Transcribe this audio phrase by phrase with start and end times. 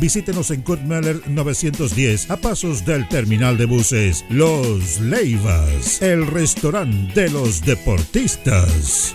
[0.00, 4.24] Visítenos en Kurt Meller 910 a pasos del terminal de buses.
[4.28, 9.14] Los Leivas, el restaurante de los deportistas.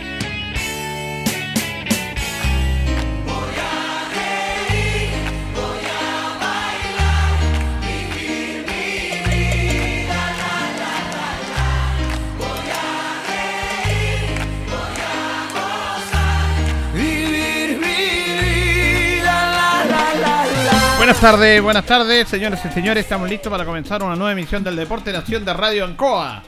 [21.21, 23.03] Tardes, buenas tardes, señores y señores.
[23.03, 26.41] Estamos listos para comenzar una nueva emisión del Deporte Nación de Radio Ancoa.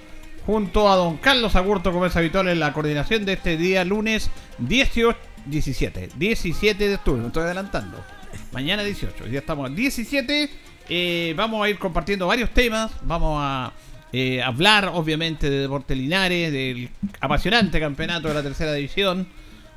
[0.47, 4.31] Junto a don Carlos Agurto, como es habitual en la coordinación de este día lunes
[4.57, 8.03] 18, 17, 17 de octubre, me estoy adelantando.
[8.51, 10.50] Mañana 18, ya estamos al 17.
[10.89, 12.91] Eh, vamos a ir compartiendo varios temas.
[13.03, 13.73] Vamos a
[14.12, 16.89] eh, hablar, obviamente, de Deporte Linares, del
[17.19, 19.28] apasionante campeonato de la tercera división.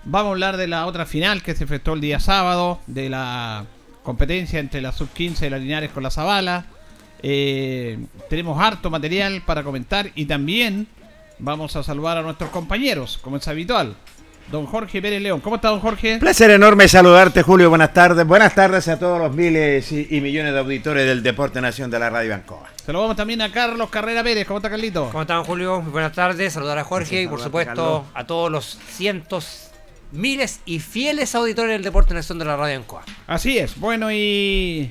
[0.04, 3.66] Vamos a hablar de la otra final que se efectuó el día sábado, de la
[4.06, 6.64] competencia entre la sub-15 y la Linares con la Zabala.
[7.22, 7.98] Eh,
[8.30, 10.86] tenemos harto material para comentar y también
[11.40, 13.96] vamos a saludar a nuestros compañeros, como es habitual.
[14.50, 15.40] Don Jorge Pérez León.
[15.40, 16.18] ¿Cómo está, don Jorge?
[16.18, 17.68] Placer enorme saludarte, Julio.
[17.68, 18.24] Buenas tardes.
[18.24, 21.98] Buenas tardes a todos los miles y, y millones de auditores del Deporte Nación de
[21.98, 22.68] la Radio Ancoa.
[22.84, 24.46] Saludamos también a Carlos Carrera Pérez.
[24.46, 25.06] ¿Cómo está, Carlito?
[25.06, 25.82] ¿Cómo están, Julio?
[25.82, 26.52] Muy buenas tardes.
[26.52, 29.65] Saludar a Jorge y, por supuesto, a todos los cientos,
[30.12, 33.04] miles y fieles auditores del Deporte Nación de la Radio Ancoa.
[33.26, 33.78] Así es.
[33.78, 34.90] Bueno, y.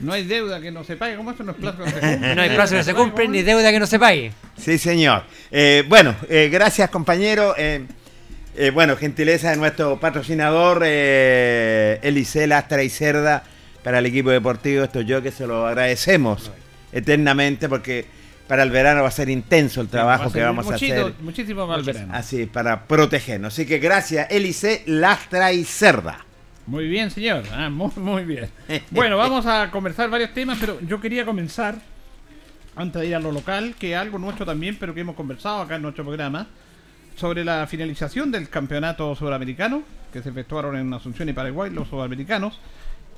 [0.00, 1.16] No hay deuda que no se pague.
[1.16, 2.34] ¿Cómo esto no es plazo que no se cumple?
[2.34, 4.32] No hay plazo que se cumplen ni deuda que no se pague.
[4.56, 5.24] Sí, señor.
[5.50, 7.54] Eh, bueno, eh, gracias, compañero.
[7.58, 7.84] Eh,
[8.60, 13.44] eh, bueno, gentileza de nuestro patrocinador, eh, Elisel Astra y Cerda,
[13.84, 14.82] para el equipo deportivo.
[14.82, 16.50] Esto yo que se lo agradecemos
[16.90, 18.06] eternamente porque
[18.48, 21.14] para el verano va a ser intenso el trabajo Va que vamos a hacer.
[21.20, 22.12] Muchísimo para el verano.
[22.14, 23.52] Así, para protegernos.
[23.52, 26.24] Así que gracias, Elisel Lastra y Cerda.
[26.66, 27.44] Muy bien, señor.
[27.52, 28.48] Ah, muy, muy bien.
[28.90, 31.76] Bueno, vamos a conversar varios temas, pero yo quería comenzar,
[32.74, 35.76] antes de ir a lo local, que algo nuestro también, pero que hemos conversado acá
[35.76, 36.46] en nuestro programa.
[37.16, 42.58] sobre la finalización del campeonato sudamericano, que se efectuaron en Asunción y Paraguay, los sudamericanos.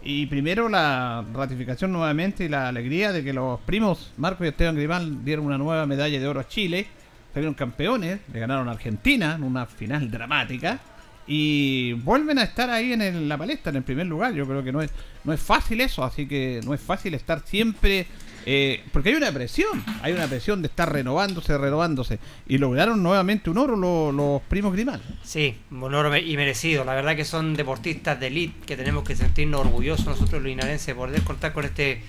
[0.02, 4.75] Y primero la ratificación nuevamente y la alegría de que los primos Marco y Esteban
[4.75, 6.87] Grimal dieron una nueva medalla de oro a Chile,
[7.35, 10.81] salieron campeones, le ganaron a Argentina en una final dramática
[11.26, 14.32] y vuelven a estar ahí en el- la palestra, en el primer lugar.
[14.32, 14.91] Yo creo que no es,
[15.25, 18.06] no es fácil eso, así que no es fácil estar siempre.
[18.47, 22.19] Eh, porque hay una presión, hay una presión de estar renovándose, renovándose.
[22.47, 25.03] Y lograron nuevamente un oro los, primos Grimal.
[25.23, 26.85] Sí, un oro y merecido.
[26.85, 30.87] La verdad que son deportistas de elite que tenemos que sentirnos orgullosos nosotros los linarenses
[30.87, 32.03] de poder contar con este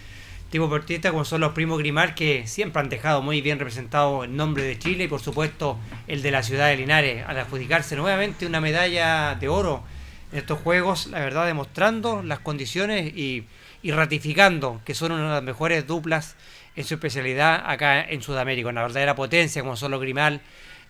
[0.49, 4.25] tipo de deportistas como son los primos Grimal que siempre han dejado muy bien representado
[4.25, 7.95] el nombre de Chile y por supuesto el de la ciudad de Linares al adjudicarse
[7.95, 9.83] nuevamente una medalla de oro
[10.31, 13.45] en estos juegos, la verdad demostrando las condiciones y,
[13.81, 16.35] y ratificando que son una de las mejores duplas
[16.75, 20.41] en su especialidad acá en Sudamérica, una verdadera potencia como son los Grimal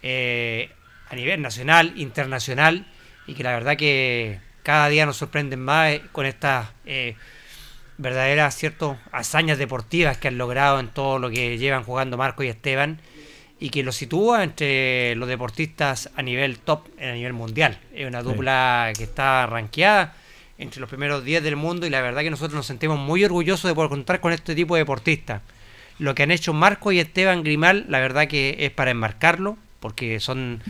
[0.03, 0.69] eh,
[1.09, 2.85] a nivel nacional, internacional
[3.27, 7.15] y que la verdad que cada día nos sorprenden más eh, con estas eh,
[7.97, 12.47] verdaderas cierto hazañas deportivas que han logrado en todo lo que llevan jugando Marco y
[12.47, 12.99] Esteban
[13.61, 17.79] y que los sitúa entre los deportistas a nivel top, a nivel mundial.
[17.93, 20.15] Es una dupla que está rankeada
[20.57, 23.69] entre los primeros 10 del mundo y la verdad que nosotros nos sentimos muy orgullosos
[23.69, 25.43] de poder contar con este tipo de deportistas.
[25.99, 30.19] Lo que han hecho Marco y Esteban Grimal, la verdad que es para enmarcarlo, porque
[30.19, 30.63] son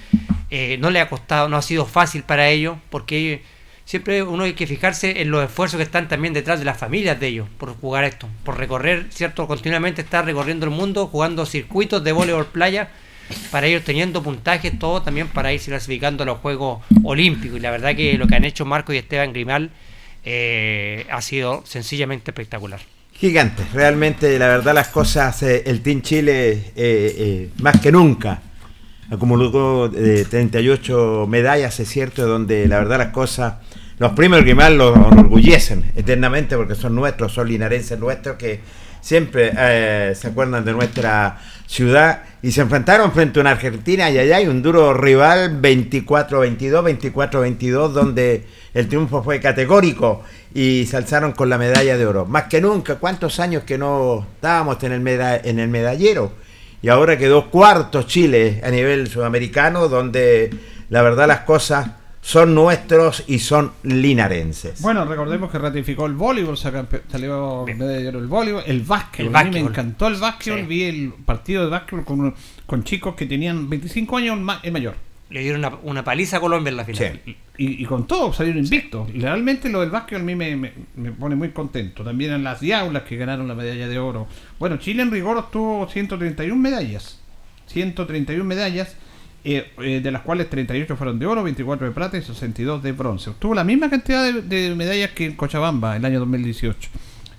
[0.49, 3.41] eh, no le ha costado, no ha sido fácil para ellos, porque
[3.91, 7.19] siempre uno hay que fijarse en los esfuerzos que están también detrás de las familias
[7.19, 12.01] de ellos por jugar esto, por recorrer, cierto, continuamente estar recorriendo el mundo, jugando circuitos
[12.01, 12.87] de voleibol playa,
[13.51, 17.57] para ir teniendo puntajes, todo también para irse clasificando a los Juegos Olímpicos.
[17.57, 19.71] Y la verdad que lo que han hecho Marco y Esteban Grimal
[20.23, 22.79] eh, ha sido sencillamente espectacular.
[23.11, 28.41] Gigante, realmente la verdad las cosas, eh, el Team Chile eh, más que nunca
[29.11, 33.55] acumuló eh, 38 medallas, es cierto, donde la verdad las cosas,
[34.01, 38.59] los primeros que más los enorgullecen eternamente porque son nuestros, son linarenses nuestros que
[38.99, 41.37] siempre eh, se acuerdan de nuestra
[41.67, 47.13] ciudad y se enfrentaron frente a una Argentina y allá hay un duro rival 24-22,
[47.13, 52.25] 24-22 donde el triunfo fue categórico y se alzaron con la medalla de oro.
[52.25, 56.33] Más que nunca, ¿cuántos años que no estábamos en el, en el medallero?
[56.81, 60.49] Y ahora quedó cuarto Chile a nivel sudamericano donde
[60.89, 64.81] la verdad las cosas son nuestros y son linarenses.
[64.81, 69.29] Bueno, recordemos que ratificó el voleibol, saca- salió medalla de oro el voleibol, el básquetbol.
[69.31, 69.71] El A mí me básquetbol.
[69.71, 70.65] encantó el básquetbol, Sí.
[70.67, 72.35] vi el partido de básquetbol con,
[72.65, 74.95] con chicos que tenían 25 años ma- el mayor.
[75.31, 77.21] Le dieron una, una paliza a Colombia en la final.
[77.25, 77.37] Sí.
[77.57, 79.09] Y, y con todo salieron invictos.
[79.13, 82.03] Y realmente lo del básquetbol a mí me, me- me pone muy contento.
[82.03, 84.27] También en las diablas que ganaron la medalla de oro.
[84.59, 87.19] Bueno, Chile en rigor obtuvo 131 medallas.
[87.67, 88.95] 131 medallas,
[89.43, 92.91] eh, eh, de las cuales 38 fueron de oro, 24 de plata y 62 de
[92.91, 93.29] bronce.
[93.31, 96.89] Obtuvo la misma cantidad de, de medallas que en Cochabamba el año 2018.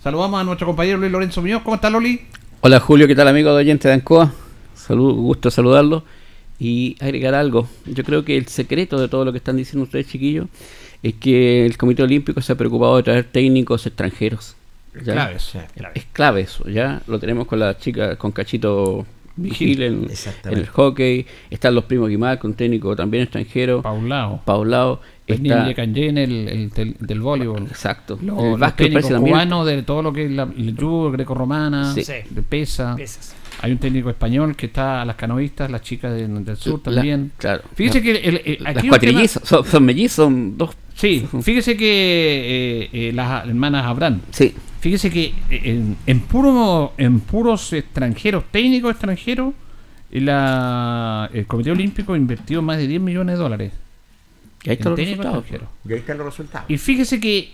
[0.03, 1.63] Saludamos a nuestro compañero Luis Lorenzo Muñoz.
[1.63, 2.23] ¿Cómo está Loli?
[2.61, 4.33] Hola Julio, ¿qué tal amigo de oyente de Ancoa?
[4.75, 6.05] Salud, gusto saludarlo
[6.59, 7.69] y agregar algo.
[7.87, 10.47] Yo creo que el secreto de todo lo que están diciendo ustedes chiquillos
[11.03, 14.57] es que el Comité Olímpico se ha preocupado de traer técnicos extranjeros.
[15.05, 15.13] ¿ya?
[15.13, 15.43] Claves.
[15.43, 15.59] Sí.
[15.95, 19.07] Es clave eso, ya lo tenemos con la chica, con Cachito
[19.37, 20.09] Vigil en,
[20.45, 24.43] en el hockey, están los primos Guimar con técnico también extranjero, Paulao.
[24.45, 25.71] Paulao, Está...
[25.71, 27.63] el, el del, del voleibol.
[27.63, 30.77] exacto, Los, el básquet técnicos parece también, cubanos de todo lo que es la, el
[30.77, 32.03] judo greco-romana, Sí.
[32.49, 32.95] Pesa.
[32.97, 33.35] Pesas.
[33.63, 36.93] Hay un técnico español que está a las canoístas, las chicas de- del sur La-
[36.93, 37.33] también.
[37.39, 37.63] claro.
[37.75, 41.77] Fíjese que el- el- las aquí un cuatrillizas, son, son mellizos, son dos, sí, fíjese
[41.77, 41.87] que
[42.85, 44.21] eh, eh, las hermanas Abraham.
[44.31, 49.55] sí, Fíjese que eh, en, en puro, en puros extranjeros, técnicos extranjeros,
[50.11, 53.73] la, el Comité Olímpico invirtió más de 10 millones de dólares.
[54.65, 55.39] y ahí están los resultados.
[55.39, 55.69] extranjeros.
[55.89, 56.69] Y ahí están los resultados.
[56.71, 57.53] Y fíjese que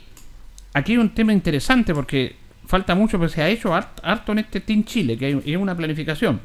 [0.74, 2.34] aquí hay un tema interesante porque
[2.66, 5.56] falta mucho, pero se ha hecho hart- harto en este Team Chile, que hay, es
[5.56, 6.40] una planificación.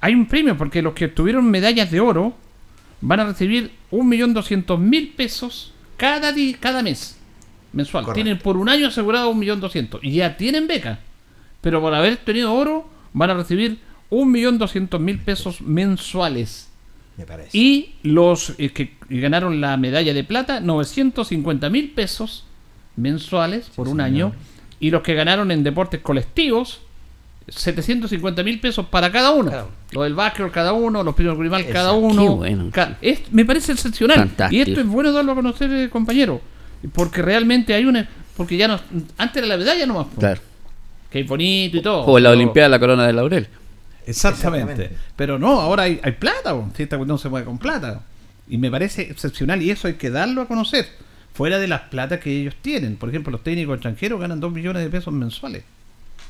[0.00, 2.36] Hay un premio porque los que obtuvieron medallas de oro
[3.00, 7.18] van a recibir 1.200.000 pesos cada, cada mes
[7.74, 8.04] mensual.
[8.04, 8.22] Correcto.
[8.24, 11.00] Tienen por un año asegurado 1.200.000 y ya tienen beca.
[11.60, 13.78] Pero por haber tenido oro van a recibir
[14.10, 16.70] 1.200.000 pesos mensuales.
[17.16, 17.56] Me parece.
[17.56, 22.44] Y los eh, que ganaron la medalla de plata, 950 mil pesos
[22.96, 24.32] mensuales por un año.
[24.80, 26.80] Y los que ganaron en deportes colectivos,
[27.48, 29.50] 750 mil pesos para cada uno.
[29.50, 29.72] Cada uno.
[29.92, 32.22] Lo del básquetbol cada uno, los primos rival cada uno.
[32.22, 32.68] Qué bueno.
[32.72, 34.16] Ca- es- me parece excepcional.
[34.18, 34.56] Fantástico.
[34.56, 36.40] Y esto es bueno darlo a conocer, eh, compañero.
[36.92, 38.08] Porque realmente hay una...
[38.36, 38.80] Porque ya no...
[39.18, 40.06] Antes era la medalla nomás.
[40.06, 40.40] po, Claro.
[41.10, 42.04] Que es bonito y todo.
[42.04, 43.48] O la pero- Olimpiada la corona de laurel.
[44.06, 44.72] Exactamente.
[44.72, 44.96] Exactamente.
[45.16, 48.02] Pero no, ahora hay, hay plata, si esta cuestión se mueve con plata.
[48.48, 50.86] Y me parece excepcional y eso hay que darlo a conocer.
[51.32, 52.96] Fuera de las platas que ellos tienen.
[52.96, 55.62] Por ejemplo, los técnicos extranjeros ganan 2 millones de pesos mensuales.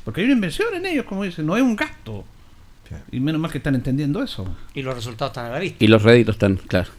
[0.03, 2.23] Porque hay una inversión en ellos, como dicen, no es un gasto.
[3.11, 4.47] Y menos mal que están entendiendo eso.
[4.75, 5.83] Y los resultados están a la vista.
[5.83, 6.89] Y los réditos están, claro.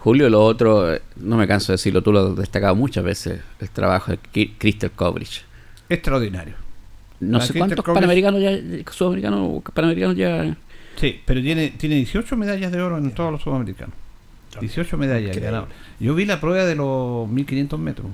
[0.00, 3.70] Julio, lo otro, no me canso de decirlo, tú lo has destacado muchas veces, el
[3.70, 5.42] trabajo de Crystal Coverage.
[5.88, 6.54] Extraordinario.
[7.20, 10.56] No La sé Crystal cuántos Coverage- panamericanos ya, sudamericanos, panamericanos ya...
[10.96, 13.94] Sí, pero tiene, tiene 18 medallas de oro en todos los sudamericanos.
[14.60, 15.68] 18 medallas ganado.
[16.00, 18.06] Yo vi la prueba de los 1500 metros,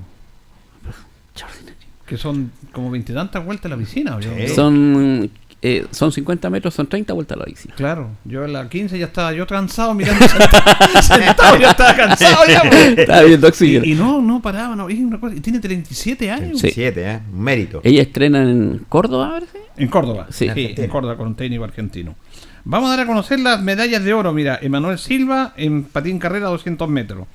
[2.05, 4.17] que son como veintitantas vueltas a la piscina.
[4.21, 4.47] Sí.
[4.53, 5.29] Son,
[5.61, 7.67] eh, son 50 metros, son 30 vueltas a la bici.
[7.69, 12.45] Claro, yo en la 15 ya estaba yo cansado mirando sentado, sentado, ya estaba cansado
[12.47, 12.61] ya.
[12.61, 12.75] po.
[12.75, 13.85] Está viendo oxígeno.
[13.85, 16.59] Y, y no, no paraba, no, es una cosa, y tiene 37 años.
[16.59, 16.69] Sí.
[16.71, 17.19] Siete, ¿eh?
[17.33, 17.81] Un mérito.
[17.83, 19.57] Ella estrena en Córdoba, parece.
[19.77, 20.47] En Córdoba, Sí.
[20.53, 22.15] sí, en Córdoba con un técnico argentino.
[22.63, 24.33] Vamos a dar a conocer las medallas de oro.
[24.33, 27.25] Mira, Emanuel Silva en patín carrera 200 metros.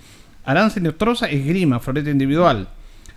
[0.44, 2.68] Arance Nestroza, esgrima, floreta individual.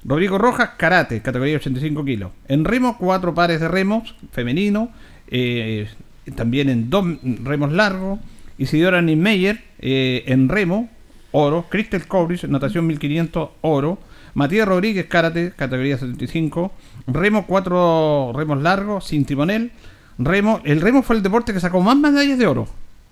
[0.07, 2.31] Rodrigo Rojas, karate, categoría 85 kilos.
[2.47, 4.89] En remo, cuatro pares de remos, femenino.
[5.27, 5.89] eh,
[6.35, 7.05] también en dos
[7.43, 8.19] remos largos.
[8.57, 10.89] Isidora Niemeyer eh, en remo,
[11.31, 11.65] oro.
[11.69, 13.99] Crystal Coverage, natación 1500, oro.
[14.33, 16.71] Matías Rodríguez, karate, categoría 75.
[17.07, 19.71] Remo, cuatro remos largos, sin timonel.
[20.17, 22.67] Remo, el remo fue el deporte que sacó más medallas de oro.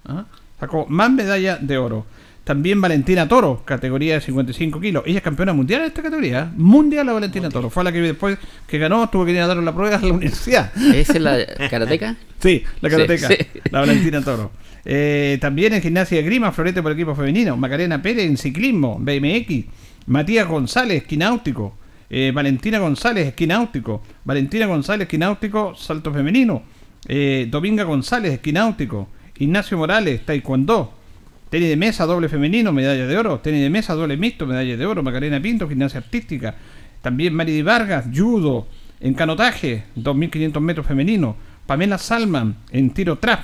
[0.05, 0.25] ¿ah?
[0.59, 2.05] Sacó más medallas de oro.
[2.43, 5.03] También Valentina Toro, categoría de 55 kilos.
[5.05, 6.39] Ella es campeona mundial en esta categoría.
[6.51, 6.55] ¿eh?
[6.57, 7.69] Mundial la Valentina Toro.
[7.69, 10.13] Fue la que después que ganó tuvo que ir a dar la prueba a la
[10.13, 10.71] universidad.
[10.93, 11.38] ¿Esa es la
[11.69, 12.17] karateca?
[12.39, 13.27] Sí, la karateca.
[13.29, 13.38] sí.
[13.71, 14.51] La Valentina Toro.
[14.85, 17.55] Eh, también en gimnasia de grima, florete por equipo femenino.
[17.55, 19.65] Macarena Pérez en ciclismo, BMX.
[20.07, 21.77] Matías González, esquináutico.
[22.09, 24.03] Eh, Valentina González, esquináutico.
[24.25, 26.63] Valentina González, esquináutico, salto femenino.
[27.07, 29.07] Eh, Dominga González, esquináutico.
[29.38, 30.93] Ignacio Morales, taekwondo.
[31.53, 33.39] Tenis de mesa, doble femenino, medalla de oro.
[33.39, 35.03] Tenis de mesa, doble mixto, medalla de oro.
[35.03, 36.55] Macarena Pinto, gimnasia artística.
[37.00, 38.67] También Mari Di Vargas, judo.
[39.00, 41.36] En canotaje, 2.500 metros femenino.
[41.67, 43.41] Pamela Salman, en tiro trap.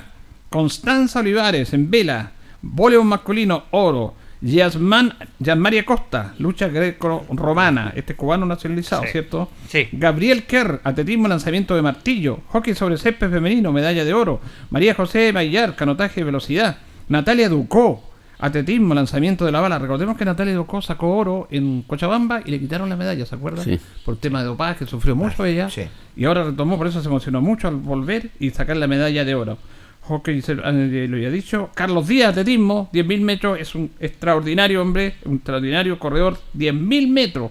[0.48, 2.32] Constanza Olivares, en vela.
[2.62, 4.16] Voleibol masculino, oro.
[4.40, 7.92] Yasman, Yasmaria Costa, lucha greco-romana.
[7.94, 9.08] Este es cubano nacionalizado, Sí.
[9.12, 9.52] ¿cierto?
[9.68, 9.86] Sí.
[9.92, 12.40] Gabriel Kerr, atletismo, lanzamiento de martillo.
[12.48, 14.40] Hockey sobre césped femenino, medalla de oro.
[14.70, 16.78] María José Maillar, canotaje de velocidad.
[17.10, 18.02] Natalia Ducó,
[18.38, 19.78] atletismo, lanzamiento de la bala.
[19.78, 23.64] Recordemos que Natalia Ducó sacó oro en Cochabamba y le quitaron la medalla, ¿se acuerdan?
[23.64, 23.78] Sí.
[24.04, 25.68] Por tema de dopaje, sufrió mucho ella.
[25.68, 25.82] sí.
[26.16, 29.34] Y ahora retomó, por eso se emocionó mucho al volver y sacar la medalla de
[29.34, 29.58] oro.
[30.02, 31.70] Hockey, se- eh, lo había dicho.
[31.74, 37.50] Carlos Díaz, atletismo, 10.000 metros, es un extraordinario hombre, un extraordinario corredor, 10.000 metros.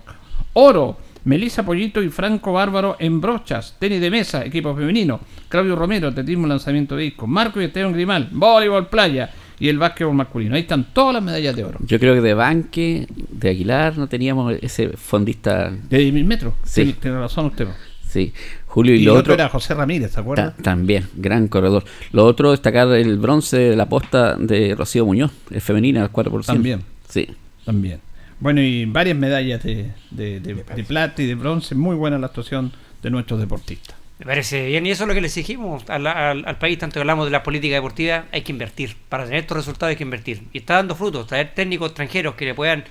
[0.53, 5.19] Oro, Melissa Pollito y Franco Bárbaro en brochas, tenis de mesa, equipo femenino.
[5.47, 7.27] Claudio Romero, atletismo, lanzamiento de disco.
[7.27, 10.55] Marco y Esteban Grimal, voleibol playa y el básquetbol masculino.
[10.55, 11.79] Ahí están todas las medallas de oro.
[11.85, 15.69] Yo creo que de Banque, de Aguilar, no teníamos ese fondista.
[15.89, 16.53] De 10.000 metros.
[16.63, 16.83] Sí.
[16.83, 17.67] Tiene- Tiene razón usted.
[18.07, 18.33] Sí,
[18.65, 19.33] Julio y, Y, lo el otro.
[19.33, 20.55] otro era José Ramírez, ¿se acuerda?
[20.55, 21.83] ta- también, gran corredor.
[22.11, 26.45] Lo otro, destacar el bronce de la posta de Rocío Muñoz, el femenina, al 4%.
[26.53, 26.81] También.
[27.07, 27.27] Sí.
[27.65, 27.99] También.
[28.39, 31.75] Bueno, y varias medallas de, de, de- de plata y de bronce.
[31.75, 32.71] Muy buena la actuación
[33.03, 33.95] de nuestros deportistas.
[34.19, 36.99] Me parece bien, y eso es lo que le exigimos al, al- país, tanto que
[36.99, 38.97] hablamos de la política deportiva, hay que invertir.
[39.07, 40.43] Para tener estos resultados hay que invertir.
[40.51, 42.83] Y está dando frutos, traer técnicos extranjeros que le puedan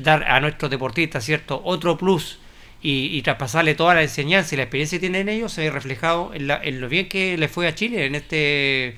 [0.00, 1.60] dar a nuestros deportistas, ¿cierto?
[1.64, 2.38] Otro plus
[2.80, 6.32] y, y traspasarle toda la enseñanza y la experiencia que tienen ellos, se ve reflejado
[6.32, 8.96] en, la- en lo bien que le fue a Chile en este,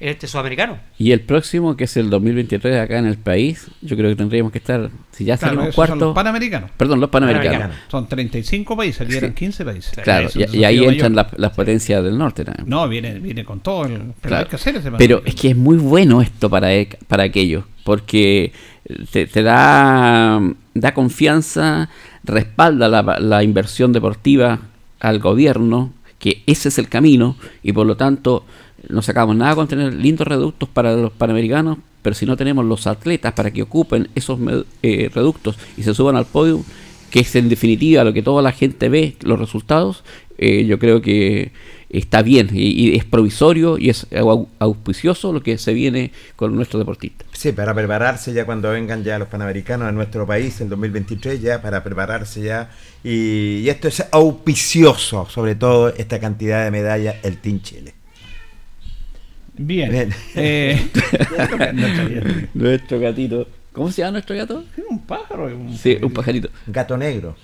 [0.00, 0.78] este sudamericano.
[0.96, 4.52] Y el próximo, que es el 2023 acá en el país, yo creo que tendríamos
[4.52, 6.70] que estar, si ya Claro, salimos son cuarto, los panamericanos.
[6.76, 7.52] perdón, los panamericanos.
[7.54, 7.90] Panamericanos.
[7.90, 9.30] Son 35 países, Sí.
[9.32, 9.92] 15 países.
[10.04, 12.68] Claro, y, ahí entran las, las potencias del norte también.
[12.68, 13.86] No, viene, viene con todo.
[13.86, 14.44] el- pero Claro.
[14.44, 17.64] hay que hacer ese Pero es que es muy bueno esto para, e- para aquello,
[17.84, 18.52] porque
[19.10, 20.40] te, te da,
[20.74, 21.88] da confianza,
[22.24, 24.60] respalda la, la inversión deportiva
[25.00, 28.44] al gobierno, que ese es el camino, y por lo tanto
[28.88, 32.86] no sacamos nada con tener lindos reductos para los panamericanos, pero si no tenemos los
[32.86, 34.38] atletas para que ocupen esos
[34.82, 36.62] eh, reductos y se suban al podio,
[37.10, 40.04] que es en definitiva lo que toda la gente ve, los resultados,
[40.38, 41.52] eh, yo creo que
[41.90, 46.80] está bien y, es provisorio y es au- auspicioso lo que se viene con nuestros
[46.80, 47.26] deportistas.
[47.32, 51.62] Sí, para prepararse ya cuando vengan ya los panamericanos a nuestro país el 2023, ya
[51.62, 52.70] para prepararse ya.
[53.02, 57.94] Y, y esto es auspicioso, sobre todo esta cantidad de medallas, el Team Chile.
[59.58, 59.90] Bien.
[59.90, 60.14] Bien.
[60.36, 60.88] Eh,
[61.74, 62.36] no.
[62.54, 63.48] Nuestro gatito.
[63.72, 64.64] ¿Cómo se llama nuestro gato?
[64.76, 65.46] Es un pájaro.
[65.46, 66.48] Un, Sí, un pajarito.
[66.66, 67.36] Gato negro.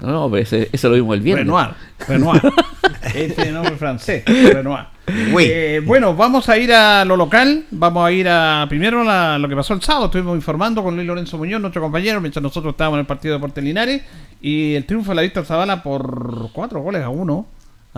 [0.00, 1.46] No, pero ese, eso lo vimos el viernes.
[1.46, 1.70] Renoir.
[2.06, 2.42] Renoir.
[3.14, 4.24] este nombre francés.
[4.26, 4.86] Renoir.
[5.06, 7.64] Eh, bueno, vamos a ir a lo local.
[7.70, 10.06] Vamos a ir a primero a lo que pasó el sábado.
[10.06, 13.40] Estuvimos informando con Luis Lorenzo Muñoz, nuestro compañero, mientras nosotros estábamos en el partido de
[13.40, 14.02] Porte Linares.
[14.40, 17.46] Y el triunfo de la Vista Zavala por cuatro goles a uno.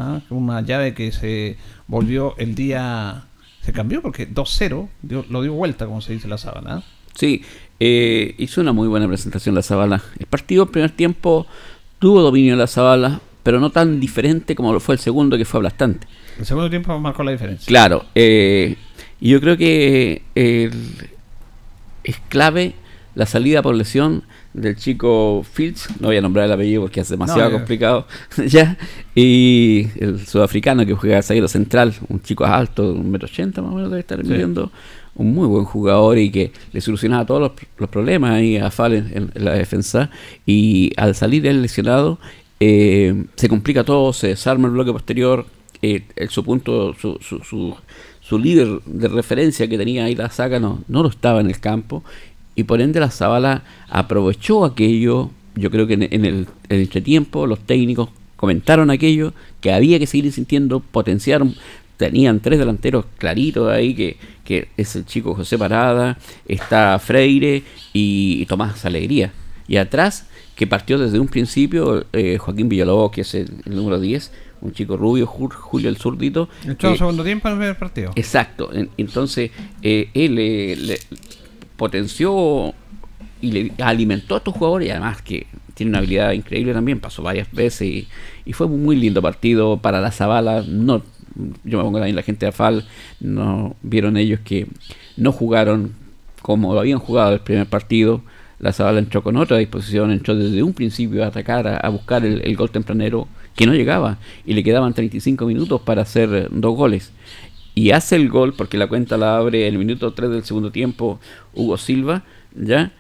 [0.00, 0.23] ¿Ah?
[0.30, 3.25] Una llave que se volvió el día.
[3.62, 4.88] Se cambió porque 2-0
[5.28, 6.37] lo dio vuelta, como se dice la.
[6.66, 6.83] ¿ah?
[7.14, 7.42] Sí,
[7.78, 10.02] eh, hizo una muy buena presentación la Zabala.
[10.19, 11.47] El partido, el primer tiempo,
[11.99, 15.59] tuvo dominio la Zabala, pero no tan diferente como lo fue el segundo, que fue
[15.59, 16.07] aplastante.
[16.38, 17.66] El segundo tiempo marcó la diferencia.
[17.66, 18.76] Claro, eh,
[19.21, 20.23] y yo creo que
[22.04, 22.75] es clave
[23.14, 27.09] la salida por lesión del chico Fields, no voy a nombrar el apellido porque es
[27.09, 28.07] demasiado complicado,
[28.47, 28.76] ya,
[29.14, 33.76] y el sudafricano que juega zaguero central, un chico alto, un metro ochenta más o
[33.76, 34.73] menos debe estar viviendo,
[35.14, 39.30] un muy buen jugador y que le solucionaba todos los, problemas ahí a Fall en,
[39.35, 40.11] la defensa,
[40.47, 42.19] y al salir el lesionado,
[42.59, 45.47] eh, se complica todo, se desarma el bloque posterior,
[45.83, 47.75] eh, su punto, su, su,
[48.21, 51.59] su, líder de referencia que tenía ahí la saga no, no lo estaba en el
[51.59, 52.04] campo
[52.60, 55.30] y por ende la Zabala aprovechó aquello.
[55.54, 60.06] Yo creo que en, el, en el entretiempo los técnicos comentaron aquello, que había que
[60.06, 61.54] seguir sintiendo, potenciaron,
[61.96, 67.62] tenían tres delanteros claritos ahí, que, que es el chico José Parada, está Freire
[67.94, 69.32] y, Tomás Alegría.
[69.66, 74.32] Y atrás, que partió desde un principio, eh, Joaquín Villalobos, que es el, número 10,
[74.60, 76.50] un chico rubio, Julio el zurdito.
[76.66, 78.12] El eh, segundo tiempo en el primer partido.
[78.16, 78.70] Exacto.
[78.98, 79.50] entonces,
[79.82, 80.98] eh, él le,
[81.80, 82.75] potenció
[83.40, 87.22] y le alimentó a estos jugadores y además que tiene una habilidad increíble también, pasó
[87.22, 88.06] varias veces
[88.44, 90.62] y, fue un muy lindo partido para la Zabala.
[90.68, 91.02] No,
[91.64, 92.87] yo me pongo también la gente de Afal,
[93.18, 94.66] no vieron ellos que
[95.16, 95.94] no jugaron
[96.42, 98.20] como habían jugado el primer partido.
[98.58, 102.56] La Zabala entró con otra disposición, entró desde un principio a atacar, a, buscar el,
[102.56, 107.10] gol tempranero que no llegaba y le quedaban 35 minutos para hacer dos goles
[107.80, 110.70] y hace el gol porque la cuenta la abre en el minuto 3 del segundo
[110.70, 111.18] tiempo
[111.54, 112.92] Hugo Silva, ¿ya?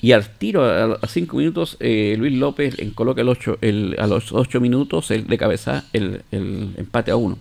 [0.00, 4.32] Y al tiro, a 5 minutos, eh, Luis López coloca el ocho, el, a los
[4.32, 7.36] 8 minutos el, de cabeza el, el, empate a 1.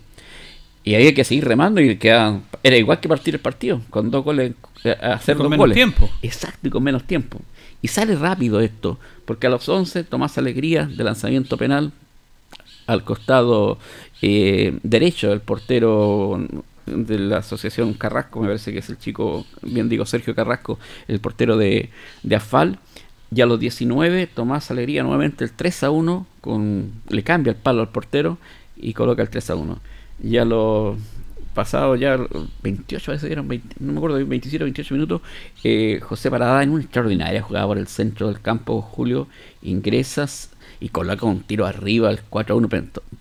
[0.84, 4.12] Y ahí hay que seguir remando y queda, era igual que partir el partido, con
[4.12, 4.52] dos goles,
[4.84, 6.10] eh, hacer con dos menos tiempo.
[6.22, 7.40] Exacto, y con menos tiempo.
[7.82, 11.94] Y sale rápido esto, porque a los 11 Tomás Alegría de lanzamiento penal
[12.86, 13.78] al costado
[14.22, 16.38] eh, derecho del portero
[16.86, 21.20] de la asociación Carrasco, me parece que es el chico, bien digo, Sergio Carrasco, el
[21.20, 21.90] portero de,
[22.24, 22.80] de Afal.
[23.34, 27.58] Y a los 19, Tomás Alegría nuevamente el 3 a 1, con, le cambia el
[27.58, 28.38] palo al portero
[28.76, 29.80] y coloca el 3 a 1.
[30.24, 30.98] Y a los
[31.54, 32.18] pasados ya
[32.64, 33.48] 28 veces dieron,
[33.80, 35.22] no me acuerdo, 27 o 28 minutos,
[35.64, 39.28] eh, José Parada en una extraordinaria jugada por el centro del campo, Julio,
[39.62, 42.70] ingresas y coloca un tiro arriba al 4 a 1.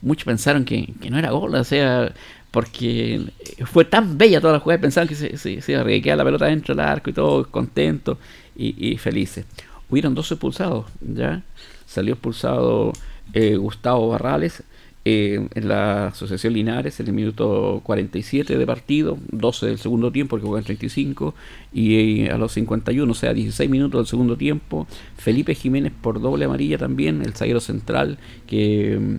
[0.02, 2.12] Muchos pensaron que, que no era gol, o sea,
[2.50, 3.20] porque
[3.64, 6.84] fue tan bella toda la jugada, pensaban que se, se, se la pelota dentro del
[6.84, 8.18] arco y todo contentos
[8.56, 9.46] y, felices.
[9.88, 11.42] Hubieron dos expulsados, ¿ya?
[11.86, 12.92] Salió expulsado
[13.32, 14.62] eh, Gustavo Barrales
[15.04, 20.38] eh, en la Asociación Linares en el minuto 47 de partido, 12 del segundo tiempo,
[20.38, 21.34] jugó en 35,
[21.72, 24.86] y eh, a los 51, o sea, 16 minutos del segundo tiempo,
[25.16, 29.18] Felipe Jiménez por doble amarilla también, el zaguero central que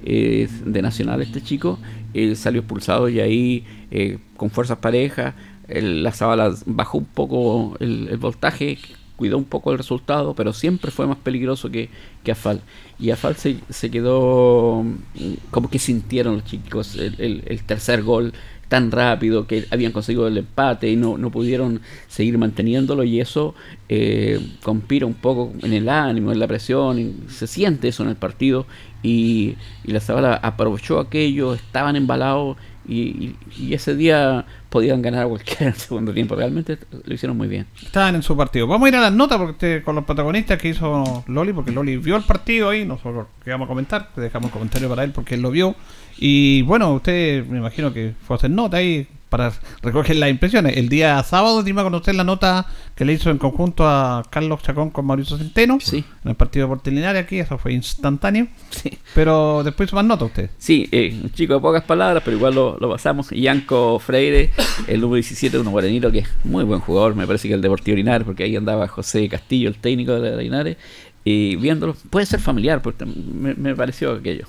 [0.00, 1.78] de Nacional este chico,
[2.14, 5.34] él salió expulsado y ahí eh, con fuerzas parejas,
[5.68, 8.78] la Zabala bajó un poco el, voltaje,
[9.16, 11.90] cuidó un poco el resultado, pero siempre fue más peligroso que,
[12.24, 12.62] que Afal.
[12.98, 18.32] Y Afal se, se quedó mm, como que sintieron los chicos el, el tercer gol
[18.68, 23.54] tan rápido que habían conseguido el empate y no, no pudieron seguir manteniéndolo y eso
[23.88, 28.16] eh, conspira un poco en el ánimo, en la presión, se siente eso en el
[28.16, 28.66] partido
[29.02, 32.56] y, y la Zabala aprovechó aquello, estaban embalados
[32.88, 33.36] y,
[33.70, 36.34] ese día podían ganar cualquiera en el segundo tiempo.
[36.34, 37.66] Realmente lo hicieron muy bien.
[37.82, 38.66] Estaban en su partido.
[38.66, 41.98] Vamos a ir a las notas porque con los protagonistas que hizo Loli, porque Loli
[41.98, 45.42] vio el partido ahí, nosotros queríamos a comentar, dejamos un comentario para él porque él
[45.42, 45.74] lo vio.
[46.16, 50.76] Y bueno, usted me imagino que fue a hacer nota ahí para recoger las impresiones.
[50.76, 54.62] El día sábado dimos a conocer la nota que le hizo en conjunto a Carlos
[54.62, 56.04] Chacón con Mauricio Centeno sí.
[56.24, 58.48] en el partido de Portilinaria aquí, eso fue instantáneo.
[58.70, 58.98] Sí.
[59.14, 60.50] Pero después hizo más nota usted.
[60.58, 63.30] Sí, eh, un chico de pocas palabras, pero igual lo, lo pasamos.
[63.30, 64.50] Yanko Freire,
[64.86, 67.96] el número 17, un guaranito que es muy buen jugador, me parece que el Deportivo
[67.96, 70.76] Linares, porque ahí andaba José Castillo, el técnico de Linares,
[71.24, 74.46] y viéndolo, puede ser familiar, porque me, me pareció aquello.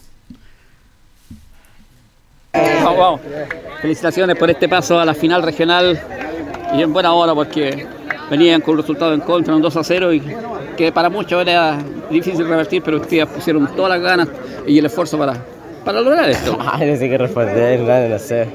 [3.82, 6.00] Felicitaciones por este paso a la final regional
[6.76, 7.86] y en buena hora porque
[8.30, 10.22] venían con un resultado en contra, un 2 a 0 y
[10.76, 11.78] que para muchos era
[12.10, 14.28] difícil revertir, pero ustedes pusieron todas las ganas
[14.68, 15.34] y el esfuerzo para,
[15.86, 16.58] para lograr esto?
[16.72, 18.48] Ay, no sé qué responder, no, no sé.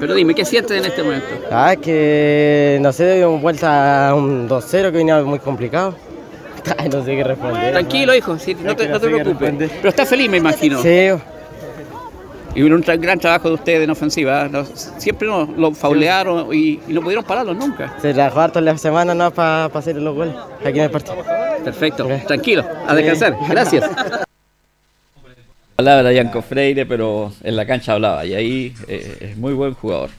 [0.00, 1.26] Pero dime, ¿qué sientes en este momento?
[1.50, 5.94] Ah, que no sé, dimos vuelta a un 2-0 que venía muy complicado.
[6.78, 7.72] Ay, no sé qué responder.
[7.72, 9.70] Tranquilo, hijo, sí, no, te, no te preocupes.
[9.76, 10.82] Pero está feliz, me imagino.
[10.82, 11.10] Sí,
[12.54, 14.48] Y un tra- gran trabajo de ustedes en ofensiva.
[14.48, 14.64] ¿no?
[14.64, 17.96] Siempre nos lo faulearon y, y no pudieron pararlos nunca.
[18.00, 21.16] se trabajó harto en la semana no para hacer los goles aquí en el partido.
[21.64, 23.36] Perfecto, tranquilo, a descansar.
[23.48, 23.84] Gracias.
[25.76, 29.74] Hablaba de Yanko Freire, pero en la cancha hablaba y ahí eh, es muy buen
[29.74, 30.10] jugador.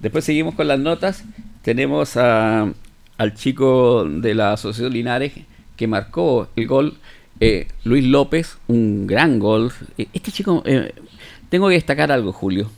[0.00, 1.22] Después seguimos con las notas.
[1.62, 2.72] Tenemos a-
[3.18, 5.32] al chico de la Asociación Linares
[5.76, 6.94] que marcó el gol,
[7.40, 9.70] eh, Luis López, un gran gol.
[9.98, 10.94] Eh, Este chico, eh,
[11.48, 12.70] tengo que destacar algo, Julio.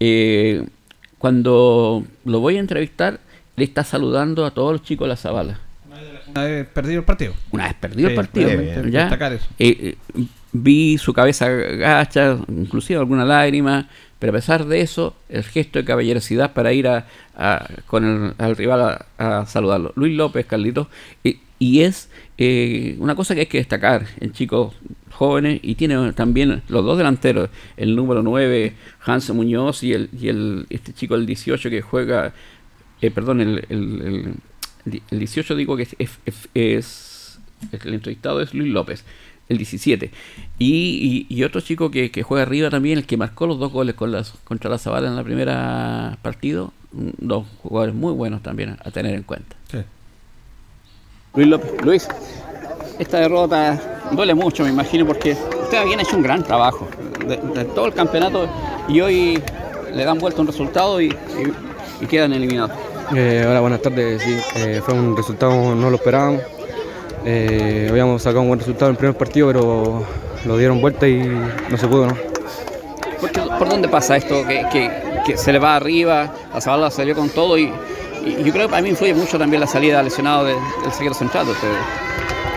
[0.00, 0.64] Eh,
[1.18, 3.20] cuando lo voy a entrevistar,
[3.56, 5.60] le está saludando a todos los chicos de la Zabala.
[6.28, 7.34] Una vez perdido el partido.
[7.50, 8.50] Una vez perdido Sí, el partido.
[8.88, 9.00] ¿ya?
[9.02, 9.46] destacar eso.
[9.58, 15.42] Eh, eh, vi su cabeza gacha, inclusive alguna lágrima, pero a pesar de eso, el
[15.44, 18.80] gesto de caballerosidad para ir a, a- con el al rival
[19.18, 19.92] a, a saludarlo.
[19.94, 20.86] Luis López, Carlitos,
[21.58, 22.08] y es
[22.44, 24.74] eh, una cosa que hay que destacar en chicos
[25.10, 28.72] jóvenes y tiene también los dos delanteros, el número 9,
[29.04, 32.32] Hans Muñoz, y el, y el este chico el 18 que juega,
[33.00, 34.34] eh, perdón, el, el, el-
[35.10, 37.38] el 18 digo que es, es- es-
[37.84, 39.04] el entrevistado es Luis López,
[39.48, 40.10] el 17.
[40.58, 43.94] Y, y- otro chico que, que juega arriba también, el que marcó los dos goles
[43.94, 48.90] con las, contra la Zabala en la primera partido, dos jugadores muy buenos también a
[48.90, 49.54] tener en cuenta.
[51.34, 52.08] Luis López, Luis,
[52.98, 53.80] esta derrota
[54.12, 56.86] duele mucho, me imagino, porque usted habían hecho un gran trabajo
[57.26, 58.46] de, de todo el campeonato
[58.88, 59.42] y hoy
[59.94, 62.72] le dan vuelta un resultado y, y- y quedan eliminados.
[63.14, 64.22] Eh, hola, buenas tardes.
[64.22, 66.42] Sí, eh, fue un resultado, no lo esperábamos.
[67.24, 70.04] Eh, habíamos sacado un buen resultado en el primer partido, pero
[70.44, 71.18] lo dieron vuelta y
[71.70, 72.16] no se pudo, ¿no?
[73.20, 74.44] ¿Por, qué- por dónde pasa esto?
[74.46, 74.90] Que, que-
[75.24, 77.70] que se le va arriba, la Zabala salió con todo y,
[78.24, 81.14] y yo creo que para mí influye mucho también la salida lesionado de- del zaguero
[81.14, 81.46] central.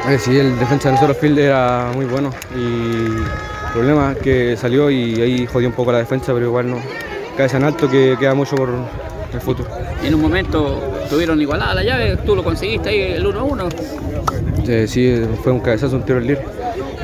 [0.10, 4.56] Eh, sí, el defensa de nosotros, Field, era muy bueno y el problema es que
[4.58, 6.78] salió y ahí jodió un poco la defensa, pero igual no.
[7.36, 8.69] Cabeza en alto que queda mucho por
[9.34, 9.67] el futuro.
[10.04, 13.67] Y en un momento tuvieron igualada la llave, tú lo conseguiste ahí el 1-1.
[14.67, 16.43] Eh, sí, fue un cabezazo, un tiro al libre.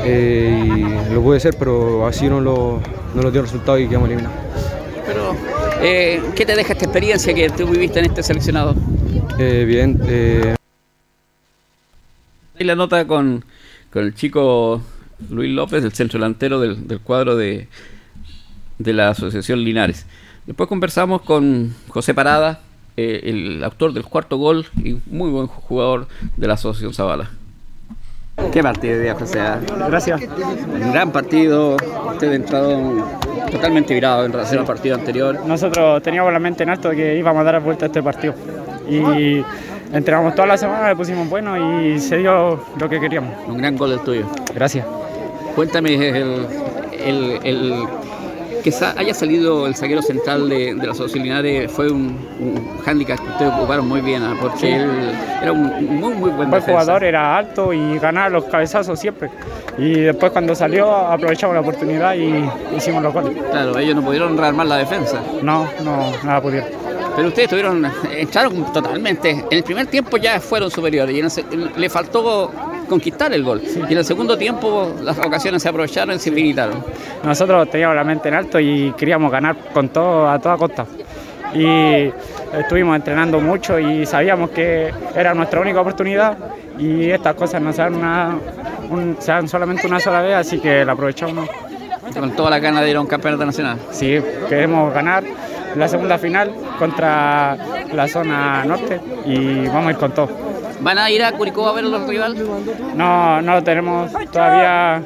[0.03, 2.79] Eh, y lo pude hacer, pero así no lo,
[3.13, 4.39] no lo dio resultado y quedamos eliminados.
[5.05, 5.35] Pero,
[5.81, 8.75] eh, ¿qué te deja esta experiencia que tú viviste en este seleccionado?
[9.37, 10.55] Eh, bien, eh,
[12.59, 13.43] Y la nota con,
[13.91, 14.81] con el chico
[15.29, 17.67] Luis López, el centro delantero del, del cuadro de,
[18.77, 20.05] de la Asociación Linares.
[20.45, 22.61] Después conversamos con José Parada,
[22.97, 27.31] eh, el autor del cuarto gol y muy buen jugador de la Asociación Zavala.
[28.51, 29.39] ¿Qué partido de día, José?
[29.87, 30.21] Gracias.
[30.21, 31.77] Un gran partido,
[32.11, 33.07] usted ha entrado
[33.49, 35.39] totalmente virado en relación al partido anterior.
[35.45, 38.33] Nosotros teníamos la mente en alto de que íbamos a dar vuelta a este partido.
[38.89, 39.43] Y
[39.93, 43.33] entrenamos toda la semana, le pusimos bueno y se dio lo que queríamos.
[43.47, 44.25] Un gran gol el tuyo.
[44.53, 44.85] Gracias.
[45.55, 46.45] Cuéntame el,
[47.05, 47.85] el, el-
[48.61, 53.29] que haya salido el zaguero central de, de Asociación Linares fue un, un hándicap que
[53.29, 54.35] ustedes ocuparon muy bien, ¿ah?
[54.41, 54.67] porque Sí.
[54.67, 54.89] él
[55.41, 56.71] era un muy muy buen defensa.
[56.71, 59.29] jugador, era alto y ganaba los cabezazos siempre.
[59.77, 62.43] Y después cuando salió aprovechamos la oportunidad y
[62.75, 63.37] hicimos los goles.
[63.51, 66.69] Claro, ellos no pudieron rearmar la defensa, No, no, nada pudieron.
[67.15, 69.29] pero ustedes tuvieron, entraron totalmente.
[69.31, 71.45] En el primer tiempo ya fueron superiores y en el se-
[71.75, 72.51] le faltó
[72.91, 73.61] conquistar el gol.
[73.63, 76.83] Y en el segundo tiempo las ocasiones se aprovecharon y se limitaron.
[77.23, 80.85] Nosotros teníamos la mente en alto y queríamos ganar con todo a toda costa.
[81.53, 82.11] Y
[82.57, 86.37] estuvimos entrenando mucho y sabíamos que era nuestra única oportunidad
[86.77, 88.37] y estas cosas no se dan, una,
[88.89, 91.49] un- se dan solamente una sola vez, así que la aprovechamos.
[92.17, 93.77] Con toda la ganas de ir a un campeonato nacional.
[93.91, 95.23] Sí, queremos ganar
[95.77, 97.55] la segunda final contra
[97.93, 100.29] la zona norte y vamos a ir con todo.
[100.81, 102.41] ¿Van a ir a Curicó a ver a los rivales?
[102.95, 105.03] No, no lo tenemos todavía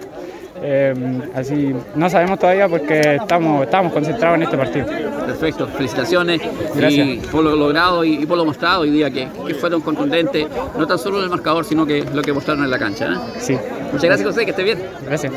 [0.61, 0.93] eh,
[1.35, 4.85] así, no sabemos todavía porque estamos, estamos concentrados en este partido.
[4.87, 6.41] Perfecto, felicitaciones
[6.73, 7.07] Gracias.
[7.07, 10.47] y por lo logrado y, y por lo mostrado hoy día que, que fueron contundentes,
[10.77, 13.13] no tan solo en el marcador, sino que lo que mostraron en la cancha.
[13.13, 13.17] ¿eh?
[13.39, 13.57] Sí,
[13.91, 14.79] Muchas gracias José, que esté bien.
[15.05, 15.33] gracias.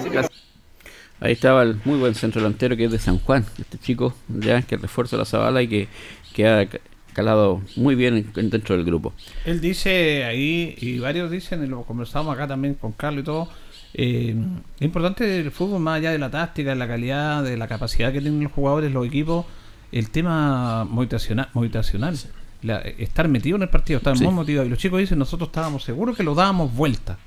[1.21, 4.63] Ahí estaba el muy buen centro delantero que es de San Juan, este chico ya
[4.63, 5.89] que refuerza la Zabala y que,
[6.33, 6.79] que ha ca-
[7.19, 9.13] calado muy bien en- dentro del grupo.
[9.45, 13.49] Él dice ahí, y varios dicen, y lo conversamos acá también con Carlos y todo,
[13.95, 14.37] eh,
[14.79, 18.13] es importante el fútbol, más allá de la táctica, de la calidad, de la capacidad
[18.13, 19.47] que tienen los jugadores, los equipos,
[19.91, 22.17] el tema motivacional, motivacional
[22.63, 24.25] la- estar metido en el partido, estar Sí.
[24.25, 24.67] muy motivado.
[24.67, 27.19] Y los chicos dicen, nosotros estábamos seguros que lo dábamos vuelta.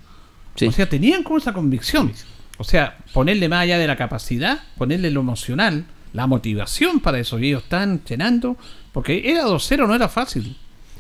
[0.56, 0.68] Sí.
[0.68, 2.12] O sea, tenían como esa convicción.
[2.58, 7.40] O sea, ponerle más allá de la capacidad, ponerle lo emocional, la motivación para eso.
[7.40, 8.58] Y ellos están llenando,
[8.92, 10.56] porque era 2-0, no era fácil.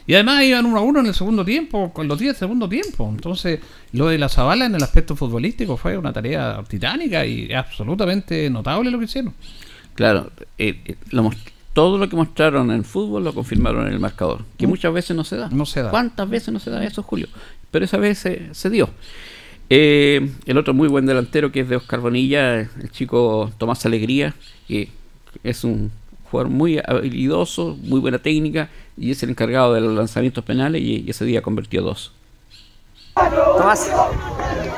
[0.07, 2.67] Y además iban 1 a 1 en el segundo tiempo, con los 10 del segundo
[2.67, 3.07] tiempo.
[3.09, 3.59] Entonces,
[3.93, 8.89] lo de la Zabala en el aspecto futbolístico fue una tarea titánica y absolutamente notable
[8.91, 9.33] lo que hicieron.
[9.93, 11.29] Claro, eh, eh, lo
[11.73, 14.69] todo lo que mostraron en fútbol lo confirmaron en el marcador, que Mm.
[14.71, 15.47] muchas veces no se da.
[15.49, 15.89] No se da.
[15.89, 17.27] ¿Cuántas veces no se da eso, Julio?
[17.69, 18.89] Pero esa vez se, se dio.
[19.69, 24.35] Eh, el otro muy buen delantero que es de Oscar Bonilla, el chico Tomás Alegría,
[24.67, 24.89] que
[25.43, 25.91] es un
[26.29, 31.03] jugador muy habilidoso, muy buena técnica y es el encargado de los lanzamientos penales y,
[31.05, 32.13] y ese día convirtió dos.
[33.57, 33.91] Tomás,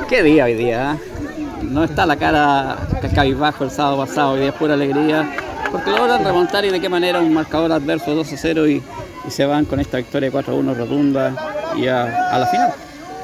[0.09, 0.93] qué día hoy día.
[0.93, 1.63] ¿eh?
[1.63, 2.77] No está la cara
[3.13, 5.29] cabizbajo el sábado pasado, hoy día es pura alegría,
[5.71, 8.83] porque logran remontar y de qué manera un marcador adverso 2 a 0 y,
[9.27, 12.71] y se van con esta victoria 4 a 1 rotunda y a, a la final.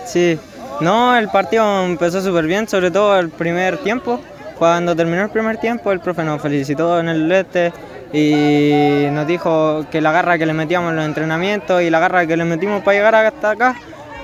[0.06, 0.38] Sí,
[0.82, 4.22] no, el partido empezó súper bien, sobre todo el primer tiempo.
[4.60, 7.72] Cuando terminó el primer tiempo, el profe nos felicitó en el este
[8.12, 12.28] y nos dijo que la garra que le metíamos en los entrenamientos y la garra
[12.28, 13.76] que le metimos para llegar hasta acá,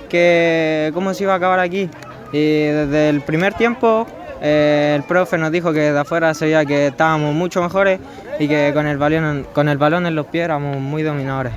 [0.09, 1.89] que cómo se iba a acabar aquí.
[2.33, 4.05] Y desde el primer tiempo,
[4.41, 8.01] eh, el profe nos dijo que de afuera se veía que estábamos mucho mejores
[8.37, 11.53] y que con el balón, con el balón en los pies éramos muy dominadores.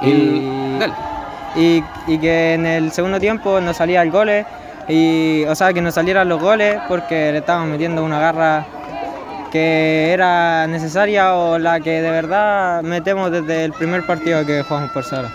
[0.00, 4.46] Y, y que en el segundo tiempo nos salía el gole
[4.88, 8.66] y o sea que nos salieran los goles porque le estábamos metiendo una garra
[9.52, 14.90] que era necesaria o la que de verdad metemos desde el primer partido que jugamos
[14.90, 15.30] por Sara.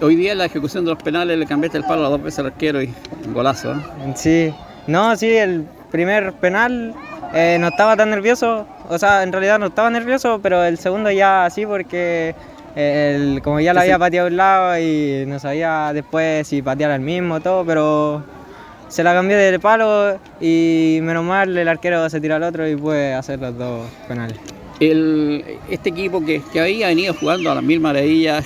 [0.00, 2.40] Hoy día en la ejecución de los penales le cambiaste el palo a dos veces
[2.40, 2.92] al arquero y
[3.24, 3.72] un golazo.
[3.72, 3.76] ¿eh?
[4.16, 4.52] Sí,
[4.88, 6.92] no, sí, el primer penal
[7.32, 11.08] eh, no estaba tan nervioso, o sea, en realidad no estaba nervioso, pero el segundo
[11.12, 12.34] ya sí porque
[12.74, 16.62] eh, el- como ya lo había pateado a un lado y no sabía después si
[16.62, 18.24] patear al mismo todo, pero
[18.92, 22.76] se la cambié de palo y menos mal el arquero se tiró al otro y
[22.76, 24.36] puede hacer los dos penales.
[24.80, 28.44] El, este equipo que, que había venido jugando a las mil maravillas,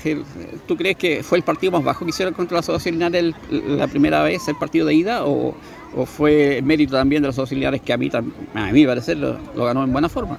[0.69, 3.89] ¿tú crees que fue el partido más bajo que hicieron contra los auxiliares el- la
[3.89, 5.25] primera vez, el partido de ida?
[5.25, 5.55] ¿O,
[5.97, 8.11] o fue mérito también de los auxiliares que a mí,
[8.55, 10.37] a mi parecer, lo, lo ganó en buena forma?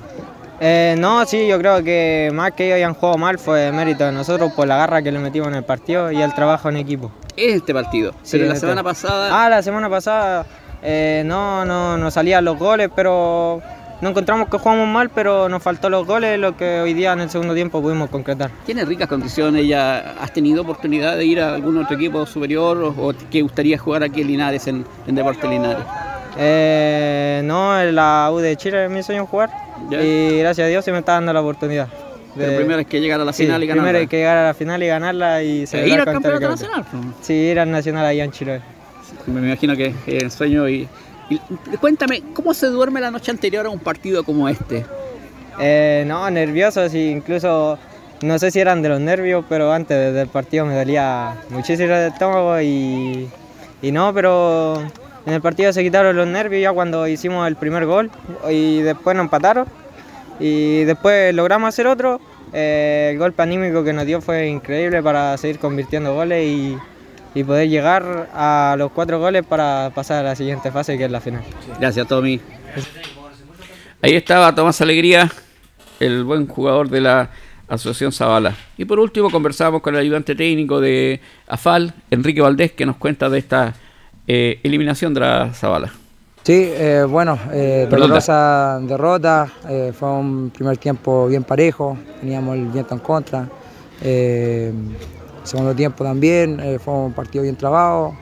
[0.59, 4.11] Eh, no, sí, yo creo que más que ellos hayan jugado mal fue mérito de
[4.11, 7.11] nosotros por la garra que le metimos en el partido y el trabajo en equipo.
[7.35, 8.13] Este partido.
[8.23, 8.61] Sí, Pero la este.
[8.61, 9.45] semana pasada.
[9.45, 10.45] Ah, la semana pasada
[10.81, 13.61] eh, no, no, no salían los goles, pero
[14.01, 17.19] no encontramos que jugamos mal, pero nos faltó los goles, lo que hoy día en
[17.19, 18.49] el segundo tiempo pudimos concretar.
[18.65, 23.09] Tiene ricas condiciones, ya has tenido oportunidad de ir a algún otro equipo superior o,
[23.09, 25.83] o que gustaría jugar aquí en Linares, en, en Deportes Linares.
[26.35, 30.01] Eh, no, en la U de Chile es mi sueño jugar Ya.
[30.01, 31.87] y gracias a Dios se me está dando la oportunidad.
[32.35, 33.83] Pero primero hay que llegar a la Sí, final y ganarla.
[33.83, 36.49] Primero hay que llegar a la final y ganarla y E celebrar ir al campeonato
[36.49, 36.85] nacional.
[37.21, 38.61] Sí, ir al nacional allá en Chile.
[39.25, 40.87] Me imagino que es el sueño y,
[41.29, 41.39] y
[41.79, 44.85] cuéntame, ¿cómo se duerme la noche anterior a un partido como este?
[45.59, 47.79] Eh, no, nerviosos y incluso
[48.21, 52.11] no sé si eran de los nervios, pero antes del partido me dolía muchísimo el
[52.11, 53.27] estómago y,
[53.81, 54.83] y no, pero
[55.27, 58.09] en el partido se quitaron los nervios ya cuando hicimos el primer gol
[58.49, 59.67] y después nos empataron
[60.39, 62.21] y después logramos hacer otro.
[62.53, 66.77] Eh, el golpe anímico que nos dio fue increíble para seguir convirtiendo goles y,
[67.35, 71.11] y poder llegar a los cuatro goles para pasar a la siguiente fase que es
[71.11, 71.43] la final.
[71.77, 72.39] Gracias, Tommy.
[74.01, 75.29] Ahí estaba Tomás Alegría,
[75.99, 77.31] el buen jugador de la
[77.67, 78.55] Asociación Zavala.
[78.77, 83.29] Y por último conversamos con el ayudante técnico de AFAL, Enrique Valdés, que nos cuenta
[83.29, 83.75] de esta
[84.27, 85.91] eh, eliminación de la Zavala.
[86.43, 92.67] Sí, eh, bueno, eh, dolorosa derrota, eh, fue un primer tiempo bien parejo, teníamos el
[92.67, 93.49] viento en contra.
[95.43, 98.13] Segundo tiempo también, fue un partido bien trabado,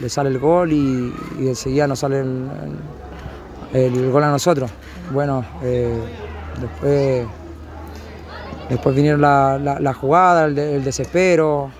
[0.00, 2.48] le sale el gol y, y enseguida nos sale el,
[3.74, 4.70] el- el gol a nosotros.
[5.12, 5.44] Bueno,
[6.60, 7.26] después,
[8.68, 11.70] después vinieron la, la, la jugada, el, de- el desespero,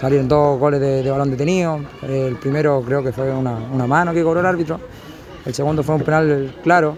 [0.00, 1.80] salieron dos goles de, de balón detenido.
[2.02, 4.80] El primero creo que fue una, una mano que cobró el árbitro,
[5.44, 6.96] el segundo fue un penal claro,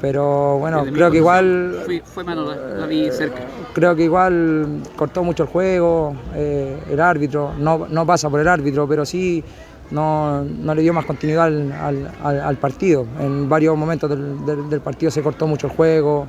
[0.00, 3.40] pero bueno, creo que igual Fue, fue mano, la, la vi cerca.
[3.72, 8.46] creo que igual cortó mucho el juego, eh, el árbitro, no, no pasa por el
[8.46, 9.42] árbitro, pero sí
[9.90, 13.06] no, no le dio más continuidad al, al- al- al partido.
[13.18, 16.26] En varios momentos del, del- del partido se cortó mucho el juego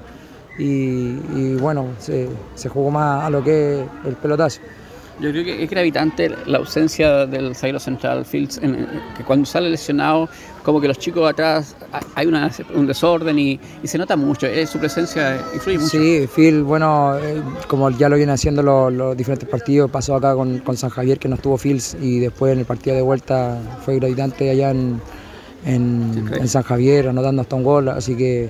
[0.57, 4.61] y, y bueno, se, se jugó más a lo que es el pelotazo.
[5.21, 9.69] Yo creo que es gravitante la ausencia del zaguero central Fields, en- que cuando sale
[9.69, 10.29] lesionado,
[10.63, 14.47] como que los chicos atrás ha- hay una- un desorden y, y se nota mucho,
[14.47, 15.89] eh, su presencia influye mucho.
[15.97, 20.33] Sí, Phil, bueno, eh, como ya lo vienen haciendo los, los diferentes partidos, pasó acá
[20.35, 23.57] con, con San Javier que no estuvo Fields y después en el partido de vuelta
[23.83, 25.01] fue gravitante allá en,
[25.65, 28.49] en, en San Javier, anotando hasta un gol, así que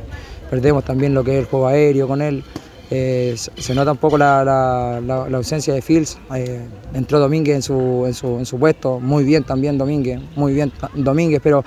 [0.51, 2.43] perdemos también lo que es el juego aéreo con él.
[2.91, 6.17] Eh, se nota un poco la, la- la- la ausencia de Fields.
[6.36, 6.60] eh,
[6.93, 10.71] entró Domínguez en su, en, su, en su puesto, muy bien también Domínguez, muy bien
[10.95, 11.63] Domínguez, pero,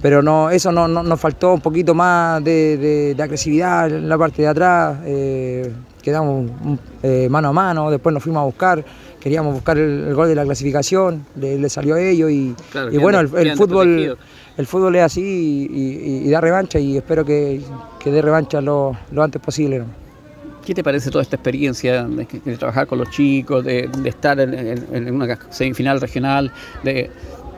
[0.00, 4.08] pero no, eso no, no- nos faltó un poquito más de, de- de agresividad en
[4.08, 4.98] la parte de atrás.
[5.04, 6.50] eh, quedamos
[7.02, 8.82] eh, mano a mano, después nos fuimos a buscar,
[9.20, 12.90] queríamos buscar el, el gol de la clasificación, le, le salió a ellos y, Claro,
[12.90, 13.96] y bueno, el, fútbol...
[14.56, 15.20] El fútbol es así
[15.70, 17.60] y, y- y da revancha y espero que,
[17.98, 19.78] que dé revancha lo, lo antes posible.
[19.80, 19.84] ¿no?
[20.64, 24.38] ¿Qué te parece toda esta experiencia de, de trabajar con los chicos, de, de estar
[24.40, 26.52] en, en- en una semifinal regional?
[26.84, 27.10] De,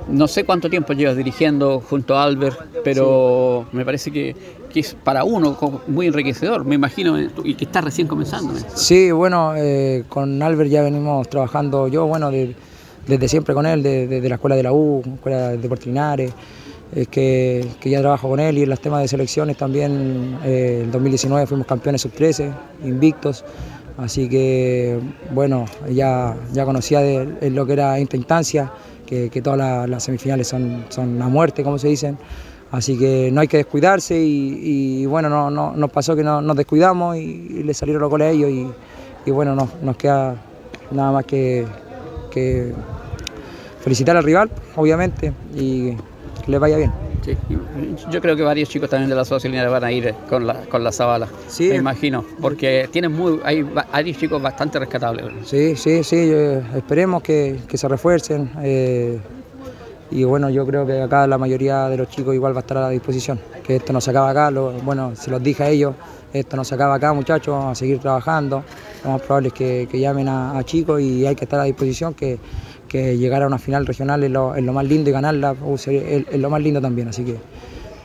[0.08, 4.34] no sé cuánto tiempo llevas dirigiendo junto a Albert, pero me parece que,
[4.72, 8.52] que es para uno muy enriquecedor, me imagino, eh, y que está recién comenzando.
[8.56, 8.62] ¿eh?
[8.74, 12.54] Sí, bueno, eh, con Albert ya venimos trabajando yo, bueno, de-
[13.06, 15.86] desde siempre con él, de- desde la escuela de la U, escuela de Deportes
[16.94, 20.82] Es que, que ya trabajo con él y en los temas de selecciones también, eh,
[20.84, 22.52] en 2019 fuimos campeones sub-13,
[22.84, 23.44] invictos,
[23.96, 24.98] así que
[25.30, 28.70] bueno, ya, ya conocía de, lo que era esta instancia,
[29.06, 32.18] que, que todas las, semifinales son, son a muerte, como se dicen,
[32.72, 36.40] Así que no hay que descuidarse y, y, bueno, no, no- nos pasó que no-
[36.40, 38.66] nos descuidamos y, y le salieron los goles a ellos y,
[39.26, 40.36] y bueno, no- nos queda
[40.90, 41.66] nada más que,
[42.30, 42.72] que
[43.82, 45.92] felicitar al rival, obviamente, y
[46.44, 46.92] que le vaya bien.
[47.24, 47.36] Sí,
[48.10, 50.82] Yo creo que varios chicos también de la Linares van a ir con la, con
[50.82, 51.28] la Zabala.
[51.46, 51.68] Sí.
[51.68, 55.26] Me imagino, porque tienen muy, hay va- varios chicos bastante rescatables.
[55.44, 58.50] Sí, sí, sí, eh, esperemos que, que se refuercen.
[58.62, 59.18] eh,
[60.10, 62.76] y bueno, yo creo que acá la mayoría de los chicos igual va a estar
[62.76, 63.40] a la disposición.
[63.64, 65.94] Que esto no se acaba acá, lo- bueno, se los dije a ellos,
[66.32, 68.62] esto no se acaba acá muchachos, vamos a seguir trabajando.
[69.04, 71.64] Lo más probable es que, que llamen a, a chicos y hay que estar a
[71.64, 72.38] disposición, que,
[72.92, 75.88] que llegar a una final regional es lo, es lo más lindo y ganarla es,
[75.88, 77.08] es lo más lindo también.
[77.08, 77.36] Así que,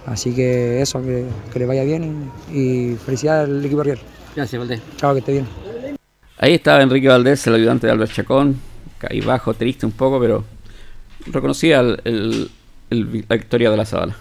[0.08, 4.00] así que eso, que, que les vaya bien y, y felicidades al equipo riel.
[4.36, 4.82] Gracias, Valdés.
[4.96, 5.48] Chao, que esté bien.
[6.40, 8.60] Ahí estaba Enrique Valdés, el ayudante de Albert Chacón,
[8.98, 10.44] caí bajo, triste un poco, pero
[11.28, 12.50] reconocía el- el-
[12.90, 14.16] el- la victoria de la Zabala.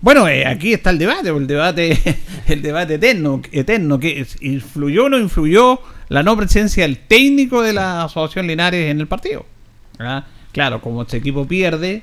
[0.00, 1.98] Bueno, eh, aquí está el debate, el debate,
[2.48, 7.72] el debate eterno, eterno, que influyó o no influyó la no presencia del técnico de
[7.72, 9.46] la Asociación Linares en el partido.
[10.52, 12.02] Claro, como este equipo pierde,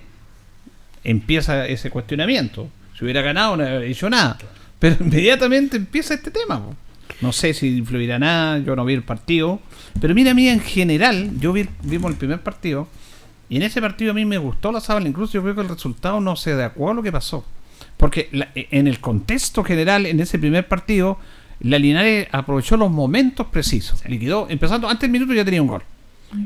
[1.04, 2.70] empieza ese cuestionamiento.
[2.98, 4.38] Si hubiera ganado no hubiera dicho nada.
[4.80, 6.64] Pero inmediatamente empieza este tema.
[6.64, 6.76] po.
[7.22, 9.60] No sé si influirá nada, yo no vi el partido.
[10.00, 12.88] Pero mira, a mí en general, yo vi, vimos el primer partido.
[13.50, 15.70] Y en ese partido a mí me gustó la sábana, incluso yo creo que el
[15.70, 17.46] resultado no se adecuó a lo que pasó.
[17.98, 21.18] Porque la- en el contexto general, en ese primer partido,
[21.62, 24.06] la Linares aprovechó los momentos precisos.
[24.06, 25.84] Liquidó, empezando antes del minuto ya tenía un gol.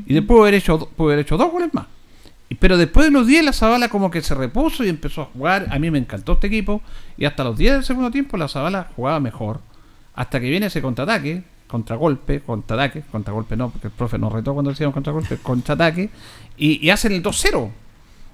[0.06, 1.86] Y después haber hecho, haber hecho dos goles más.
[2.58, 5.66] Pero después de los 10 la Zabala como que se repuso y empezó a jugar.
[5.70, 6.82] A mí me encantó este equipo.
[7.16, 9.60] Y hasta los 10 del segundo tiempo la Zabala jugaba mejor.
[10.14, 14.70] Hasta que viene ese contraataque, contragolpe, contraataque, contragolpe no, porque el profe nos retó cuando
[14.70, 16.10] decíamos contragolpe, contraataque.
[16.56, 17.70] Y, y hacen el 2-0.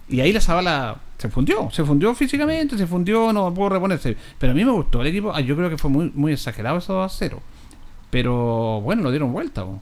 [0.09, 4.17] Y ahí la Zabala se fundió, se fundió físicamente, se fundió, no pudo reponerse.
[4.39, 6.79] Pero a mí me gustó el equipo, ah, yo creo que fue muy, muy exagerado
[6.79, 7.41] eso 2 0.
[8.11, 9.65] Pero bueno, lo dieron vuelta.
[9.65, 9.81] po.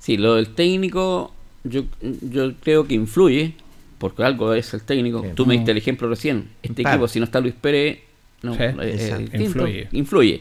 [0.00, 1.32] Sí, lo del técnico,
[1.64, 1.82] yo,
[2.22, 3.54] yo creo que influye,
[3.98, 5.24] porque algo es el técnico.
[5.34, 6.48] Tú me diste el ejemplo recién.
[6.62, 6.96] Este Claro.
[6.96, 7.98] equipo, si no está Luis Pérez,
[8.42, 9.88] no, Sí, eh, Influye.
[9.92, 10.40] influye.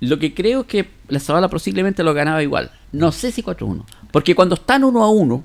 [0.00, 2.70] Lo que creo es que la Zabala posiblemente lo ganaba igual.
[2.92, 3.84] No sé si 4-1.
[4.10, 5.44] Porque cuando están 1 a 1,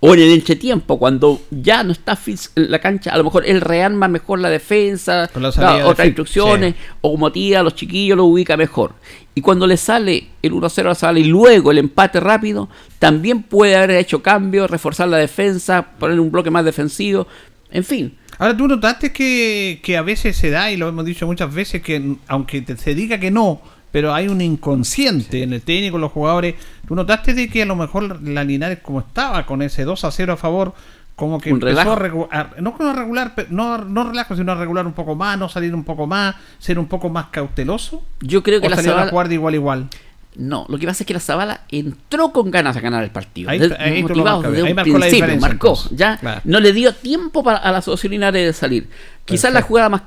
[0.00, 3.60] o en el entretiempo, cuando ya no está en la cancha, a lo mejor él
[3.60, 6.80] rearma mejor la defensa, Con la da salida de otras instrucciones, sí.
[7.02, 8.94] o motiva a los chiquillos, lo ubica mejor.
[9.34, 12.68] Y cuando le sale el 1-0 a Zabala y luego el empate rápido,
[12.98, 17.26] también puede haber hecho cambios, reforzar la defensa, poner un bloque más defensivo,
[17.70, 18.14] en fin.
[18.38, 21.82] Ahora, tú notaste que, que a veces se da, y lo hemos dicho muchas veces,
[21.82, 26.02] que aunque te- se diga que no, pero hay un inconsciente en el técnico, en
[26.02, 26.54] los jugadores.
[26.86, 30.10] ¿Tú notaste de que a lo mejor la Linares, como estaba con ese 2 a
[30.10, 30.74] 0 a favor,
[31.16, 34.86] como que Un empezó a regular, no con regular, no, no relajo, sino a regular
[34.86, 38.02] un poco más, no salir un poco más, ser un poco más cauteloso?
[38.20, 39.88] Yo creo que ¿O la a jugar de igual a igual?
[40.36, 43.48] No, lo que pasa es que la Zabala entró con ganas a ganar el partido.
[43.50, 45.68] Ahí- Desde- ahí motivado desde ahí un marcó principio, marcó.
[45.68, 45.96] entonces.
[45.96, 46.40] Ya Claro.
[46.42, 48.88] no le dio tiempo para a la Asociación Linares de salir.
[49.24, 50.02] Quizás la jugada más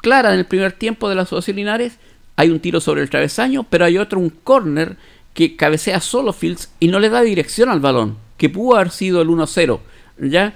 [0.00, 1.98] clara en el primer tiempo de la Asociación Linares,
[2.36, 4.96] hay un tiro sobre el travesaño, pero hay otro, un córner
[5.34, 9.20] que cabecea solo Fields y no le da dirección al balón, que pudo haber sido
[9.20, 9.80] el 1-0,
[10.20, 10.54] ¿ya?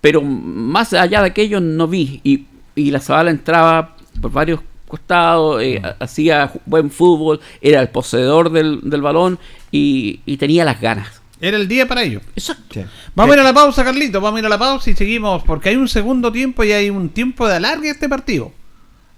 [0.00, 2.20] Pero más allá de aquello no vi.
[2.24, 5.84] Y, y la Zabala entraba por varios costados, eh, Mm.
[5.86, 9.38] ha- hacía buen fútbol, era el poseedor del, del balón
[9.72, 11.20] y, y tenía las ganas.
[11.40, 12.20] Era el día para ello.
[12.36, 12.80] Exacto.
[13.14, 14.20] Vamos a ir a la pausa, Carlito.
[14.20, 15.42] Vamos a ir a la pausa y seguimos.
[15.42, 18.52] Porque hay un segundo tiempo y hay un tiempo de alargue este partido.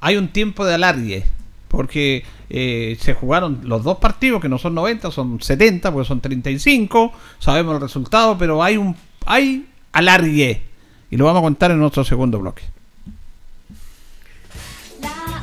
[0.01, 1.25] Hay un tiempo de alargue.
[1.69, 6.21] Porque eh, se jugaron los dos partidos, que no son 90, son 70, porque son
[6.21, 7.13] 35.
[7.39, 9.67] Sabemos el resultado, pero hay un hay
[9.97, 10.63] alargue.
[11.11, 12.63] Y lo vamos a contar en nuestro segundo bloque.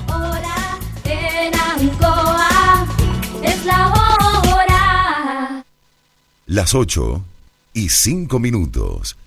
[0.08, 2.88] hora en Ancoa
[3.42, 5.66] es la hora.
[6.46, 7.24] Las 8
[7.74, 9.18] y 5 minutos.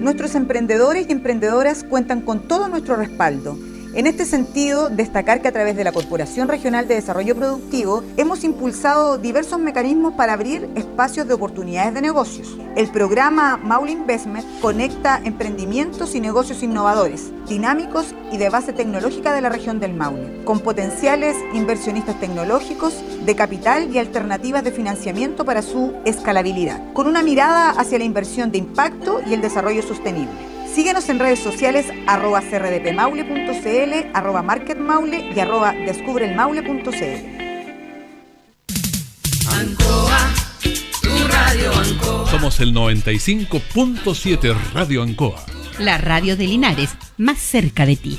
[0.00, 3.58] Nuestros emprendedores y emprendedoras cuentan con todo nuestro respaldo.
[3.98, 8.44] En este sentido, destacar que a través de la Corporación Regional de Desarrollo Productivo hemos
[8.44, 12.56] impulsado diversos mecanismos para abrir espacios de oportunidades de negocios.
[12.76, 19.40] El programa Maule Investment conecta emprendimientos y negocios innovadores, dinámicos y de base tecnológica de
[19.40, 22.94] la región del Maule, con potenciales inversionistas tecnológicos,
[23.26, 28.52] de capital y alternativas de financiamiento para su escalabilidad, con una mirada hacia la inversión
[28.52, 30.57] de impacto y el desarrollo sostenible.
[30.74, 37.38] Síguenos en redes sociales arroba crdpmaule.cl, arroba marketmaule y arroba descubrelmaule.cl.
[39.50, 40.34] Ancoa,
[41.02, 42.30] tu radio Ancoa.
[42.30, 45.44] Somos el 95.7 Radio Ancoa.
[45.78, 48.18] La radio de Linares, más cerca de ti.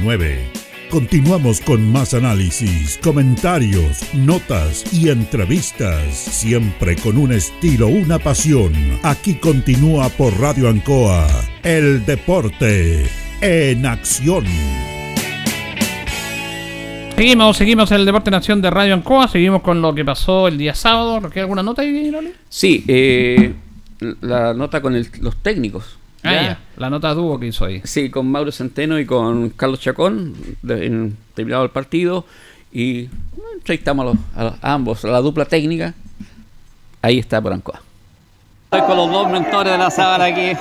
[0.00, 0.66] 479.
[0.90, 8.72] Continuamos con más análisis, comentarios, notas y entrevistas, siempre con un estilo, una pasión.
[9.02, 11.26] Aquí continúa por Radio Ancoa,
[11.64, 13.04] el deporte
[13.40, 14.44] en acción.
[17.16, 20.56] Seguimos, seguimos en el Deporte Nación de Radio Ancoa, seguimos con lo que pasó el
[20.58, 21.20] día sábado.
[21.20, 22.30] ¿Nos queda alguna nota ahí, Loli?
[22.48, 23.54] Sí, eh,
[24.20, 25.98] la nota con el- los técnicos.
[26.28, 27.80] Ah, ya, la nota dúo que hizo ahí.
[27.84, 32.24] Sí, con Mauro Centeno y con Carlos Chacón, de- en- terminado el partido.
[32.72, 33.06] Y
[33.36, 35.94] bueno, entrevistamos a, los- a los- a ambos, a la dupla técnica.
[37.02, 37.80] Ahí está Porancoa.
[38.64, 40.52] Estoy con los dos mentores de la sábana aquí.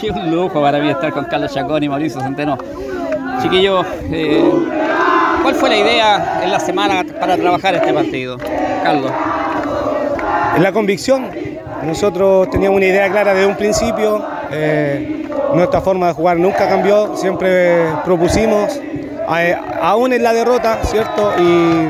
[0.00, 2.56] Qué un lujo para mí estar con Carlos Chacón y Mauricio Centeno.
[3.42, 4.44] Chiquillos, eh,
[5.42, 8.36] ¿Cuál fue la idea en la semana para trabajar este partido?
[8.82, 9.10] Carlos.
[10.58, 11.30] La convicción.
[11.84, 14.24] Nosotros teníamos una idea clara desde un principio.
[14.50, 17.16] Eh, nuestra forma de jugar nunca cambió.
[17.16, 18.80] Siempre propusimos,
[19.38, 21.32] eh, aún en la derrota, ¿cierto?
[21.38, 21.88] Y,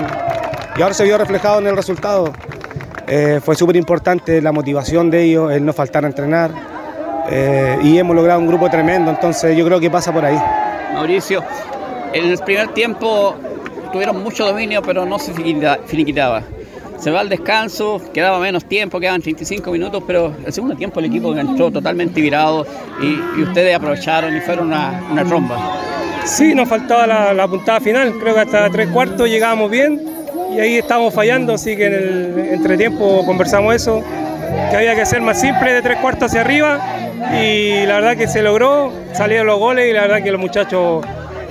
[0.78, 2.32] y ahora se vio reflejado en el resultado.
[3.06, 6.50] Eh, fue súper importante la motivación de ellos, el no faltar a entrenar.
[7.82, 9.10] y hemos logrado un grupo tremendo.
[9.10, 10.38] Entonces yo creo que pasa por ahí.
[10.94, 11.42] Mauricio,
[12.12, 13.34] en el primer tiempo
[13.92, 16.42] tuvieron mucho dominio, pero no se finiquita- finiquitaba.
[16.98, 21.06] Se va al descanso, quedaba menos tiempo, quedaban 35 minutos, pero el segundo tiempo el
[21.06, 22.66] equipo entró totalmente virado
[23.00, 25.76] y, ustedes aprovecharon y fueron una, una tromba.
[26.24, 30.02] Sí, nos faltaba la, la puntada final, creo que hasta tres cuartos llegábamos bien
[30.54, 34.02] y ahí estábamos fallando, así que en el entretiempo conversamos eso,
[34.70, 36.80] que había que ser más simple de tres cuartos hacia arriba
[37.32, 41.04] y la verdad que se logró, salieron los goles y la verdad que los muchachos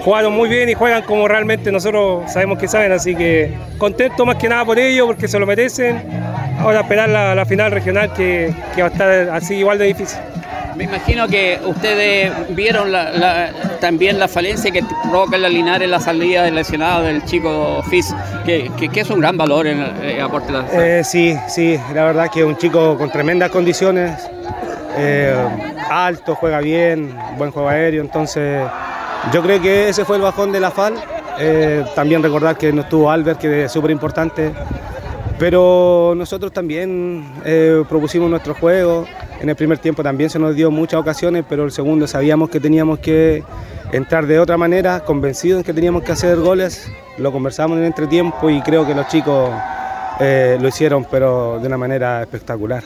[0.08, 4.38] jugaron muy bien y juegan como realmente nosotros sabemos que saben, así que contento más
[4.38, 6.02] que nada por ello porque se lo merecen.
[6.62, 10.18] Ahora esperar la, la final regional que, que va a estar así igual de difícil.
[10.78, 13.50] Me imagino que ustedes vieron la- la-
[13.82, 18.16] también la falencia que provoca en la Linares la salida del lesionado del chico Fizz,
[18.46, 21.36] que, que- que es un gran valor en el eh, aporte de la Eh, sí,
[21.50, 24.14] sí, la verdad que es un chico con tremendas condiciones,
[24.98, 25.36] eh,
[25.90, 28.62] alto, juega bien, buen juego aéreo, entonces
[29.34, 30.96] yo creo que ese fue el bajón de la FAL.
[31.40, 34.54] Eh, también recordar que no estuvo Albert, que es súper importante,
[35.38, 39.06] pero nosotros también eh, propusimos nuestro juego.
[39.40, 42.60] En el primer tiempo también se nos dio muchas ocasiones, pero el segundo sabíamos que
[42.60, 43.44] teníamos que
[43.92, 46.90] entrar de otra manera, convencidos en que teníamos que hacer goles.
[47.18, 49.52] Lo conversamos en entretiempo y creo que los chicos
[50.20, 52.84] eh, lo hicieron, pero de una manera espectacular.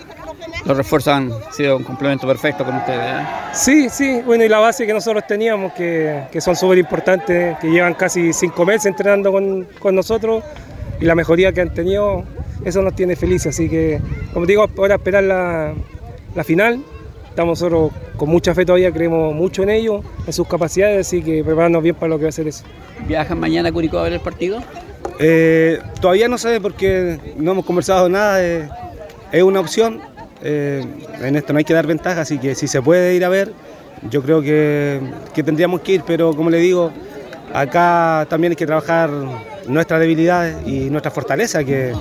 [0.66, 3.00] Los refuerzos han sido un complemento perfecto con ustedes.
[3.00, 3.26] ¿eh?
[3.54, 7.70] Sí, sí, bueno, y la base que nosotros teníamos, que, que son súper importantes, que
[7.70, 10.44] llevan casi cinco meses entrenando con, con nosotros,
[11.00, 12.24] y la mejoría que han tenido,
[12.64, 13.56] eso nos tiene felices.
[13.56, 14.00] Así que,
[14.34, 15.74] como digo, ahora esperar la,
[16.36, 16.84] la final.
[17.28, 21.44] Estamos nosotros con mucha fe todavía, creemos mucho en ellos, en sus capacidades, así que
[21.46, 22.66] prepararnos bien para lo que va a ser eso.
[23.08, 24.62] ¿Viajan mañana a Curicó a ver el partido?
[25.18, 28.70] Eh, todavía no sé porque no hemos conversado nada, eh,
[29.32, 30.02] es una opción.
[30.44, 30.84] Eh,
[31.22, 33.54] en esto no hay que dar ventaja, así que si se puede ir a ver,
[34.10, 35.00] yo creo que,
[35.34, 36.92] que tendríamos que ir, pero como le digo,
[37.54, 39.10] acá también hay que trabajar
[39.68, 41.94] nuestras debilidades y nuestra fortaleza, que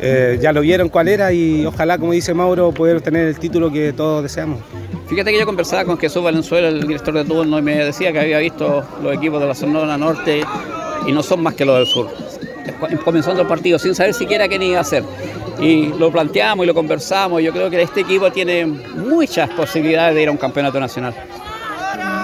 [0.00, 3.72] eh, ya lo vieron cuál era y ojalá, como dice Mauro, poder tener el título
[3.72, 4.60] que todos deseamos.
[5.08, 8.20] Fíjate que yo conversaba con Jesús Valenzuela, el director de turno, y me decía que
[8.20, 10.42] había visto los equipos de la zona norte
[11.06, 12.08] y no son más que los del sur.
[13.04, 15.02] Comenzando el partido sin saber siquiera qué iba a hacer.
[15.60, 17.42] Y lo planteamos y lo conversamos.
[17.42, 21.14] Yo creo que este equipo tiene muchas posibilidades de ir a un campeonato nacional.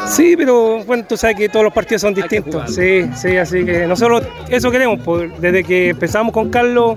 [0.07, 2.75] Sí, pero bueno, tú sabes que todos los partidos son distintos.
[2.75, 5.01] Sí, sí, así que nosotros eso queremos.
[5.05, 6.97] pues, desde que empezamos con Carlos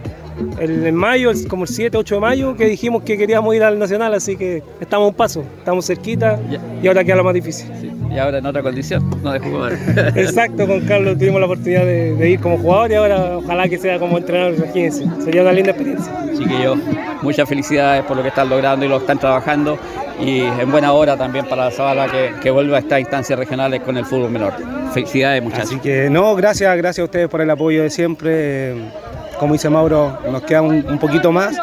[0.60, 4.14] en mayo, como el 7, 8 de mayo, que dijimos que queríamos ir al Nacional,
[4.14, 6.40] así que estamos a un paso, estamos cerquita
[6.82, 7.68] y ahora queda lo más difícil.
[8.12, 9.74] Y ahora en otra condición, no de jugador.
[10.16, 13.78] Exacto, con Carlos tuvimos la oportunidad de, de ir como jugador y ahora ojalá que
[13.78, 15.06] sea como entrenador, imagínense.
[15.24, 16.12] Sería una linda experiencia.
[16.38, 16.78] Chiquillos,
[17.22, 19.78] muchas felicidades por lo que están logrando y lo que están trabajando.
[20.20, 23.82] Y en buena hora también para la Zabala que, que vuelva a estas instancias regionales
[23.82, 24.54] con el fútbol menor.
[24.94, 25.72] Felicidades, muchachos.
[25.72, 28.74] Así que no, gracias, gracias a ustedes por el apoyo de siempre.
[29.40, 31.56] Como dice Mauro, nos queda un, un poquito más.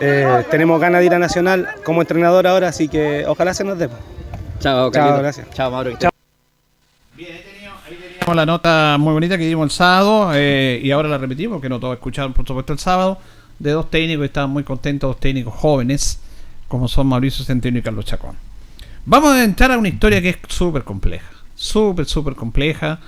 [0.00, 3.78] Eh, tenemos ganas de ir a Nacional como entrenador ahora, así que ojalá se nos
[3.78, 3.88] dé.
[4.60, 5.18] Chao, Chao, Carlito.
[5.18, 5.50] gracias.
[5.50, 5.90] Chao, Mauro.
[7.16, 11.68] Teníamos la nota muy bonita que dimos el sábado eh, y ahora la repetimos, porque
[11.68, 13.18] no todos escucharon, por supuesto, el sábado,
[13.58, 16.20] de dos técnicos que estaban muy contentos, dos técnicos jóvenes,
[16.68, 18.36] como son Mauricio Centeno y Carlos Chacón.
[19.06, 23.00] Vamos a entrar a una historia que es súper compleja, súper, súper compleja,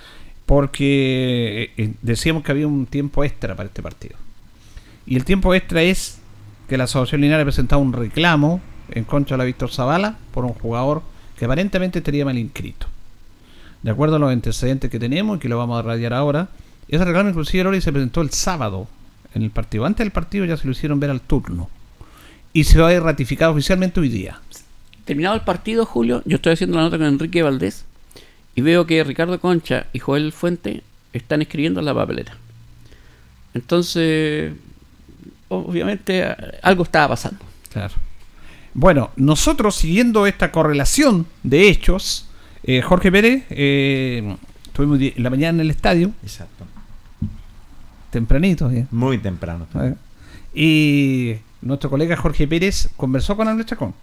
[0.46, 4.16] porque eh, eh, decíamos que había un tiempo extra para este partido.
[5.06, 6.18] Y el tiempo extra es
[6.68, 10.44] que la Asociación Linares ha presentado un reclamo en contra de la Víctor Zavala por
[10.44, 11.02] un jugador
[11.42, 12.86] que aparentemente estaría mal inscrito
[13.82, 16.46] de acuerdo a los antecedentes que tenemos y que lo vamos a radiar ahora,
[16.86, 18.86] ese reclamo inclusive Lori se presentó el sábado
[19.34, 19.84] en el partido.
[19.84, 21.68] Antes del partido ya se lo hicieron ver al turno.
[22.52, 24.38] Y se va a ir ratificado oficialmente hoy día.
[25.04, 27.86] Terminado el partido, Julio, yo estoy haciendo la nota con Enrique Valdés
[28.54, 32.36] y veo que Ricardo Concha y Joel Fuente están escribiendo en la papelera.
[33.52, 34.52] Entonces,
[35.48, 36.24] obviamente
[36.62, 37.44] algo estaba pasando.
[37.72, 37.94] Claro.
[38.74, 42.28] Bueno, nosotros siguiendo esta correlación de hechos,
[42.62, 46.12] eh, Jorge Pérez, eh, estuvimos la mañana en el estadio.
[46.22, 46.64] Exacto.
[48.10, 48.70] Tempranito.
[48.70, 48.86] eh.
[48.90, 49.66] Muy temprano.
[50.54, 53.94] Y nuestro colega Jorge Pérez conversó con Andrés Chacón.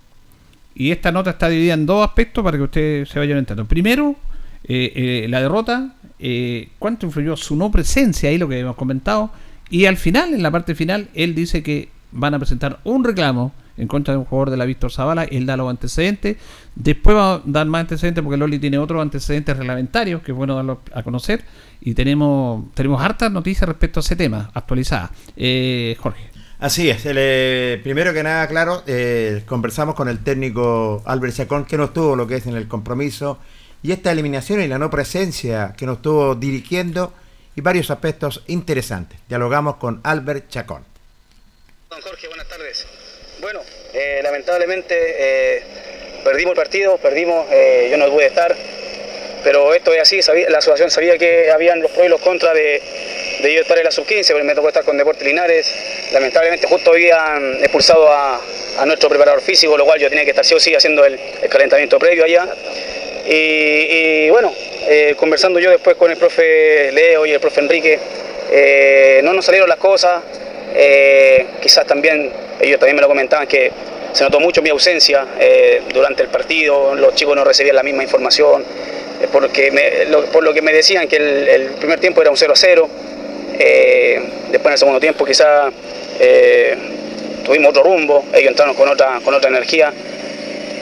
[0.75, 3.65] Y esta nota está dividida en dos aspectos para que ustedes se vayan entrando.
[3.65, 4.15] Primero,
[4.63, 9.31] eh, eh, la derrota, eh, cuánto influyó su no presencia ahí, lo que hemos comentado,
[9.69, 13.53] y al final, en la parte final, él dice que van a presentar un reclamo
[13.79, 16.37] en contra de un jugador de la Víctor Zavala, él da los antecedentes,
[16.75, 20.55] después va a dar más antecedentes porque Loli tiene otros antecedentes reglamentarios, que es bueno
[20.55, 21.43] darlos a conocer,
[21.81, 25.11] y tenemos, tenemos hartas noticias respecto a ese tema, actualizadas.
[25.35, 26.29] Eh, Jorge.
[26.59, 31.65] Así es, el, eh, primero que nada, claro, eh, conversamos con el técnico Albert Chacón,
[31.65, 33.39] que no estuvo lo que es en el compromiso,
[33.81, 37.13] y esta eliminación y la no presencia que nos estuvo dirigiendo,
[37.55, 39.19] y varios aspectos interesantes.
[39.27, 40.83] Dialogamos con Albert Chacón.
[41.89, 42.85] Don Jorge, buenas tardes.
[44.01, 45.61] Eh, lamentablemente eh,
[46.23, 48.55] perdimos el partido, perdimos, eh, yo no pude estar,
[49.43, 52.81] pero esto es así, la asociación sabía que habían los pros y los contras de,
[53.41, 55.75] de yo estar en la sub-15, pero me tocó estar con Deportes Linares.
[56.13, 58.39] Lamentablemente justo habían expulsado a,
[58.85, 61.19] nuestro preparador físico, lo cual yo tenía que estar sí o sí haciendo el,
[61.49, 62.47] calentamiento previo allá.
[63.27, 64.53] Y, bueno,
[65.17, 67.99] conversando yo después con el profe Leo y el profe Enrique,
[69.23, 70.23] no nos salieron las cosas.
[71.61, 73.71] quizás también, ellos también me lo comentaban, que
[74.13, 78.03] se notó mucho mi ausencia eh, durante el partido, los chicos no recibían la misma
[78.03, 78.63] información,
[79.21, 82.55] eh, porque por lo que me decían que el, primer tiempo era un 0 a
[82.55, 82.89] 0,
[83.59, 85.73] eh, después en el segundo tiempo quizás
[86.19, 86.75] eh,
[87.45, 89.93] tuvimos otro rumbo, ellos entraron con otra, con otra energía.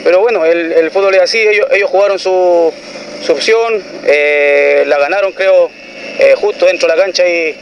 [0.04, 2.72] Pero bueno, el, el fútbol es así, ellos, ellos jugaron su,
[3.22, 3.82] su opción,
[4.86, 5.70] la ganaron creo
[6.36, 7.54] justo dentro de la cancha y,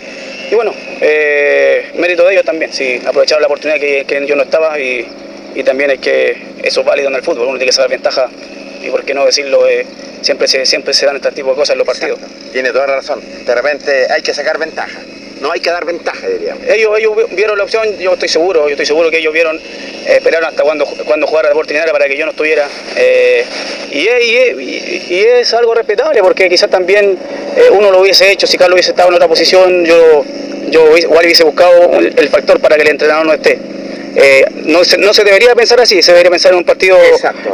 [0.50, 4.42] y bueno, eh, mérito de ellos también, sí, aprovecharon la oportunidad que, que yo no
[4.42, 5.06] estaba y,
[5.54, 8.28] y también es que eso es válido en el fútbol, uno tiene que saber ventaja
[8.82, 9.86] y por qué no decirlo, eh,
[10.22, 12.18] siempre, se, siempre se dan este tipo de cosas en los partidos.
[12.52, 13.20] Tiene toda la razón.
[13.44, 14.98] De repente hay que sacar ventaja.
[15.40, 16.64] No hay que dar ventaja, diríamos.
[16.66, 19.56] Ellos, ellos vi- vieron la opción, yo estoy seguro, yo estoy seguro que ellos vieron,
[19.56, 22.66] eh, esperaron hasta cuando, cuando jugara Deportes Linares para que yo no estuviera.
[22.96, 23.44] eh,
[23.90, 27.18] y, es, y es- y- y es algo respetable porque quizás también
[27.56, 30.24] eh, uno lo hubiese hecho, si Carlos hubiese estado en otra posición, yo,
[30.70, 33.58] yo igual hubiese buscado el, factor para que el entrenador no esté.
[34.18, 36.96] Eh, no, se, no se debería pensar así, se debería pensar en un partido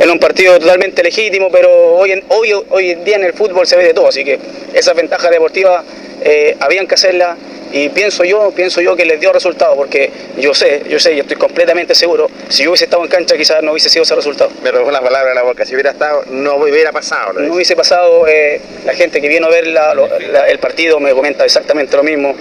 [0.01, 3.66] en un partido totalmente legítimo, pero hoy en, hoy, hoy en día en el fútbol
[3.66, 4.39] se ve de todo, así que
[4.72, 5.85] esas ventajas deportivas
[6.25, 7.37] eh, habían que hacerlas
[7.75, 11.23] y pienso yo, pienso yo que les dio resultado, porque yo sé, yo sé, yo
[11.23, 14.51] estoy completamente seguro, si yo hubiese estado en cancha quizás no hubiese sido ese resultado.
[14.62, 15.64] Me robó la palabra de la boca.
[15.64, 17.33] Si hubiera estado, no hubiera pasado.
[17.41, 21.01] No hubiese pasado, eh, la gente que vino a ver la- lo- la- el partido
[21.01, 22.37] me comenta exactamente lo mismo.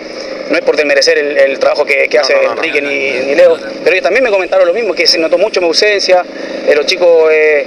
[0.50, 3.92] No es por desmerecer el, el trabajo que, que hace Enrique ni, ni Leo, pero
[3.94, 6.26] ellos también me comentaron lo mismo, que se notó mucho mi ausencia,
[6.68, 7.66] eh, los chicos eh,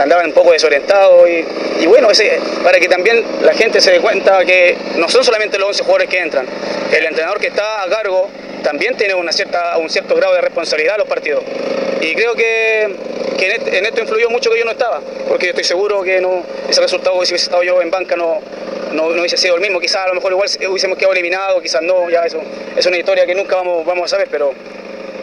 [0.00, 1.44] andaban un poco desorientados y,
[1.82, 5.43] y bueno, ese, para que también la gente se dé cuenta que no son solamente
[5.52, 6.46] los 11 jugadores que entran,
[6.92, 8.28] el entrenador que está a cargo
[8.62, 11.42] también tiene una cierta, un cierto grado de responsabilidad en los partidos.
[12.00, 12.94] Y creo que,
[13.38, 16.02] que en, este- en esto influyó mucho que yo no estaba, porque yo estoy seguro
[16.02, 18.40] que no, ese resultado, si hubiese estado yo en banca, no,
[18.92, 19.80] no, no hubiese sido el mismo.
[19.80, 22.40] Quizás a lo mejor igual hubiésemos quedado eliminados, quizás no, ya eso
[22.76, 24.52] es una historia que nunca vamos, vamos a saber, pero,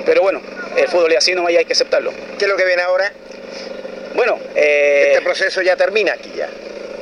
[0.05, 0.41] pero bueno,
[0.75, 2.11] el fútbol es así nomás y hay que aceptarlo.
[2.37, 3.11] ¿Qué es lo que viene ahora?
[4.15, 6.47] Bueno, eh, Este proceso ya termina aquí ya.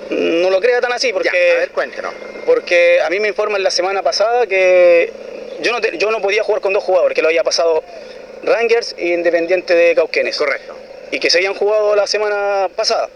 [0.10, 2.14] No lo crea tan así, porque, a ver, cuéntenos.
[2.46, 5.12] porque a mí me informan la semana pasada que
[5.62, 7.84] yo no, te- yo no podía jugar con dos jugadores, que lo había pasado
[8.44, 10.38] Rangers e Independiente de Cauquenes.
[10.38, 10.76] Correcto.
[11.12, 13.10] Y que se habían jugado la semana pasada.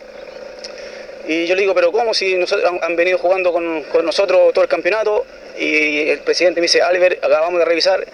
[1.28, 2.14] Y yo le digo, pero ¿cómo?
[2.14, 5.26] Si nosotros han venido jugando con, con nosotros todo el campeonato
[5.58, 8.06] y el presidente me dice, Albert, acabamos de revisar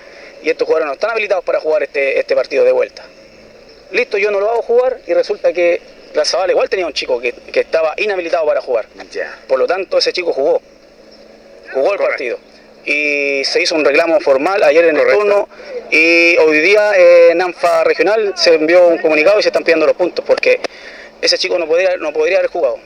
[0.43, 3.03] y estos jugadores no están habilitados para jugar este, este partido de vuelta.
[3.91, 5.81] Listo, yo no lo hago jugar y resulta que
[6.13, 8.87] la Zavala igual tenía un chico que, que estaba inhabilitado para jugar.
[9.47, 10.61] Por lo tanto, ese chico jugó.
[11.73, 12.39] Jugó el partido.
[12.85, 15.47] Y se hizo un reclamo formal ayer en el turno
[15.91, 19.85] y hoy día eh, en ANFA regional se envió un comunicado y se están pidiendo
[19.85, 20.59] los puntos porque
[21.21, 22.79] ese chico no podría, no podría haber jugado.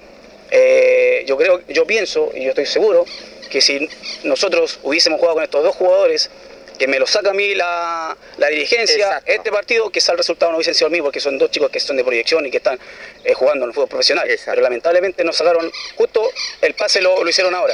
[0.49, 3.05] Eh, yo creo, yo pienso y yo estoy seguro
[3.49, 3.87] que si
[4.23, 6.29] nosotros hubiésemos jugado con estos dos jugadores,
[6.77, 10.57] que me lo saca a mí la, la dirigencia, este partido, quizá el resultado no
[10.57, 12.79] hubiese sido el mismo, porque son dos chicos que son de proyección y que están
[13.23, 14.27] eh, jugando en el fútbol profesional.
[14.45, 17.73] Pero lamentablemente nos sacaron, justo el pase lo, lo hicieron ahora.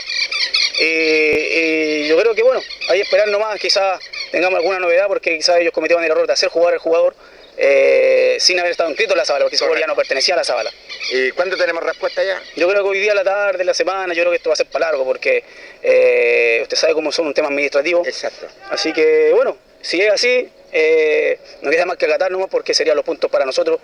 [0.80, 4.00] Y, y yo creo que bueno, hay que esperar nomás, quizás
[4.32, 7.16] tengamos alguna novedad, porque quizás ellos cometieron el error de hacer jugar al jugador
[7.62, 10.44] eh, sin haber estado inscrito en la Zabala, porque jugador ya no pertenecía a la
[10.46, 10.72] Zabala.
[11.12, 12.42] ¿Y cuándo tenemos respuesta ya?
[12.56, 14.54] Yo creo que hoy día a la tarde, la semana, yo creo que esto va
[14.54, 15.44] a ser para largo porque
[15.84, 18.06] eh, usted sabe cómo son un tema administrativo.
[18.06, 18.48] Exacto.
[18.70, 22.96] Así que bueno, si es así, eh, no queda más que acatar nomás porque serían
[22.96, 23.82] los puntos para nosotros.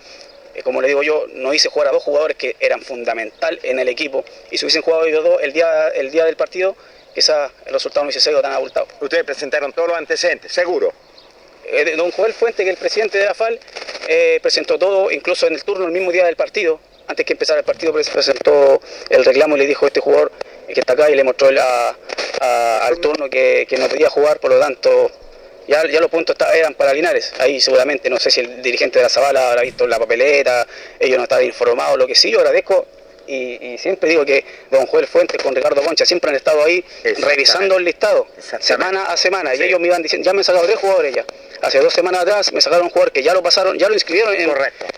[0.64, 3.90] Como le digo yo, no hice jugar a dos jugadores que eran fundamental en el
[3.90, 6.78] equipo y si hubiesen jugado ellos dos el día, el día del partido,
[7.14, 8.88] quizás el resultado no hubiese sido tan abultado.
[9.02, 10.94] Ustedes presentaron todos los antecedentes, seguro.
[11.68, 13.60] Eh, don Joel Fuente, que es el presidente de la FAL,
[14.08, 17.60] eh, presentó todo, incluso en el turno, el mismo día del partido, antes que empezara
[17.60, 20.32] el partido presentó el reclamo y le dijo a este jugador
[20.68, 21.96] que está acá y le mostró el- a-
[22.82, 25.12] al turno que, que no podía jugar, por lo tanto
[25.68, 27.34] ya, ya los puntos eran para Linares.
[27.40, 30.68] Ahí seguramente, no sé si el dirigente de la Zabala habrá visto la papeleta,
[31.00, 32.86] ellos no estaban informados, lo que sí, yo agradezco
[33.28, 36.84] y, y siempre digo que don Joel Fuentes con Ricardo Concha siempre han estado ahí
[37.04, 38.28] revisando el listado
[38.60, 41.26] semana a semana y ellos me iban diciendo, ya me han sacado tres jugadores ya.
[41.66, 44.36] Hace dos semanas atrás me sacaron un jugador que ya lo pasaron, ya lo inscribieron
[44.36, 44.52] en,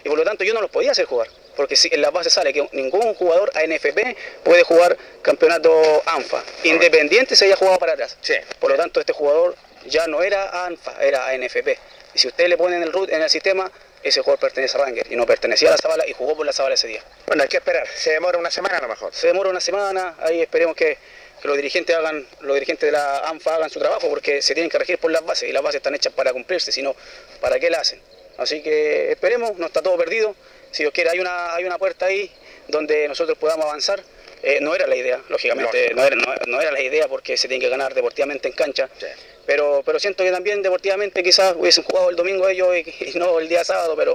[0.04, 1.30] y por lo tanto yo no los podía hacer jugar.
[1.56, 7.38] Porque si en la base sale que ningún jugador ANFP puede jugar campeonato ANFA, independiente
[7.38, 8.18] se haya jugado para atrás.
[8.60, 9.56] Por lo tanto, este jugador
[9.86, 11.80] ya no era ANFA, era ANFP.
[12.14, 13.72] Y si ustedes le ponen el root en el sistema,
[14.04, 16.52] ese jugador pertenece a Ranger y no pertenecía a la Zabala y jugó por la
[16.52, 17.02] Zabala ese día.
[17.28, 17.88] Bueno, hay que esperar.
[17.96, 19.14] Se demora una semana a lo mejor.
[19.14, 20.98] Se demora una semana, ahí esperemos que,
[21.42, 24.70] que los dirigentes hagan, los dirigentes de la ANFA hagan su trabajo porque se tienen
[24.70, 26.96] que regir por las bases y las bases están hechas para cumplirse, sino
[27.40, 28.02] ¿para qué la hacen?
[28.38, 30.36] Así que esperemos, no está todo perdido.
[30.72, 32.32] Si Dios quiere, hay una, hay una puerta ahí
[32.68, 34.02] donde nosotros podamos avanzar.
[34.44, 37.48] Eh, no era la idea, lógicamente, no era, no, no era la idea porque se
[37.48, 38.88] tiene que ganar deportivamente en cancha.
[39.48, 43.40] Pero, pero siento que también deportivamente quizás hubiesen jugado el domingo ellos y, y no
[43.40, 44.14] el día sábado, pero,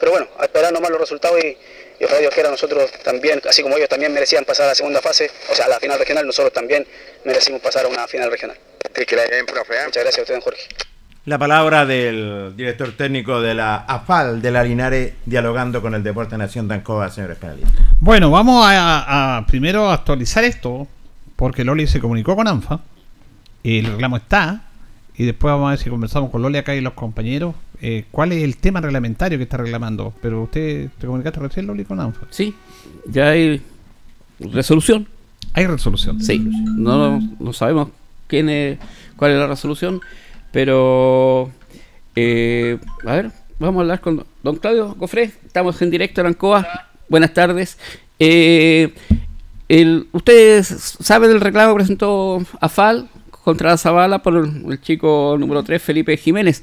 [0.00, 1.58] pero bueno, a esperar nomás los resultados y,
[2.00, 5.30] y Dios quiera nosotros también, así como ellos también merecían pasar a la segunda fase,
[5.50, 6.86] o sea, a la final regional, nosotros también
[7.24, 8.56] merecimos pasar a una final regional.
[8.94, 9.74] Que la bien, profe.
[9.74, 9.84] ¿eh?
[9.86, 10.62] Muchas gracias a usted, don Jorge.
[11.24, 16.38] La palabra del director técnico de la AFAL de la Linares dialogando con el Deporte
[16.38, 17.74] Nación de Ancoa, señores penalistas.
[18.00, 20.88] Bueno, vamos a, a primero actualizar esto,
[21.36, 22.80] porque Loli se comunicó con ANFA,
[23.62, 24.67] y el reclamo está,
[25.18, 28.30] y después vamos a ver si conversamos con Loli acá y los compañeros, eh, cuál
[28.30, 30.14] es el tema reglamentario que está reclamando.
[30.22, 32.28] Pero usted, ¿te comunicaste recién, Loli, con ANFA?
[32.30, 32.54] Sí,
[33.10, 33.60] ya hay
[34.38, 35.08] resolución.
[35.54, 36.22] Hay resolución.
[36.22, 37.88] Sí, no, no sabemos
[38.28, 38.78] quién es,
[39.16, 40.00] cuál es la resolución,
[40.52, 41.50] pero
[42.14, 46.64] eh, a ver, vamos a hablar con don Claudio Gofré, estamos en directo en Ancoa.
[47.08, 47.76] Buenas tardes.
[48.20, 48.94] Eh,
[49.68, 50.68] el, ¿Ustedes
[51.00, 53.08] saben del reclamo que presentó AFAL
[53.48, 56.62] contra la Zavala por el, chico número 3, Felipe Jiménez?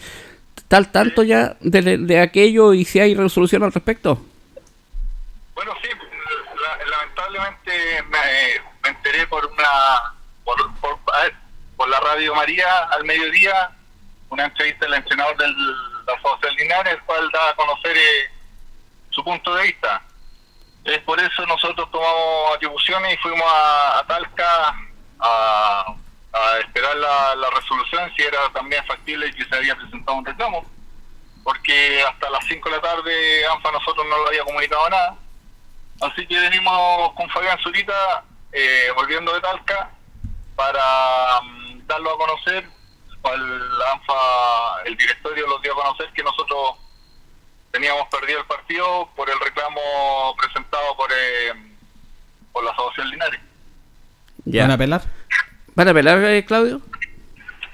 [0.55, 4.23] ¿Está al tanto ya de, de aquello y si hay resolución al respecto?
[5.55, 7.71] Bueno, sí, la- lamentablemente
[8.03, 10.13] me, enteré por una
[10.43, 10.99] por, por,
[11.75, 13.71] por la radio María al mediodía,
[14.29, 15.55] una entrevista del entrenador del
[16.19, 18.29] Asociación Linares, el cual da a conocer eh,
[19.09, 20.03] su punto de vista.
[20.83, 24.75] Es por eso nosotros tomamos atribuciones y fuimos a, a Talca
[25.19, 25.95] a,
[26.35, 30.65] a esperar la, la resolución, si era también factible que se había presentado un reclamo,
[31.43, 35.15] porque hasta las 5 de la tarde ANFA nosotros no lo había comunicado nada.
[36.01, 39.91] Así que venimos con Fabián Zurita, eh, volviendo de Talca,
[40.55, 42.67] para mm, darlo a conocer.
[43.23, 46.75] El ANFA, el directorio los dio a conocer que nosotros
[47.71, 51.53] teníamos perdido el partido por el reclamo presentado por, eh,
[52.51, 53.39] por la Asociación Linares.
[54.45, 55.01] ¿Van a apelar?
[55.75, 56.79] ¿Van a apelar, eh, Claudio?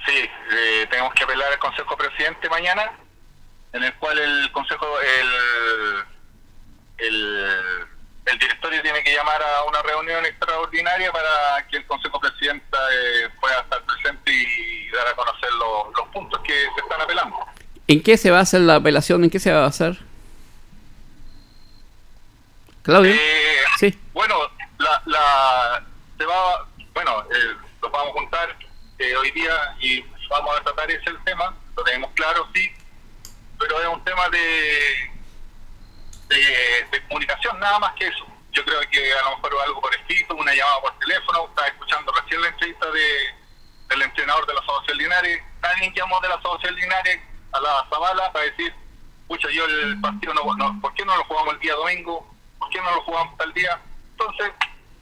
[0.08, 2.91] Sí, eh, tenemos que apelar al Consejo Presidente mañana,
[3.74, 6.04] en el cual el Consejo, el,
[6.97, 7.47] el,
[8.26, 13.30] el directorio tiene que llamar a una reunión extraordinaria para que el Consejo Presidente eh,
[13.39, 17.38] pueda estar presente y dar a conocer los, los puntos que se están apelando.
[17.88, 19.24] ¿En qué se va a hacer la apelación?
[19.24, 19.99] ¿En qué se va a hacer?
[22.82, 23.14] Claudio.
[23.78, 23.95] sí.
[24.12, 24.36] Bueno,
[24.80, 25.84] la, la,
[26.18, 28.57] se va, bueno, eh, los vamos a juntar
[28.99, 32.71] eh, hoy día y vamos a tratar ese tema, lo tenemos claro, sí,
[33.59, 35.11] pero es un tema de,
[36.29, 38.25] de, comunicación, nada más que eso.
[38.51, 42.11] Yo creo que a lo mejor algo por escrito, una llamada por teléfono, estaba escuchando
[42.11, 43.07] recién la entrevista de,
[43.89, 47.19] del entrenador de la Asociación Linares, alguien llamó de la Asociación Linares
[47.53, 48.73] a la Zavala para decir,
[49.27, 52.27] pucha, yo el partido no, no, ¿por qué no lo jugamos el día domingo?
[52.59, 53.79] ¿Por qué no lo jugamos tal día?
[54.11, 54.51] Entonces,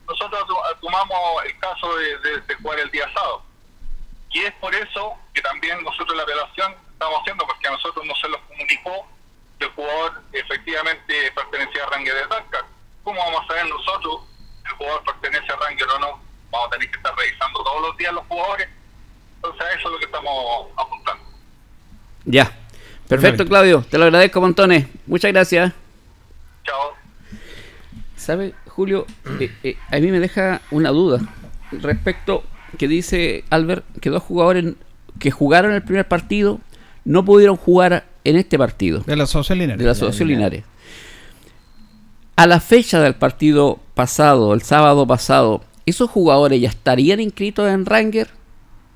[0.10, 0.45] nosotros
[0.82, 3.43] tomamos el caso de, de- de jugar el día sábado.
[4.32, 8.16] Y es por eso que también nosotros la apelación estamos haciendo, porque a nosotros no
[8.16, 9.07] se nos comunicó
[9.57, 12.66] que el jugador efectivamente pertenecía a Ranger de Talca.
[13.03, 14.22] ¿Cómo vamos a saber nosotros
[14.64, 16.22] si el jugador pertenece a Ranger o no?
[16.51, 18.68] Vamos a tener que estar revisando todos los días los jugadores.
[19.36, 21.24] Entonces, a eso es lo que estamos apuntando.
[22.26, 22.45] Ya.
[22.45, 23.45] Perfecto, Perfecto.
[23.47, 23.84] Claudio.
[23.89, 24.88] Te lo agradezco montones.
[25.07, 25.74] Muchas gracias.
[26.64, 26.93] Chao.
[28.16, 29.05] ¿Sabe, Julio?
[29.41, 31.19] Eh, eh, a mí me deja una duda
[31.82, 32.45] respecto
[32.77, 34.73] que dice Albert que dos jugadores
[35.19, 36.61] que jugaron el primer partido
[37.03, 39.01] no pudieron jugar en este partido.
[39.01, 39.80] De la Asociación Linares.
[39.80, 40.63] De la Asociación Linares.
[42.38, 47.86] A la fecha del partido pasado, el sábado pasado, ¿esos jugadores ya estarían inscritos en
[47.86, 48.30] Ranger?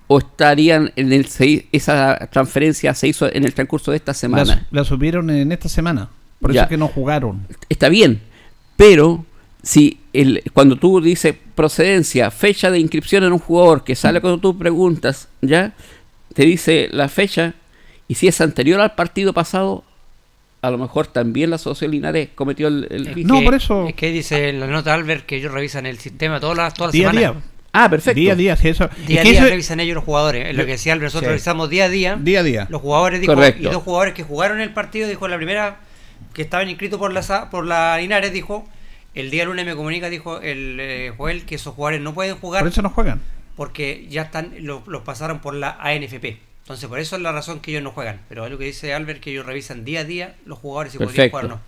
[0.08, 4.46] ¿O estarían en el se- esa transferencia se hizo en el transcurso de esta semana?
[4.72, 6.08] La, la subieron en esta semana.
[6.40, 6.64] Por eso Ya.
[6.64, 7.46] es que no jugaron.
[7.68, 8.22] Está bien,
[8.78, 9.26] Pero
[9.64, 14.40] si el, cuando tú dices procedencia, fecha de inscripción en un jugador que sale cuando
[14.40, 15.72] tú preguntas, ¿ya?
[16.34, 17.54] Te dice la fecha
[18.08, 19.84] y si es anterior al partido pasado,
[20.62, 22.88] a lo mejor también la Asociación Linares cometió el...
[22.90, 25.98] el- No, por eso- Es que dice en la nota Albert que ellos revisan el
[25.98, 27.34] sistema todas las todas las Día a semanas.
[27.36, 27.44] día.
[27.76, 28.20] Ah, perfecto.
[28.20, 28.90] Día a día, sí, eso.
[29.08, 30.48] Día a día eso- revisan ellos los jugadores.
[30.50, 31.30] Es lo que decía Albert, nosotros Sí.
[31.30, 32.18] revisamos día a día.
[32.22, 32.68] Día a día.
[32.70, 33.62] Los jugadores dijo, Correcto.
[33.62, 35.78] y dos jugadores que jugaron el partido, dijo la primera
[36.34, 38.68] que estaban inscritos por la por la Linares, dijo,
[39.16, 42.62] el día lunes me comunica, dijo el eh, Joel, que esos jugadores no pueden jugar
[42.64, 43.22] Por eso no juegan.
[43.56, 46.38] porque ya están lo- los pasaron por la ANFP.
[46.64, 48.22] Entonces, por eso es la razón que ellos no juegan.
[48.30, 50.98] Pero es lo que dice Albert, que ellos revisan día a día los jugadores si
[50.98, 51.30] Perfecto.
[51.38, 51.60] jugar o no.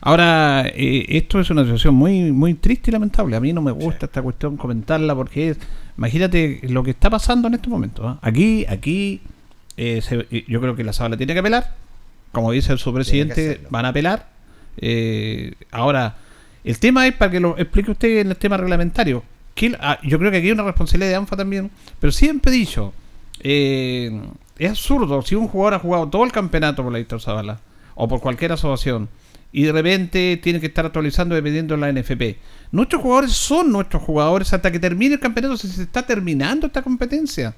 [0.00, 3.36] Ahora, eh, esto es una situación muy muy triste y lamentable.
[3.36, 5.58] A mí no me gusta esta cuestión comentarla porque es,
[5.96, 8.06] imagínate lo que está pasando en este momento.
[8.06, 8.18] ¿ah?
[8.22, 9.20] Aquí, aquí,
[9.76, 11.74] eh, se- eh, yo creo que la Zabala tiene que apelar.
[12.32, 14.28] Como dice su presidente, van a apelar.
[14.76, 16.16] Eh, ahora,
[16.68, 19.24] el tema es para que lo explique usted en el tema reglamentario.
[19.80, 21.70] Ah, yo creo que aquí hay una responsabilidad de ANFA también.
[21.98, 22.92] Pero siempre he dicho,
[23.40, 24.20] eh,
[24.58, 27.58] es absurdo si un jugador ha jugado todo el campeonato por la Víctor Zavala
[27.94, 29.08] o por cualquier asociación
[29.50, 32.36] y de repente tiene que estar actualizando dependiendo de la NFP.
[32.70, 36.82] Nuestros jugadores son nuestros jugadores hasta que termine el campeonato, si se está terminando esta
[36.82, 37.54] competencia.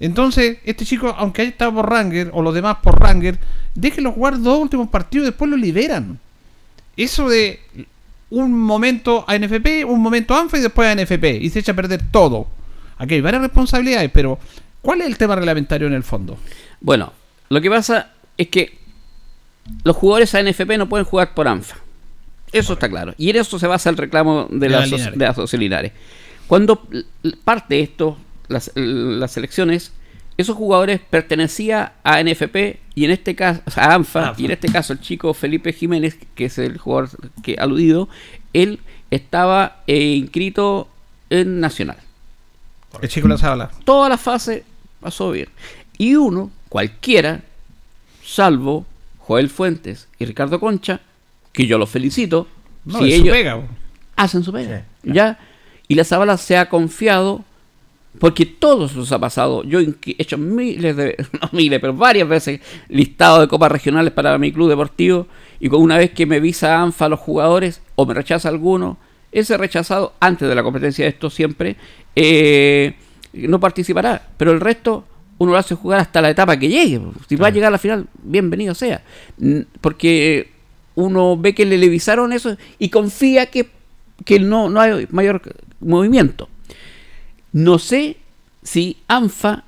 [0.00, 3.38] Entonces, este chico, aunque haya estado por Ranger o los demás por Ranger,
[3.76, 6.18] déjenlo jugar dos últimos partidos y después lo liberan.
[6.96, 7.60] Eso de
[8.30, 11.76] un momento a NFP, un momento ANFA y después a NFP y se echa a
[11.76, 12.46] perder todo.
[12.96, 14.38] Aquí hay varias responsabilidades, pero
[14.82, 16.38] ¿cuál es el tema reglamentario en el fondo?
[16.80, 17.12] Bueno,
[17.48, 18.78] lo que pasa es que
[19.84, 21.76] los jugadores ANFP no pueden jugar por ANFA.
[22.52, 23.14] Eso está claro.
[23.16, 25.92] Y en eso se basa el reclamo de, De la, Linares.
[26.46, 26.86] Cuando
[27.44, 28.18] parte esto,
[28.48, 29.92] las, las elecciones,
[30.40, 34.50] esos jugadores pertenecían a NFP y en este caso, o sea, a ANFA, y en
[34.52, 37.10] este caso el chico Felipe Jiménez, que es el jugador
[37.42, 38.08] que aludido,
[38.52, 38.80] él
[39.10, 40.88] estaba eh, inscrito
[41.30, 41.96] en Nacional.
[43.00, 43.70] El chico la sabe hablar.
[43.84, 44.64] Toda la fase
[45.00, 45.48] pasó bien.
[45.96, 47.42] Y uno, cualquiera,
[48.24, 48.86] salvo
[49.18, 51.00] Joel Fuentes y Ricardo Concha,
[51.52, 52.48] que yo los felicito,
[52.84, 53.62] No, si su ellos pega,
[54.16, 54.84] hacen su pega.
[55.02, 55.38] ¿Ya?
[55.88, 57.44] Y la Zabala se ha confiado
[58.18, 59.62] porque todos los ha pasado.
[59.64, 64.36] Yo he hecho miles de, no miles, pero varias veces listado de copas regionales para
[64.38, 65.26] mi club deportivo.
[65.60, 68.98] Y con una vez que me visa ANFA a los jugadores o me rechaza alguno,
[69.30, 71.76] ese rechazado antes de la competencia de esto siempre
[72.16, 72.94] eh,
[73.32, 74.28] no participará.
[74.36, 75.04] Pero el resto
[75.38, 77.00] uno lo hace jugar hasta la etapa que llegue.
[77.26, 79.02] Si va a llegar a la final, bienvenido sea.
[79.80, 80.50] Porque
[80.96, 83.70] uno ve que le levisaron eso y confía que,
[84.26, 85.40] que no, no hay mayor
[85.80, 86.49] movimiento.
[87.52, 88.16] No sé
[88.62, 89.64] si ANFA,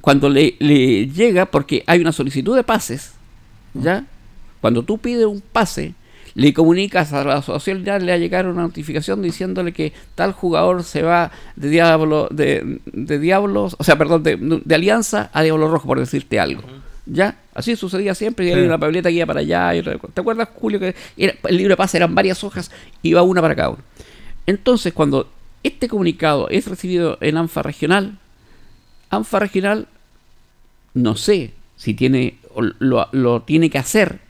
[0.00, 3.12] cuando le, le llega, porque hay una solicitud de pases,
[3.74, 4.04] ¿ya?
[4.60, 5.94] Cuando tú pides un pase,
[6.34, 10.32] le comunicas a la asociación, ya le va a llegar una notificación diciéndole que tal
[10.32, 15.42] jugador se va de Diablo, de, de Diablos, o sea, perdón, de, de Alianza a
[15.42, 16.62] Diablo Rojo, por decirte algo.
[17.06, 17.38] ¿Ya?
[17.54, 18.52] Así sucedía siempre, y Sí.
[18.54, 19.74] había una tableta que iba para allá.
[19.74, 22.70] y otra- ¿Te acuerdas, Julio, que era- el libro de pase eran varias hojas,
[23.02, 23.82] iba una para cada uno?
[24.46, 25.28] Entonces, cuando
[25.62, 28.18] este comunicado es recibido en ANFA Regional,
[29.10, 29.88] ANFA Regional,
[30.94, 32.38] no sé si tiene
[32.78, 34.20] lo, lo tiene que hacer,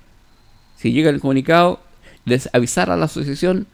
[0.76, 1.80] si llega el comunicado,
[2.24, 3.66] les avisar a la asociación,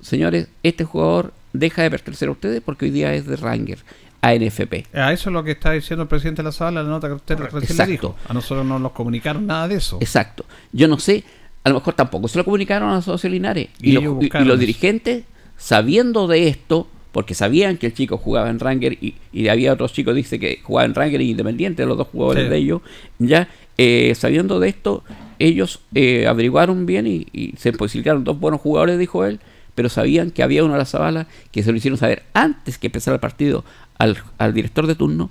[0.00, 3.78] señores, este jugador deja de pertenecer a ustedes porque hoy día es de Ranger,
[4.20, 4.86] ANFP.
[4.94, 7.14] A eso es lo que está diciendo el presidente de la sala, la nota que
[7.14, 7.90] usted recién le Exacto.
[7.92, 8.16] dijo.
[8.28, 9.98] A nosotros no nos comunicaron nada de eso.
[10.00, 10.44] Exacto.
[10.72, 11.24] Yo no sé,
[11.64, 13.68] a lo mejor tampoco se lo comunicaron a la asociación Linares.
[13.80, 15.24] Y Y, los- y- y los dirigentes,
[15.56, 19.94] sabiendo de esto, porque sabían que el chico jugaba en Ranger y, y había otros
[19.94, 22.50] chicos, dice que jugaban en Ranger y Independiente, los dos jugadores Sí.
[22.50, 22.82] de ellos,
[23.18, 23.48] ya
[23.78, 25.02] eh, sabiendo de esto,
[25.38, 29.40] ellos eh, averiguaron bien y, y se posibilitaron dos buenos jugadores, dijo él,
[29.74, 32.88] pero sabían que había uno a la Zabala que se lo hicieron saber antes que
[32.88, 33.64] empezara el partido
[33.96, 35.30] al, al director de turno.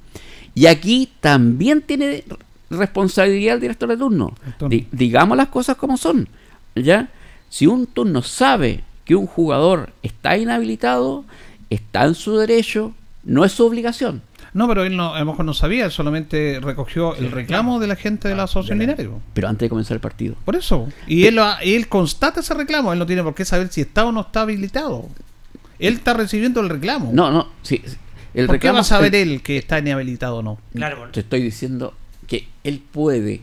[0.56, 2.24] Y aquí también tiene
[2.72, 4.34] responsabilidad el director de turno.
[4.58, 4.70] turno.
[4.70, 6.28] Di- digamos las cosas como son.
[6.76, 7.10] ¿ya?
[7.50, 11.26] Si un turno sabe que un jugador está inhabilitado,
[11.76, 14.22] está en su derecho, no es su obligación.
[14.54, 17.88] No, pero él no, a lo mejor no sabía, él solamente recogió el reclamo de
[17.88, 19.08] la gente de la asociación Linares.
[19.08, 19.22] po.
[19.34, 20.36] Pero antes de comenzar el partido.
[20.46, 20.88] Por eso.
[21.08, 24.06] Y él, lo él constata ese reclamo, él no tiene por qué saber si está
[24.06, 25.10] o no está habilitado.
[25.78, 27.12] Él está recibiendo el reclamo.
[27.14, 27.82] No, no, sí.
[27.86, 27.98] sí.
[28.34, 30.58] El ¿Por qué reclamo va a saber el- él que está inhabilitado o no?
[30.74, 31.94] Claro, Te estoy diciendo
[32.28, 33.42] que él puede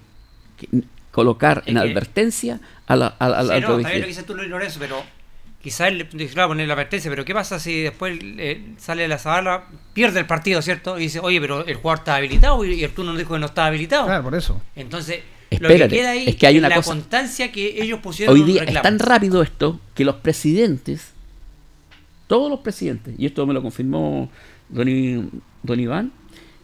[0.56, 0.68] que-
[1.10, 4.78] colocar en advertencia a la, a Sí, está bien lo que dices tú, Luis Lorenzo,
[4.80, 5.02] pero
[5.62, 9.08] quizás él le claro, poner la advertencia, pero ¿qué pasa si después eh, sale de
[9.08, 10.98] la sala, pierde el partido, ¿cierto?
[10.98, 13.40] Y dice, oye, pero el jugador está habilitado y y el turno nos dijo que
[13.40, 14.06] no estaba habilitado.
[14.06, 14.60] Claro, por eso.
[14.76, 15.20] Entonces,
[15.52, 18.34] Lo que Espérate, queda ahí es que hay una la cosa- constancia que ellos pusieron
[18.34, 21.12] Hoy día es tan rápido esto que los presidentes,
[22.26, 24.30] todos los presidentes, y esto me lo confirmó
[24.68, 25.28] don, I-
[25.62, 26.12] don Iván,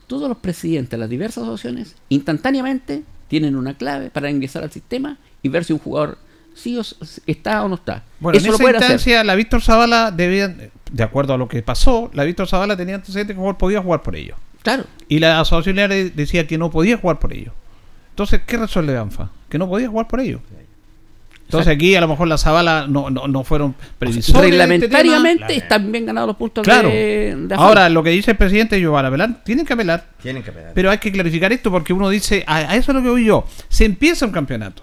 [0.06, 5.18] todos los presidentes de las diversas asociaciones instantáneamente tienen una clave para ingresar al sistema
[5.42, 6.16] y ver si un jugador
[6.58, 6.82] sí o
[7.26, 8.02] está o no está.
[8.20, 8.74] Bueno, Eso en lo esa hacer.
[8.82, 10.48] instancia, la Víctor Zavala debía,
[10.90, 14.16] de acuerdo a lo que pasó, la Víctor Zavala tenía antecedentes que podía jugar por
[14.16, 14.36] ellos.
[14.62, 14.84] Claro.
[15.08, 17.54] Y la asociación Linares decía que no podía jugar por ellos.
[18.10, 19.30] Entonces, ¿qué resuelve ANFA?
[19.48, 20.40] Que no podía jugar por ellos.
[21.44, 24.28] Entonces aquí a lo mejor la Zavala no, no, no fueron previsores.
[24.28, 26.90] este Reglamentariamente están bien ganados los puntos Claro.
[26.90, 27.54] de, de.
[27.54, 29.42] Ahora, lo que dice el presidente, ellos van a apelar.
[29.44, 30.08] Tienen que apelar.
[30.20, 30.72] Tienen que apelar.
[30.74, 33.24] Pero hay que clarificar esto porque uno dice, a, a eso es lo que voy
[33.24, 33.46] yo.
[33.70, 34.82] Se empieza un campeonato.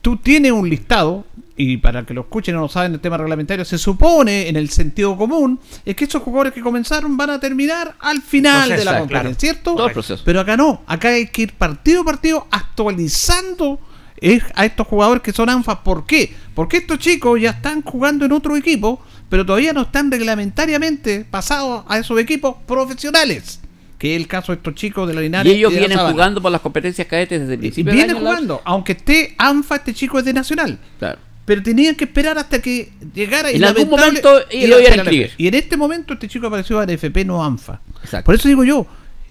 [0.00, 1.26] Tú tienes un listado,
[1.56, 4.70] y para que lo escuchen no lo saben el tema reglamentario, se supone en el
[4.70, 8.84] sentido común, es que esos jugadores que comenzaron van a terminar al final Proceso, de
[8.84, 9.04] la claro.
[9.06, 9.74] competencia, ¿cierto?
[9.74, 10.22] Todo el proceso.
[10.24, 13.78] Pero acá no, acá hay que ir partido a partido actualizando
[14.22, 15.82] eh, a estos jugadores que son ANFA.
[15.82, 16.34] ¿Por qué?
[16.54, 21.84] Porque estos chicos ya están jugando en otro equipo, pero todavía no están reglamentariamente pasados
[21.88, 23.59] a esos equipos profesionales.
[24.00, 25.52] Que es el caso de estos chicos de la Linares.
[25.52, 28.30] y ellos vienen jugando por las competencias cadetes desde el principio del Viene año, Laura.
[28.36, 30.78] jugando, aunque esté ANFA, este chico es de Nacional.
[30.98, 31.18] Claro.
[31.44, 34.96] Pero tenían que esperar hasta que llegara y En algún momento y lo iban a
[34.96, 35.32] inscribir.
[35.36, 37.80] Y en este momento este chico apareció a NFP, no ANFA.
[38.02, 38.24] Exacto.
[38.24, 38.86] Por eso digo yo,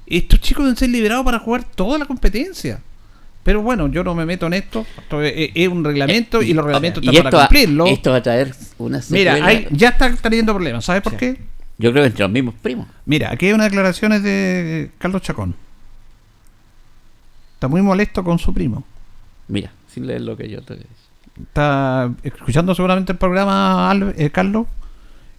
[0.06, 2.80] estos chicos deben ser liberados para jugar toda la competencia.
[3.42, 4.86] Pero bueno, yo no me meto en esto.
[5.00, 7.88] Esto es, es un reglamento y los reglamentos están para cumplirlo.
[7.88, 10.86] esto va a traer una Mira, hay- ya está teniendo problemas.
[10.86, 11.38] ¿Sabes por qué?
[11.80, 12.88] Yo creo que entre los mismos primos.
[13.06, 15.56] Mira, aquí hay unas declaraciones de Carlos Chacón.
[17.54, 18.84] Está muy molesto con su primo.
[19.48, 20.78] Mira, sin leer lo que yo te
[21.42, 24.68] Está escuchando seguramente el programa eh, Carlos.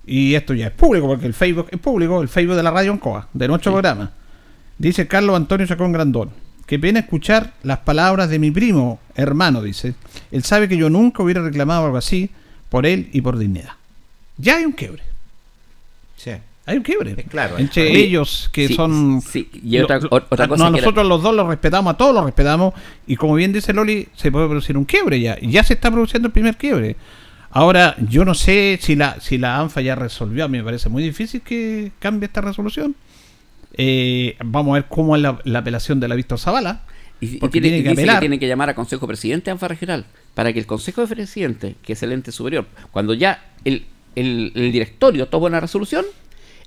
[0.06, 2.92] Y esto ya es público, porque el Facebook es público, el Facebook de la radio
[2.92, 4.10] Ancoa, de nuestro programa.
[4.78, 6.30] Dice Carlos Antonio Chacón Grandón.
[6.64, 9.94] Qué pena escuchar las palabras de mi primo, hermano, dice.
[10.30, 12.30] Él sabe que yo nunca hubiera reclamado algo así
[12.70, 13.72] por él y por dignidad.
[14.38, 15.09] Ya hay un quiebre.
[16.22, 16.30] Sí.
[16.66, 17.14] Hay un quiebre.
[17.28, 17.58] claro.
[17.58, 19.22] Entre Oye, ellos que sí, son...
[19.22, 22.14] sí, y otra- lo- cosa no, que era- nosotros los dos los respetamos, a todos
[22.14, 22.74] los respetamos.
[23.06, 25.36] Y como bien dice Loli, se puede producir un quiebre ya.
[25.40, 26.96] Y ya se está produciendo el primer quiebre.
[27.50, 30.44] Ahora, yo no sé si la, si la ANFA ya resolvió.
[30.44, 32.94] A mí me parece muy difícil que cambie esta resolución.
[33.74, 36.82] Eh, vamos a ver cómo es la, la apelación de la Víctor Zavala.
[37.20, 38.20] Y, y tiene, que dice que apelar.
[38.20, 41.76] tiene que llamar a Consejo Presidente de ANFA Regional para que el Consejo de Presidente,
[41.82, 43.84] que es el ente superior, cuando ya el,
[44.16, 46.04] el- el directorio toma una resolución,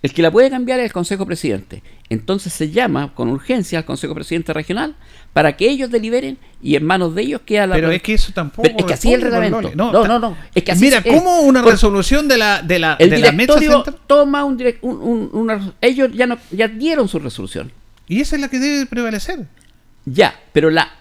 [0.02, 1.82] el que la puede cambiar es el Consejo Presidente.
[2.10, 4.96] Entonces se llama con urgencia al Consejo Presidente Regional
[5.32, 7.76] para que ellos deliberen y en manos de ellos queda la...
[7.76, 8.64] Pero es que eso tampoco.
[8.64, 9.72] Pero es que así es el reglamento.
[9.76, 10.38] No, no, no.
[10.54, 11.06] Es que así Mira, es.
[11.06, 13.56] ¿cómo una Por- resolución de la, de la, El de la mesa
[14.06, 15.74] toma un, direc- un- un- una...
[15.80, 17.72] Ellos ya, no, ya dieron su resolución.
[18.08, 19.48] Y esa es la que debe prevalecer.
[20.06, 20.92] Ya, pero la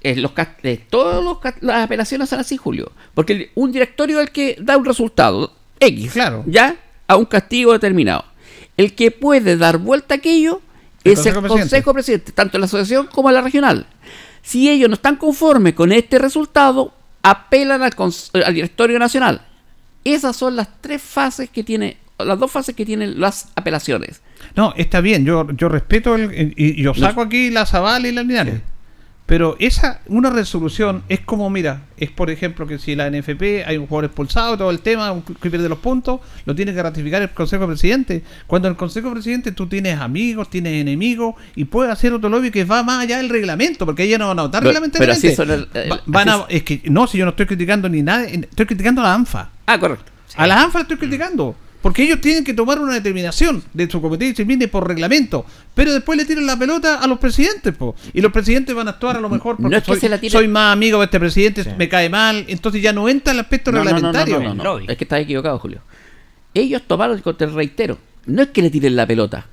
[0.00, 0.30] eh, los
[0.62, 4.32] eh, todos los ca- las apelaciones son así, Julio, porque el- un directorio es el
[4.32, 5.52] que da un resultado
[5.86, 6.44] X, Claro.
[6.46, 6.76] ya
[7.06, 8.24] a un castigo determinado.
[8.76, 10.60] El que puede dar vuelta a aquello
[11.04, 11.60] El es el Consejo Presidente.
[11.70, 13.86] Consejo Presidente, tanto la asociación como la regional.
[14.42, 17.92] Si ellos no están conformes con este resultado, apelan al,
[18.44, 19.42] al directorio nacional.
[20.04, 24.20] Esas son las tres fases que tiene, las dos fases que tienen las apelaciones.
[24.54, 28.12] No, está bien, yo, yo respeto el, y, y yo saco aquí la Zavala y
[28.12, 28.60] la Linares.
[29.26, 33.78] Pero esa, una resolución es como, mira, es por ejemplo que si la NFP hay
[33.78, 37.22] un jugador expulsado, todo el tema, un que pierde los puntos, lo tiene que ratificar
[37.22, 38.22] el Consejo Presidente.
[38.46, 42.50] Cuando en el Consejo Presidente tú tienes amigos, tienes enemigos y puedes hacer otro lobby
[42.50, 45.34] que va más allá del reglamento, porque ellos no van a votar reglamentariamente.
[45.36, 47.46] pero así el- el- Va- van así a- es que no, si yo no estoy
[47.46, 49.48] criticando ni nada, estoy criticando a la ANFA.
[49.64, 50.12] Ah, correcto.
[50.36, 51.56] A las ANFA estoy criticando.
[51.84, 55.44] Porque ellos tienen que tomar una determinación de su comité de disciplina por reglamento.
[55.74, 57.74] Pero después le tiran la pelota a los presidentes.
[57.76, 57.94] po.
[58.14, 60.08] Y los presidentes van a actuar a lo mejor porque No es que soy, se
[60.08, 62.46] la tiren- soy más amigo de este presidente, me cae mal.
[62.48, 64.40] Entonces ya no entra el aspecto No, no, no, no, reglamentario.
[64.40, 64.90] no, no, no.
[64.90, 65.82] Es que estás equivocado, Julio.
[66.54, 69.46] Ellos tomaron, te reitero, no es que le tiren la pelota.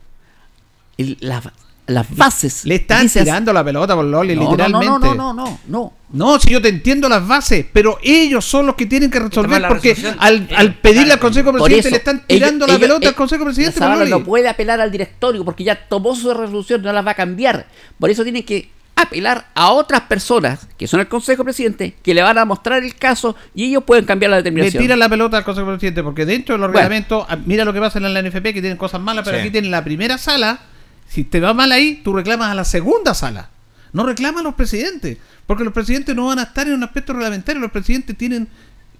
[0.97, 1.51] El- la-
[1.91, 2.65] las bases.
[2.65, 4.87] Le están dices- tirando la pelota por Loli, No, no, literalmente.
[4.87, 5.93] No, no, no, no, no.
[6.13, 9.63] No, si yo te entiendo las bases, pero ellos son los que tienen que resolver
[9.67, 10.17] porque resolución.
[10.19, 13.13] al, al pedirle al Consejo Presidente eso, le están ellos- tirando la ellos- pelota al
[13.13, 13.79] eh, Consejo Presidente.
[13.79, 14.11] la Zavala Loli.
[14.11, 17.65] no puede apelar al directorio porque ya tomó su resolución, no las va a cambiar.
[17.99, 22.21] Por eso tienen que apelar a otras personas, que son el Consejo Presidente, que le
[22.21, 24.81] van a mostrar el caso y ellos pueden cambiar la Le determinación.
[24.83, 26.77] tiran la pelota al Consejo Presidente porque dentro de los Bueno.
[26.89, 29.41] reglamentos, ah, mira lo que pasa en la NFP que tienen cosas malas, pero Sí.
[29.43, 30.59] aquí tienen la primera sala.
[31.11, 33.49] Si te va mal ahí, tú reclamas a la segunda sala.
[33.91, 37.11] No reclamas a los presidentes, porque los presidentes no van a estar en un aspecto
[37.11, 37.59] reglamentario.
[37.61, 38.47] Los presidentes tienen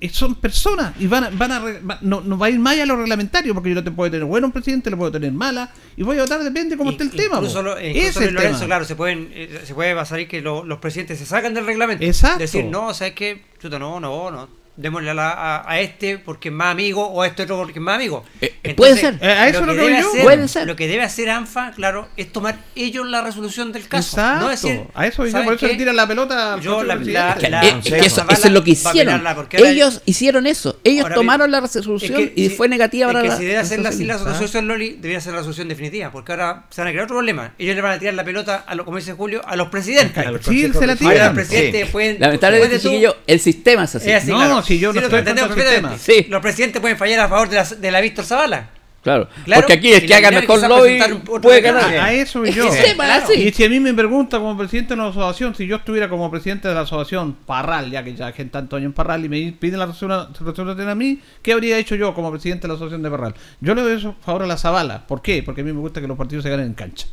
[0.02, 2.78] eh, son personas y van a, van a va- no, no va a ir más
[2.78, 5.32] a lo reglamentario porque yo no te puedo tener bueno un presidente, le puedo tener
[5.32, 7.36] mala y voy a votar depende cómo esté el tema.
[7.38, 8.66] Incluso, lo, incluso es el Lorenzo, tema.
[8.68, 11.66] claro, se pueden eh, se puede pasar ahí que lo- los presidentes se sacan del
[11.66, 12.04] reglamento.
[12.04, 12.40] Exacto.
[12.40, 13.14] Decir, no, ¿sabes?
[13.62, 14.50] Chuta, no, no, no.
[14.82, 17.74] Démosle a, la- a- a este porque es más amigo o a este otro porque
[17.80, 18.24] es más amigo.
[18.42, 19.18] Eh, puede ser.
[19.22, 20.10] Eh, a eso lo lo que que voy debe yo.
[20.10, 20.68] hacer- Puede ser.
[20.68, 24.18] Lo que debe hacer ANFA, claro, es tomar ellos la resolución del caso.
[24.18, 24.42] Exacto.
[24.46, 27.36] No decir, a eso yo ¿saben por eso le tiran la pelota Yo la- la-
[27.50, 29.24] la- Eh, es que eso, eso es lo que va a hicieron.
[29.72, 30.80] Ellos hicieron eso.
[30.84, 33.30] Ellos Ahora tomaron bien, la resolución es que y si- fue negativa es para que
[33.30, 36.82] la si debe hacer la, resolución Loli, debería ser la resolución definitiva, porque ahora se
[36.82, 37.54] van a crear otro problema.
[37.60, 40.24] Ellos le van a tirar la pelota, a lo, como dice Julio, a los presidentes.
[40.44, 41.36] Sí, se la tiran.
[41.36, 42.20] los.
[42.20, 42.80] Lamentablemente,
[43.28, 44.10] el sistema es así.
[44.32, 44.64] No.
[44.76, 45.54] Si yo no lo estoy contra el
[46.00, 46.26] sistema.
[46.30, 48.70] Los presidentes pueden fallar a favor de la, de la Víctor Zavala.
[49.04, 49.28] Claro.
[49.46, 51.00] Claro, Porque aquí el y que haga mejor lobby
[51.42, 51.92] puede ganar.
[51.98, 52.66] A eso y Es yo.
[52.70, 53.24] que sepa, Claro.
[53.26, 53.34] así.
[53.34, 56.30] Y si a mí me pregunta como presidente de la asociación, si yo estuviera como
[56.30, 59.52] presidente de la asociación Parral, ya que ya gente tanto años en Parral y me
[59.54, 63.02] piden la resolución resolución a mí, ¿qué habría hecho yo como presidente de la asociación
[63.02, 63.34] de Parral?
[63.60, 65.08] Yo le doy eso favor a la Zavala.
[65.08, 65.42] ¿Por qué?
[65.42, 67.08] Porque a mí me gusta que los partidos se ganen en cancha.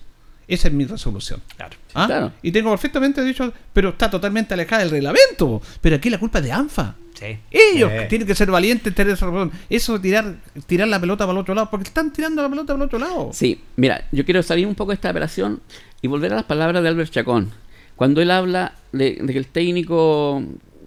[0.46, 1.42] Esa es mi resolución.
[1.56, 1.76] Claro.
[1.94, 2.04] ¿Ah?
[2.06, 2.32] Claro.
[2.42, 5.62] Y tengo perfectamente dicho, pero está totalmente alejada del reglamento.
[5.80, 6.94] Pero aquí la culpa es de ANFA.
[7.18, 7.36] Sí.
[7.50, 8.04] Ellos Sí.
[8.08, 9.50] tienen que ser valientes, tener esa razón.
[9.68, 12.74] Eso de tirar, tirar la pelota para el otro lado, porque están tirando la pelota
[12.74, 13.30] para el otro lado.
[13.32, 15.60] Sí, mira, yo quiero salir un poco de esta operación
[16.00, 17.50] y volver a las palabras de Albert Chacón.
[17.96, 20.42] Cuando él habla de, de que el técnico,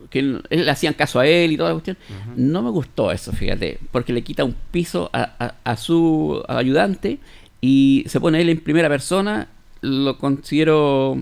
[0.10, 1.98] que él, él le hacían caso a él y toda la cuestión,
[2.38, 7.20] no me gustó eso, fíjate, porque le quita un piso a, a- a su ayudante
[7.60, 9.50] y se pone él en primera persona,
[9.82, 11.22] lo considero,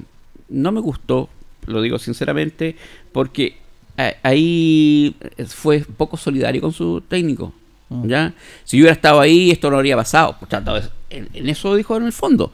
[0.49, 1.29] no me gustó,
[1.65, 2.75] lo digo sinceramente,
[3.11, 3.57] porque
[4.23, 5.15] ahí
[5.47, 7.53] fue poco solidario con su técnico.
[8.03, 8.33] ¿ya?
[8.65, 10.35] Si yo hubiera estado ahí, esto no habría pasado.
[11.09, 12.51] En, en eso dijo en el fondo.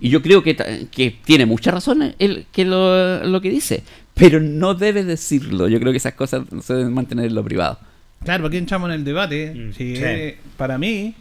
[0.00, 0.56] Y yo creo que,
[0.90, 3.82] que tiene muchas razones él, que lo, lo que dice.
[4.14, 5.68] Pero no debe decirlo.
[5.68, 7.78] Yo creo que esas cosas no se deben mantener en lo privado.
[8.24, 9.72] Claro, aquí entramos en el debate.
[9.76, 10.02] Si Sí.
[10.02, 11.14] es- para mí,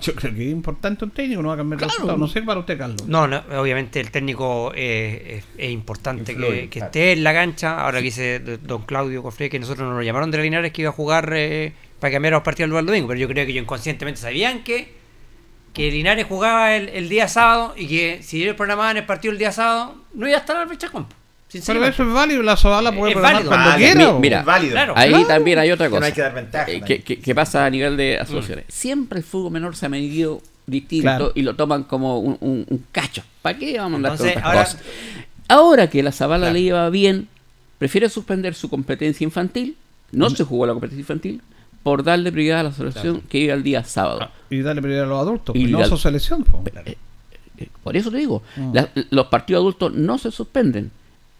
[0.00, 2.18] yo creo que es importante un técnico, no va a cambiar el resultado.
[2.18, 3.06] No sé para usted, Carlos.
[3.06, 6.86] No, no, obviamente el técnico eh, es, es importante Influye, que, que claro.
[6.86, 7.80] esté en la cancha.
[7.80, 10.82] Ahora que dice don Claudio Cofre que nosotros nos lo llamaron de la Linares que
[10.82, 13.62] iba a jugar eh, para cambiar los partidos del domingo, pero yo creo que ellos
[13.62, 14.94] inconscientemente sabían que,
[15.74, 19.38] que Linares jugaba el, el día sábado y que si ellos programaban el partido el
[19.38, 21.06] día sábado, no iba a estar al Chacón.
[21.66, 23.50] Pero eso es válido, la Zavala puede Es programar válido.
[23.50, 23.92] cuando Válido.
[23.94, 24.12] quiera.
[24.14, 24.72] Mi- mira, Es válido.
[24.72, 24.92] Claro.
[24.96, 25.26] Ahí Claro.
[25.26, 26.06] también hay otra Que no cosa.
[26.06, 27.02] hay que dar ventaja eh, también.
[27.02, 28.64] que, que- que pasa a nivel de asociaciones.
[28.68, 31.32] Siempre el fútbol menor se ha medido distinto Claro.
[31.34, 33.22] y lo toman como un, un- un cacho.
[33.42, 34.78] ¿Para qué vamos a otras ahora- cosas?
[35.48, 36.54] Ahora que la Zavala Claro.
[36.54, 37.28] le iba bien,
[37.78, 39.76] prefiere suspender su competencia infantil.
[40.12, 40.36] No Mm.
[40.36, 41.42] se jugó la competencia infantil
[41.82, 44.30] por darle prioridad a la selección que iba el día sábado.
[44.50, 46.44] Y darle prioridad a los adultos, Y no la- a su selección.
[46.44, 46.62] po.
[46.84, 46.96] Eh,
[47.58, 48.72] eh, Por eso te digo, Mm.
[48.74, 50.90] la- los partidos adultos no se suspenden,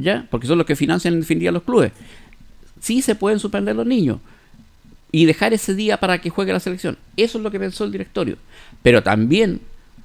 [0.03, 0.27] ¿ya?
[0.31, 1.93] Porque son los que financian en definitiva los clubes.
[2.81, 4.19] Sí se pueden suspender los niños
[5.13, 6.99] y dejar ese día para que juegue la selección.
[7.17, 8.37] Eso es lo que pensó el directorio.
[8.83, 9.61] Pero también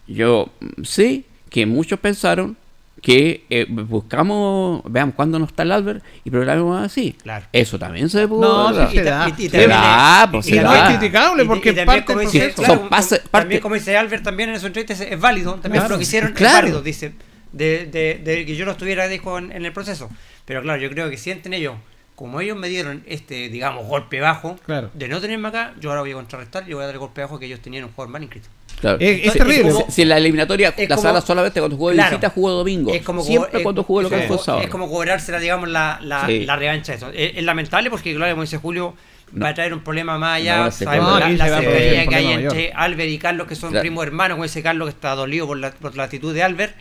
[0.07, 2.55] yo mm, sé que muchos pensaron
[3.01, 7.15] que eh, buscamos, veamos cuándo no está el Albert y programemos así.
[7.21, 7.45] Claro.
[7.53, 8.71] Eso también se pudo.
[8.73, 9.29] No, sí se da.
[9.29, 12.55] Y- y Se también da, es- pues se también- criticable porque parte del proceso.
[12.55, 15.19] claro, Son pase- como- parte- también como dice Albert también en su entrevista es, es
[15.19, 15.93] válido también Claro.
[15.93, 16.55] lo que hicieron Claro.
[16.57, 17.13] es válido dice
[17.51, 20.09] de, de- de que yo no estuviera dijo en, en el proceso
[20.45, 21.75] pero claro yo creo que sienten ellos
[22.15, 24.89] como ellos me dieron este digamos golpe bajo Claro.
[24.93, 27.21] de no tenerme acá yo ahora voy a contrarrestar y voy a dar el golpe
[27.21, 28.97] bajo que ellos tenían un jugador mal inscrito Claro.
[28.99, 29.71] Es- terrible.
[29.71, 32.11] Si, si en la eliminatoria, la como- sala solamente cuando jugó de Claro.
[32.11, 32.93] visita jugó domingo.
[32.93, 34.63] es como Siempre es- cuando jugó local fue como- sábado.
[34.63, 36.45] es como cobrársela digamos la, la, Sí.
[36.45, 38.93] la revancha eso es, es lamentable porque claro como dice Julio
[39.41, 42.71] va a traer un problema más allá no sabemos la, la cercanía que hay entre
[42.73, 43.81] Albert y Carlos que son Claro.
[43.81, 46.75] primos hermanos con ese Carlos que está dolido por la, por la actitud de Albert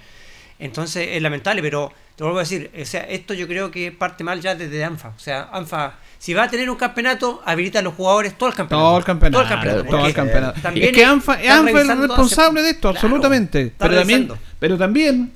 [0.59, 4.24] entonces es lamentable pero te vuelvo a decir o sea esto yo creo que parte
[4.24, 7.82] mal ya desde ANFA o sea ANFA si va a tener un campeonato habilita a
[7.82, 9.38] los jugadores todo el campeonato Todo el campeonato.
[9.38, 10.61] todo el campeonato, Todo el porque campeonato.
[10.62, 13.72] también Es que ANFA, ANFA es responsable hace- de esto, Claro, absolutamente.
[13.78, 14.28] Pero también,
[14.58, 15.33] pero también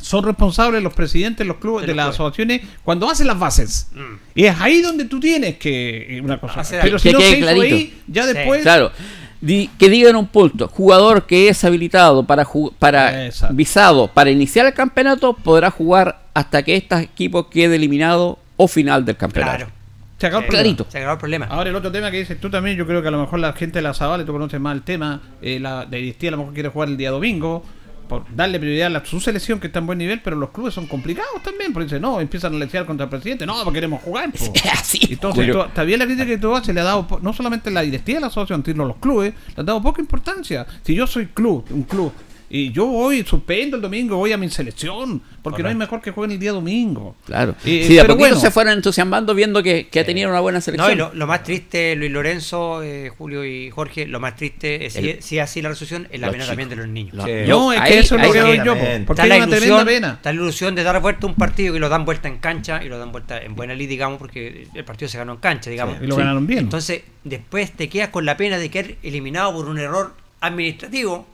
[0.00, 2.30] son responsables los presidentes de los clubes, De de, los las clubes.
[2.32, 3.88] asociaciones, cuando hacen las bases.
[3.92, 4.00] Mm.
[4.34, 6.16] Y es ahí donde tú tienes que.
[6.16, 6.60] eh, Una cosa.
[6.60, 7.74] Hacer Pero si Que no se hizo clarito.
[7.76, 8.32] ahí, ya Sí.
[8.34, 8.62] después.
[8.62, 8.92] Claro.
[9.40, 10.68] Di- que digan un punto.
[10.68, 12.46] Jugador que es habilitado para,
[12.78, 13.54] para Exacto.
[13.54, 19.04] visado para iniciar el campeonato podrá jugar hasta que este equipo quede eliminado o final
[19.04, 19.56] del campeonato.
[19.56, 19.72] claro
[20.18, 20.48] Se acabó el.
[20.50, 20.86] Clarito.
[20.90, 23.08] se acabó el problema Ahora el otro tema que dices tú también, yo creo que
[23.08, 25.86] a lo mejor la gente de la Zabal, tú conoces más el tema, eh, la
[25.86, 27.64] de Dinastía a lo mejor quiere jugar el día domingo,
[28.10, 30.74] por darle prioridad a la- su selección que está en buen nivel, pero los clubes
[30.74, 34.02] son complicados también, porque dicen, no, empiezan a lechear contra el presidente, no, porque queremos
[34.02, 34.30] jugar.
[34.32, 34.38] po".
[34.54, 34.98] Es así.
[35.10, 37.70] Entonces, tú- está bien la crítica que tú haces, le ha dado, po- no solamente
[37.70, 40.66] la directiva de la asociación, sino los clubes, le han dado poca importancia.
[40.82, 42.12] Si yo soy club, un club,
[42.52, 46.10] Y yo voy, suspendo el domingo, voy a mi selección, porque no hay mejor que
[46.10, 47.14] jueguen el día domingo.
[47.24, 47.52] Claro.
[47.64, 48.34] Eh, sí, de pero bueno.
[48.40, 50.92] se fueron entusiasmando viendo que, que tenían una buena No, selección.
[50.92, 54.94] y lo, lo más triste, Luis Lorenzo, eh, Julio y Jorge, lo más triste es
[54.94, 56.48] si, El- si es así la resolución, es la pena chicos.
[56.48, 57.14] también de los niños.
[57.24, 57.30] Sí.
[57.46, 59.86] No, es que eso es lo que veo yo, po, porque hay una tremenda ilusión,
[59.86, 60.12] pena.
[60.14, 62.82] está la ilusión de dar vuelta a un partido que lo dan vuelta en cancha
[62.82, 65.70] y lo dan vuelta en buena lid, digamos, porque el partido se ganó en cancha,
[65.70, 65.98] digamos.
[65.98, 66.58] Sí, y lo ganaron bien.
[66.64, 71.28] Entonces, después te quedas con la pena de quedar eliminado por un error administrativo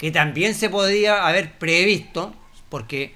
[0.00, 2.34] que también se podía haber previsto,
[2.70, 3.12] porque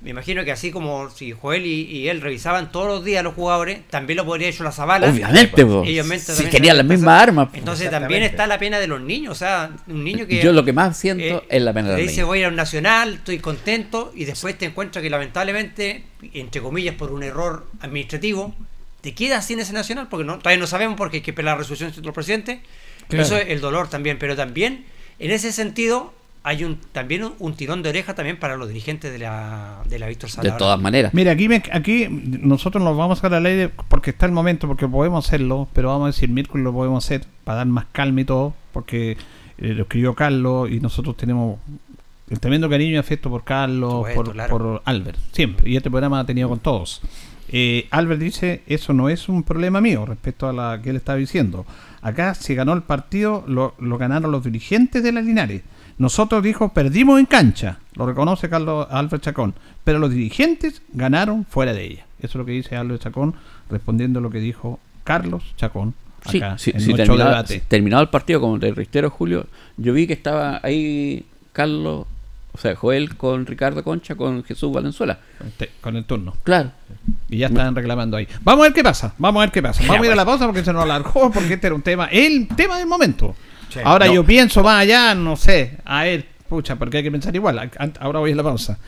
[0.00, 3.22] me imagino que así como si Joel y, y él revisaban todos los días a
[3.24, 5.10] los jugadores, también lo podría hecho la Zabala.
[5.10, 5.62] Obviamente.
[5.62, 7.48] Ellos mente- Si tenían las mismas armas.
[7.54, 10.40] Entonces también está la pena de los niños, o sea, un niño que...
[10.40, 12.26] Yo lo que más siento eh, es la pena de los dice niños.
[12.28, 16.62] voy a ir a un nacional, estoy contento y después te encuentras que lamentablemente, entre
[16.62, 18.54] comillas, por un error administrativo,
[19.00, 21.58] te quedas sin ese nacional porque no, todavía no sabemos porque hay que esperar la
[21.58, 22.60] resolución del presidente.
[23.08, 23.24] Claro.
[23.24, 24.84] Eso es el dolor también, pero también
[25.18, 26.14] en ese sentido
[26.48, 29.98] hay un también un, un tirón de oreja también para los dirigentes de la, de
[29.98, 30.48] la Víctor Sala.
[30.70, 30.82] ahora.
[31.12, 34.66] Mira, aquí, me- aquí nosotros nos vamos a sacar al aire porque está el momento,
[34.66, 38.20] porque podemos hacerlo, pero vamos a decir miércoles lo podemos hacer para dar más calma
[38.20, 39.12] y todo, porque
[39.58, 41.58] eh, lo escribió Carlos y nosotros tenemos
[42.30, 44.58] el tremendo cariño y afecto por Carlos, Supuesto, por, claro.
[44.58, 45.68] por Albert, siempre.
[45.70, 47.00] Y este programa ha tenido con todos.
[47.50, 51.16] Eh, Albert dice, eso no es un problema mío respecto a la que él estaba
[51.18, 51.64] diciendo.
[52.02, 55.62] Acá se ganó el partido, lo, lo ganaron los dirigentes de la Linares.
[55.98, 59.54] Nosotros, dijo, perdimos en cancha, lo reconoce Carlos Albert Chacón,
[59.84, 62.06] pero los dirigentes ganaron fuera de ella.
[62.18, 63.34] Eso es lo que dice Albert Chacón,
[63.68, 65.94] respondiendo a lo que dijo Carlos Chacón
[66.24, 69.46] acá sí, en sí, terminado, el partido, como te reitero, Julio,
[69.76, 72.06] yo vi que estaba ahí Carlos,
[72.52, 75.18] o sea, Joel con Ricardo Concha, con Jesús Valenzuela.
[75.80, 76.36] Con el turno.
[76.42, 76.72] Claro.
[77.28, 78.26] Y ya están reclamando ahí.
[78.42, 79.14] Vamos a ver qué pasa.
[79.18, 79.82] Vamos a ver qué pasa.
[79.86, 82.06] Vamos a ir a la pausa porque se nos alargó, porque este era un tema,
[82.10, 83.34] el tema del momento.
[83.70, 83.80] Sí.
[83.84, 84.14] Ahora No.
[84.14, 87.70] yo pienso más allá, no sé, a ver, pucha, porque hay que pensar igual.
[88.00, 88.78] Ahora voy a la pausa.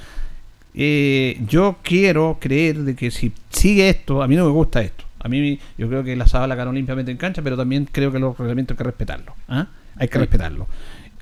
[0.74, 5.05] Eh, yo quiero creer de que si sigue esto, a mí no me gusta esto.
[5.23, 8.19] A mí yo creo que la Zabala ganó limpiamente en cancha, pero también creo que
[8.19, 9.35] los reglamentos hay que respetarlos.
[9.48, 9.66] ¿ah?
[9.97, 10.19] Hay que Sí.
[10.20, 10.66] respetarlo.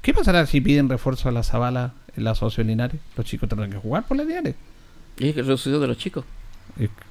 [0.02, 3.00] ¿Qué pasará si piden refuerzo a la Zabala en la Asocio Linares?
[3.16, 4.54] Los chicos tendrán que jugar por la Linares.
[5.18, 6.24] Y es que sucedió de los chicos.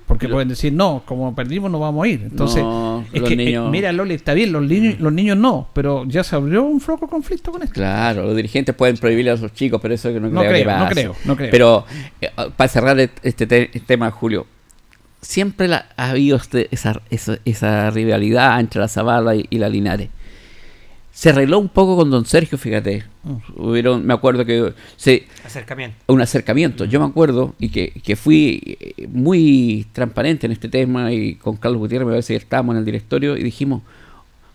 [0.06, 2.22] Porque pueden decir, no, como perdimos no vamos a ir.
[2.24, 6.06] Entonces, No, es que, eh, mira, Loli, está bien, los niños, los niños no, pero
[6.08, 7.74] ya se abrió un floco conflicto con esto.
[7.74, 10.64] Claro, los dirigentes pueden prohibirle a esos chicos, pero eso que no, No creo, que
[10.64, 10.94] creo, no pase.
[10.94, 11.52] creo, no creo.
[11.52, 11.86] Pero
[12.22, 14.48] eh, para cerrar este te- tema, Julio,
[15.22, 19.68] siempre la- ha habido este- esa, esa, esa rivalidad entre la Zavala y, y la
[19.68, 20.08] Linares.
[21.18, 23.04] Se arregló un poco con Don Sergio, fíjate.
[23.56, 25.98] Hubieron, me acuerdo que se, Acercamiento.
[26.06, 26.86] un acercamiento.
[26.86, 31.58] Yo me acuerdo y que, que fui eh, muy transparente en este tema y con
[31.58, 33.82] Carlos Gutiérrez me parece que estábamos en el directorio y dijimos,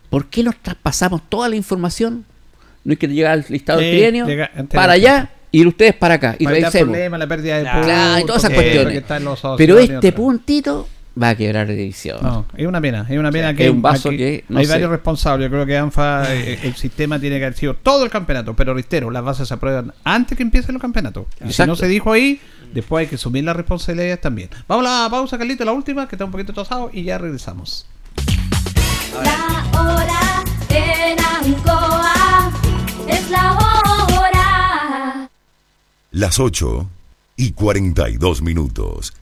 [0.08, 2.24] ¿por qué nos traspasamos toda la información?
[2.84, 6.14] No hay que llegar al listado Sí, del trienio llega- para allá y ustedes para
[6.14, 6.92] acá y Para evitar revisemos.
[6.92, 9.04] problemas, la pérdida de Claro, puntos, y todas esas cuestiones.
[9.58, 10.88] Pero este puntito
[11.20, 12.18] va a quebrar de división.
[12.22, 14.66] No, es una pena, es una pena que es un vaso aquí que, no hay
[14.66, 14.72] sé.
[14.72, 15.46] varios responsables.
[15.46, 18.74] Yo creo que ANFA, eh, el sistema tiene que haber sido todo el campeonato, pero
[18.74, 21.26] reitero, las bases se aprueban antes que empiecen los campeonatos.
[21.46, 22.40] Y si no se dijo ahí,
[22.72, 24.48] después hay que asumir las responsabilidades también.
[24.66, 27.86] Vamos a la pausa, Carlito, la última, que está un poquito tosado, y ya regresamos.
[29.22, 32.52] La hora en Ancoa
[33.08, 35.28] es la hora.
[36.10, 36.88] Las 8
[37.36, 39.12] y 42 minutos.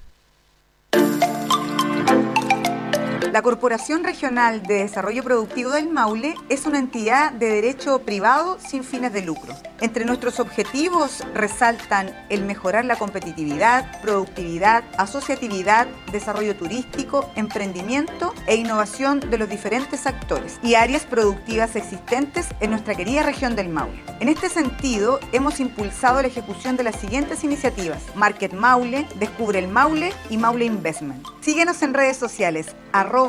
[3.33, 8.83] La Corporación Regional de Desarrollo Productivo del Maule es una entidad de derecho privado sin
[8.83, 9.55] fines de lucro.
[9.81, 19.21] Entre nuestros objetivos resaltan el mejorar la competitividad, productividad, asociatividad, desarrollo turístico, emprendimiento e innovación
[19.21, 24.03] de los diferentes actores y áreas productivas existentes en nuestra querida región del Maule.
[24.19, 29.69] En este sentido, hemos impulsado la ejecución de las siguientes iniciativas: Market Maule, Descubre el
[29.69, 31.25] Maule y Maule Investment.
[31.41, 32.75] Síguenos en redes sociales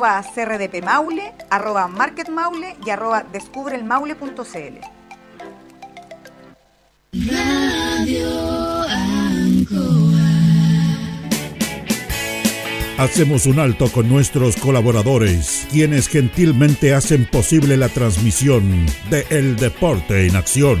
[0.00, 4.80] CRDP Maule, arroba Market Maule y arroba descubrelmaule.cl.
[12.98, 20.26] Hacemos un alto con nuestros colaboradores, quienes gentilmente hacen posible la transmisión de El Deporte
[20.26, 20.80] en Acción.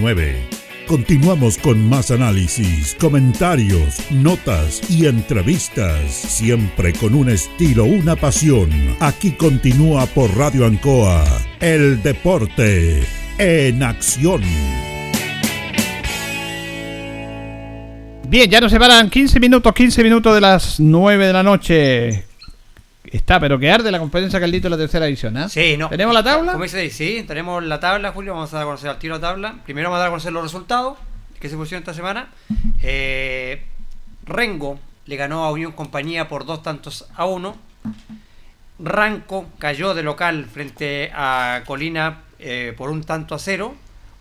[0.00, 0.48] 479.
[0.86, 8.70] Continuamos con más análisis, comentarios, notas y entrevistas, siempre con un estilo, una pasión.
[9.00, 11.24] Aquí continúa por Radio Ancoa,
[11.60, 13.02] el deporte
[13.38, 14.42] en acción.
[18.28, 22.24] Bien, ya nos separan 15 minutos, 15 minutos de las 9 de la noche.
[23.16, 25.48] Está, pero que arde la competencia Caldito de la tercera edición, ¿ah?
[25.48, 25.88] Sí, no.
[25.88, 26.52] ¿Tenemos la tabla?
[26.52, 28.34] Como dice, sí, tenemos la tabla, Julio.
[28.34, 29.54] Vamos a dar a conocer al tiro la tabla.
[29.64, 30.98] Primero vamos a dar a conocer los resultados
[31.40, 32.28] que se pusieron esta semana.
[32.82, 33.64] Eh,
[34.24, 37.56] Rengo le ganó a Unión Compañía por dos tantos a uno.
[38.78, 43.76] Ranco cayó de local frente a Colina eh, por un tanto a cero.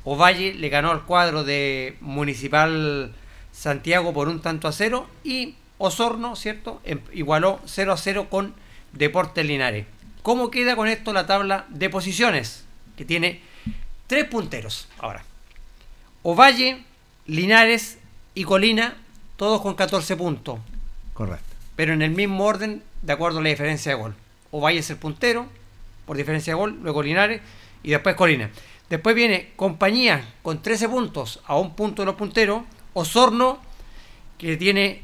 [0.05, 3.13] Ovalle le ganó al cuadro de Municipal
[3.51, 5.05] Santiago por un tanto a cero.
[5.25, 6.79] Y Osorno, ¿cierto?
[6.85, 8.53] Em- igualó 0 a 0 con
[8.95, 9.85] Deportes Linares.
[10.23, 12.65] ¿Cómo queda con esto la tabla de posiciones?
[12.97, 13.41] Que tiene
[14.07, 15.23] tres punteros ahora.
[16.23, 16.83] Ovalle,
[17.27, 17.99] Linares
[18.33, 18.95] y Colina,
[19.35, 20.59] todos con 14 puntos.
[21.13, 21.45] Correcto.
[21.75, 24.15] Pero en el mismo orden, de acuerdo a la diferencia de gol.
[24.51, 25.45] Ovalle es el puntero,
[26.05, 27.41] por diferencia de gol, luego Linares
[27.83, 28.49] y después Colina.
[28.89, 32.63] Después viene Compañía con 13 puntos a un punto de los punteros.
[32.93, 33.59] Osorno,
[34.37, 35.01] que tiene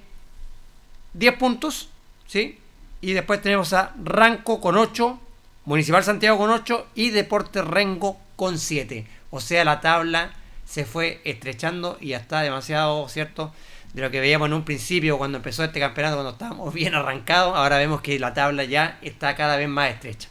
[1.13, 1.89] 10 puntos,
[2.26, 2.57] ¿sí?
[3.02, 5.19] Y después tenemos a Ranco con 8,
[5.65, 9.06] Municipal Santiago con 8 y Deportes Rengo con 7.
[9.32, 10.32] O sea, la tabla
[10.65, 13.52] se fue estrechando y ya está demasiado, ¿cierto?
[13.94, 17.56] De lo que veíamos en un principio cuando empezó este campeonato, cuando estábamos bien arrancados,
[17.57, 20.30] ahora vemos que la tabla ya está cada vez más estrecha.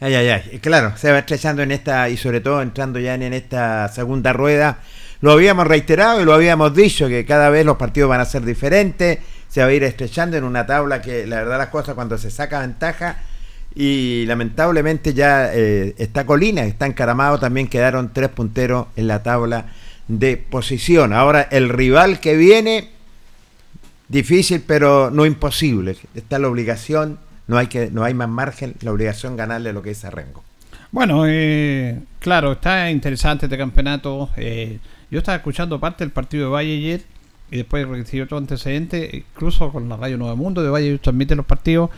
[0.00, 0.58] Ay, ay, ay.
[0.58, 4.80] Claro, se va estrechando en esta, y sobre todo entrando ya en esta segunda rueda.
[5.20, 8.42] Lo habíamos reiterado y lo habíamos dicho, que cada vez los partidos van a ser
[8.42, 9.20] diferentes,
[9.52, 12.30] se va a ir estrechando en una tabla que la verdad las cosas cuando se
[12.30, 13.18] saca ventaja
[13.74, 19.66] y lamentablemente ya eh, está Colina, está encaramado, también quedaron tres punteros en la tabla
[20.08, 21.12] de posición.
[21.12, 22.92] Ahora el rival que viene,
[24.08, 25.98] difícil pero no imposible.
[26.14, 29.90] Está la obligación, no hay, que, no hay más margen, la obligación ganarle lo que
[29.90, 30.42] es a Rengo.
[30.92, 34.30] Bueno, eh, claro, está interesante este campeonato.
[34.34, 34.78] Eh,
[35.10, 37.02] yo estaba escuchando parte del partido de Valle ayer
[37.52, 41.36] y después recibí otro antecedente, incluso con la Radio Nuevo Mundo de Valle, ellos transmiten
[41.36, 41.90] los partidos.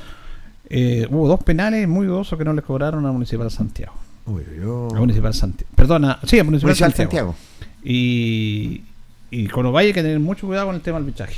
[0.69, 3.95] Eh, hubo dos penales muy dudosos que no les cobraron a Municipal Santiago.
[4.27, 5.71] A Municipal Santiago.
[5.77, 7.37] Perdona, sí, a Municipal, Municipal Santiago.
[7.85, 8.83] Y,
[9.31, 11.37] y con Ovalle hay que tener mucho cuidado con el tema del arbitraje.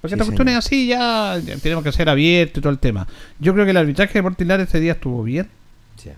[0.00, 2.78] Porque Sí, esta cuestión es así, ya ya tenemos que ser abiertos y todo el
[2.78, 3.06] tema.
[3.38, 5.46] Yo creo que el arbitraje de Portilar ese día estuvo bien.
[6.02, 6.08] Sí.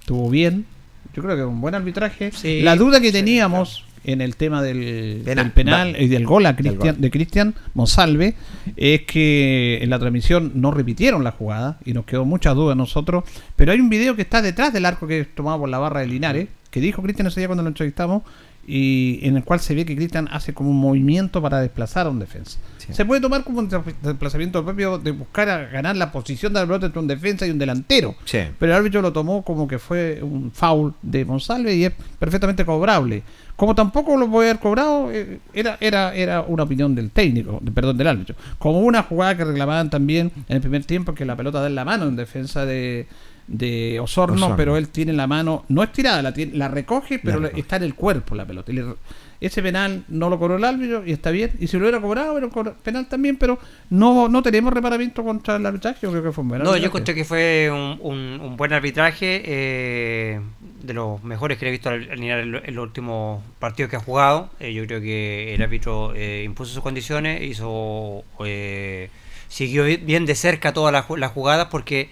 [0.00, 0.66] Estuvo bien.
[1.14, 2.32] Yo creo que un buen arbitraje.
[2.32, 5.44] Sí, la duda que sí, teníamos en el tema del Penal.
[5.44, 5.98] del penal Va.
[5.98, 6.96] y del gol a gol.
[6.96, 8.34] de Cristian Monsalve
[8.76, 12.76] es que en la transmisión no repitieron la jugada y nos quedó muchas dudas a
[12.76, 13.24] nosotros,
[13.56, 16.00] pero hay un video que está detrás del arco que es tomado por la barra
[16.00, 18.22] de Linares, que dijo Cristian ese día cuando lo entrevistamos,
[18.70, 22.10] y en el cual se ve que Cristian hace como un movimiento para desplazar a
[22.10, 22.58] un defensa.
[22.90, 26.60] Se puede tomar como un desplaz- desplazamiento propio de buscar a ganar la posición de
[26.60, 28.14] la pelota entre un defensa y un delantero.
[28.24, 28.38] Sí.
[28.58, 32.64] Pero el árbitro lo tomó como que fue un foul de Monsalve y es perfectamente
[32.64, 33.22] cobrable.
[33.56, 37.72] Como tampoco lo puede haber cobrado, eh, era, era, era una opinión del técnico, de-
[37.72, 38.36] perdón, del árbitro.
[38.58, 41.74] Como una jugada que reclamaban también en el primer tiempo que la pelota da en
[41.74, 43.06] la mano en defensa de,
[43.48, 44.56] de Osorno, Osorno.
[44.56, 47.82] pero él tiene la mano, no estirada, la, tiene- la recoge, pero La está en
[47.82, 48.70] el cuerpo la pelota.
[48.70, 48.94] Y le-
[49.40, 51.52] ese penal no lo cobró el árbitro y está bien.
[51.60, 53.58] Y si lo hubiera cobrado, era un penal también, pero
[53.88, 56.00] no, no tenemos reparamiento contra el arbitraje.
[56.02, 56.86] Yo creo que fue un buen No, yo arbitraje.
[56.88, 60.40] encontré que fue un, un- un buen arbitraje, eh,
[60.82, 64.50] de los mejores que he visto al- en, los últimos partidos que ha jugado.
[64.60, 69.08] Eh, yo creo que el árbitro eh, impuso sus condiciones, hizo eh,
[69.48, 72.10] siguió bien de cerca todas las jugadas porque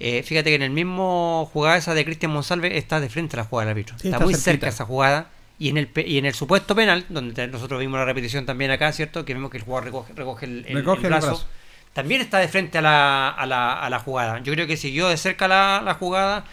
[0.00, 3.38] eh, fíjate que en el mismo jugada esa de Cristian Monsalve está de frente a
[3.38, 3.96] la jugada del árbitro.
[3.98, 4.50] Sí, está, está muy cerquita.
[4.50, 5.30] cerca esa jugada.
[5.58, 8.92] Y en, el, y en el supuesto penal, donde nosotros vimos la repetición también acá,
[8.92, 9.24] ¿cierto?
[9.24, 11.48] Que vimos que el jugador recoge, recoge el, el- Recoge el el brazo brazo.
[11.94, 14.38] también está de frente a la, a la, a la jugada.
[14.40, 16.44] Yo creo que siguió de cerca la, la jugada,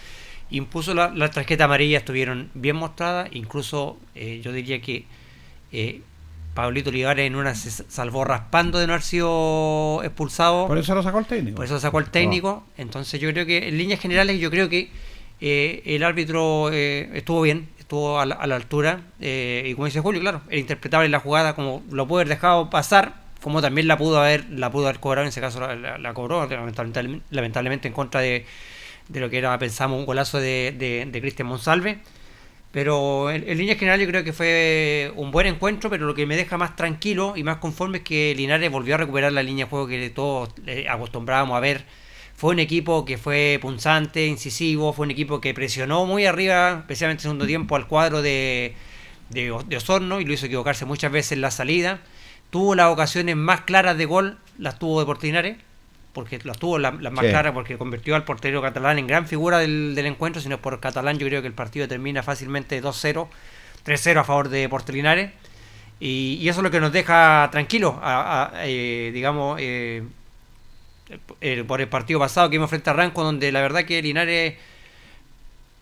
[0.52, 5.06] impuso la, la tarjeta amarilla, estuvieron bien mostradas, incluso eh, yo diría que
[5.74, 6.02] eh,
[6.53, 10.67] Pablito Olivares en una se salvó raspando de no haber sido expulsado.
[10.67, 11.55] Por eso lo sacó el técnico.
[11.55, 12.63] Por eso lo sacó el técnico.
[12.77, 14.89] Entonces yo creo que en líneas generales yo creo que
[15.41, 19.01] eh, el árbitro eh, estuvo bien, estuvo a la, a la altura.
[19.19, 22.69] eh, y como dice Julio, claro, era interpretable la jugada como lo pudo haber dejado
[22.69, 25.97] pasar, como también la pudo haber, la pudo haber cobrado, en ese caso la, la-
[25.97, 28.45] la cobró, lamentablemente, lamentablemente en contra de,
[29.09, 31.97] de lo que era, pensamos, un golazo de, de, de Cristian Monsalve.
[32.74, 36.36] Pero en, líneas generales yo creo que fue un buen encuentro, pero lo que me
[36.36, 39.70] deja más tranquilo y más conforme es que Linares volvió a recuperar la línea de
[39.70, 41.86] juego que todos eh, acostumbrábamos a ver.
[42.36, 47.22] Fue un equipo que fue punzante, incisivo, fue un equipo que presionó muy arriba, especialmente
[47.22, 48.74] en segundo tiempo, al cuadro de,
[49.30, 52.02] de, de Osorno y lo hizo equivocarse muchas veces en la salida.
[52.50, 55.58] Tuvo las ocasiones más claras de gol, las tuvo Deportes Linares,
[56.14, 57.31] porque las tuvo la- las más Sí.
[57.31, 61.18] claras, porque convirtió al portero catalán en gran figura del, del encuentro, sino por catalán
[61.18, 63.27] yo creo que el partido termina fácilmente 2-0,
[63.84, 65.31] 3-0 a favor de Deportes Linares.
[65.99, 70.03] Y, y eso es lo que nos deja tranquilos, a- a- eh, digamos, eh,
[71.41, 74.56] eh, por el partido pasado que vimos frente a Ranco, donde la verdad que Linares,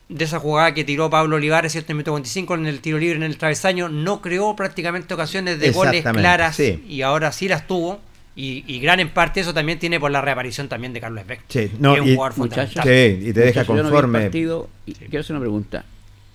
[0.10, 1.91] de esa jugada que tiró Pablo Olivares, ¿cierto?
[1.94, 5.68] En minuto 25 en el tiro libre en el travesaño, no creó prácticamente ocasiones de
[5.72, 6.84] goles claras sí.
[6.88, 7.99] y ahora sí las tuvo.
[8.36, 11.41] Y, y gran en parte eso también tiene por la reaparición también de Carlos Beck.
[11.49, 12.84] Sí, no, que es un y- jugador fundamental.
[12.84, 14.22] Sí, y te deja no conforme.
[14.22, 15.84] partido y quiero hacer una pregunta.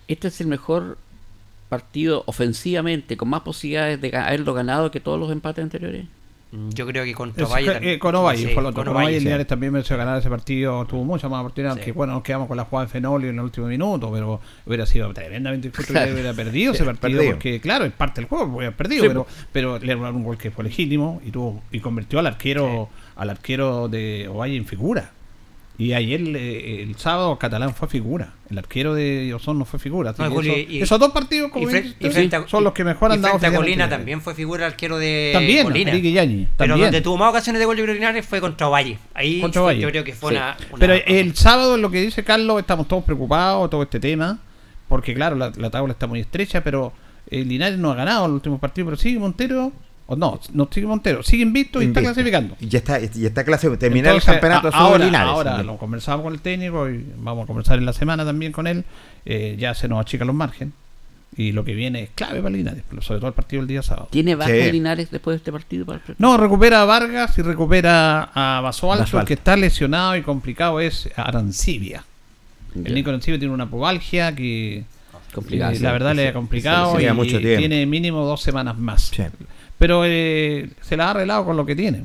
[0.08, 0.98] ¿Este es el mejor
[1.68, 6.06] partido ofensivamente, con más posibilidades de haberlo ganado que todos los empates anteriores?
[6.56, 8.82] Mm, Yo creo que contra Valle eh, con Ovalle Sí, fue el otro.
[8.84, 9.24] con Ovalle, Ovalle sí.
[9.24, 10.84] Linares también mereció ganar ese partido.
[10.86, 11.74] Tuvo mucha más oportunidad.
[11.76, 11.80] Sí.
[11.82, 14.10] Que bueno, nos quedamos con la jugada de Fenolio en el último minuto.
[14.12, 16.12] Pero hubiera sido tremendamente injusto Claro.
[16.12, 17.18] hubiera perdido ese partido.
[17.18, 17.32] perdido.
[17.34, 18.56] Porque, claro, es parte del juego.
[18.56, 19.04] Hubiera perdido.
[19.06, 21.20] Pero, pero le anularon un gol que fue legítimo.
[21.24, 25.10] Y tuvo y convirtió al arquero al arquero de Ovalle en figura.
[25.78, 28.32] Y ayer, eh, el sábado, Catalán fue figura.
[28.48, 29.24] El arquero de
[29.66, 30.10] fue figura.
[30.10, 31.66] Así No, eso- y- esos dos partidos, como
[32.10, 35.90] frente son los que mejor han dado Colina también fue figura arquero de También, Colina.
[36.56, 36.80] Pero también.
[36.86, 38.98] donde tuvo más ocasiones de gol que Linares fue contra Valle.
[39.12, 39.80] Ahí Contra fue- Valle.
[39.82, 40.36] yo creo que fue Sí.
[40.36, 44.38] una, una- Pero el sábado, lo que dice Carlos, estamos todos preocupados, todo este tema,
[44.88, 46.92] porque claro, la, la tabla está muy estrecha, pero
[47.30, 49.72] el Linares no ha ganado en los últimos partidos, pero sigue Montero,
[50.08, 52.56] o no, no sigue Montero, sigue invicto y está clasificando.
[52.60, 55.28] Y ya está, y está terminar Entonces, el campeonato a- ahora, Linares.
[55.28, 58.66] ahora lo conversamos con el técnico y vamos a conversar en la semana también con
[58.66, 58.84] él,
[59.24, 60.72] eh, ya se nos achican los márgenes.
[61.38, 64.08] Y lo que viene es clave para Linares, sobre todo el partido del día sábado.
[64.10, 64.72] ¿Tiene baja Sí.
[64.72, 65.84] Linares después de este partido?
[65.84, 69.02] Para el- No, recupera a Vargas y recupera a Basualto.
[69.02, 69.26] El Basualto.
[69.28, 72.04] que está lesionado y complicado es Arancibia.
[72.74, 72.82] Ya.
[72.88, 74.84] El Nico Arancibia tiene una pubalgia que
[75.34, 77.58] Complicada, eh, la verdad le ha complicado sí, y mucho tiempo.
[77.58, 79.10] tiene mínimo dos semanas más.
[79.78, 82.04] Pero eh, se la ha arreglado con lo que tiene.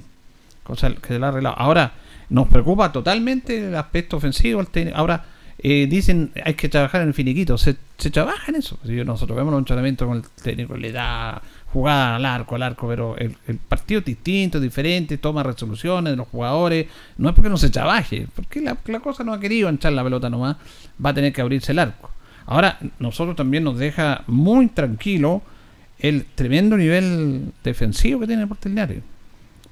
[0.64, 1.57] Cosa que se la ha arreglado.
[1.57, 1.93] Ahora,
[2.30, 4.64] nos preocupa totalmente el aspecto ofensivo.
[4.93, 5.26] Ahora,
[5.57, 7.57] eh, dicen hay que trabajar en el finiquito.
[7.57, 8.80] Se, se trabaja en eso.
[8.84, 11.41] Nosotros vemos los entrenamientos con el técnico, le da
[11.72, 16.18] jugada al arco, al arco, pero el, el partido es distinto, diferente, toma resoluciones de
[16.18, 16.88] los jugadores.
[17.18, 20.30] No es porque no se trabaje, porque la, cosa no ha querido echar la pelota
[20.30, 20.57] nomás.
[21.03, 22.10] Va a tener que abrirse el arco.
[22.45, 25.41] Ahora, nosotros también nos deja muy tranquilo
[26.02, 28.99] el tremendo nivel defensivo que tiene el Deportes Linares.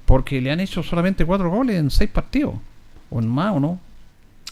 [0.04, 2.54] Porque le han hecho solamente cuatro goles en seis partidos.
[3.10, 3.80] O en más, ¿o no?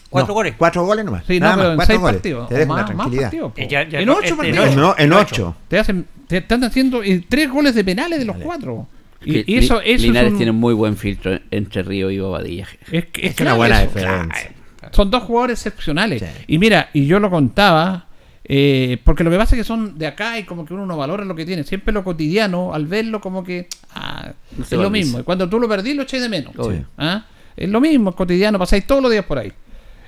[0.09, 0.55] ¿Cuatro No, goles?
[0.57, 1.23] Cuatro goles nomás.
[1.27, 2.15] Sí, Nada no, pero más, en seis goles.
[2.15, 2.49] partidos.
[2.49, 3.53] Te más, una más partidos.
[3.57, 4.75] Eh, ya- ya- en ocho este, en partidos.
[4.75, 5.55] No, en ocho.
[5.67, 8.87] Te hacen te están haciendo eh, tres goles de penales de los cuatro.
[9.23, 12.09] Y, Que y eso, Li- eso Linares es un- tiene muy buen filtro entre Río
[12.11, 12.67] y Bobadilla.
[12.91, 13.91] Es, que- es Es una buena eso.
[13.93, 14.51] diferencia.
[14.91, 16.23] Son dos jugadores excepcionales.
[16.47, 18.05] Y mira, y yo lo contaba,
[18.51, 20.97] eh, porque lo que pasa es que son de acá y como que uno no
[20.97, 21.63] valora lo que tiene.
[21.63, 25.19] Siempre lo cotidiano, al verlo, como que ah, No es lo mismo.
[25.19, 26.53] Y cuando tú lo perdís, lo echáis de menos.
[26.57, 26.85] Obvio.
[26.97, 27.25] ¿Ah?
[27.55, 29.53] Es lo mismo, es cotidiano, pasáis todos los días por ahí.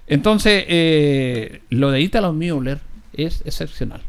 [0.07, 2.80] Entonces, eh, lo de Italo Müller
[3.13, 4.01] es excepcional.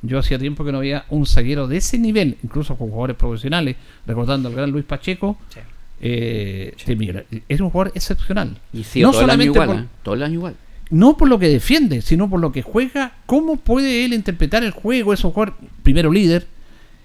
[0.00, 3.76] Yo hacía tiempo que no había un zaguero de ese nivel, incluso con jugadores profesionales,
[4.06, 5.36] recordando al gran Luis Pacheco.
[6.00, 7.26] eh, Müller.
[7.48, 8.58] Es un jugador excepcional.
[8.72, 9.84] Y sí, todo el año igual, por- ¿eh?
[10.02, 10.56] todo el año igual.
[10.92, 14.70] No por lo que defiende, sino por lo que juega, cómo puede él interpretar el
[14.70, 16.46] juego, es un jugador primero líder,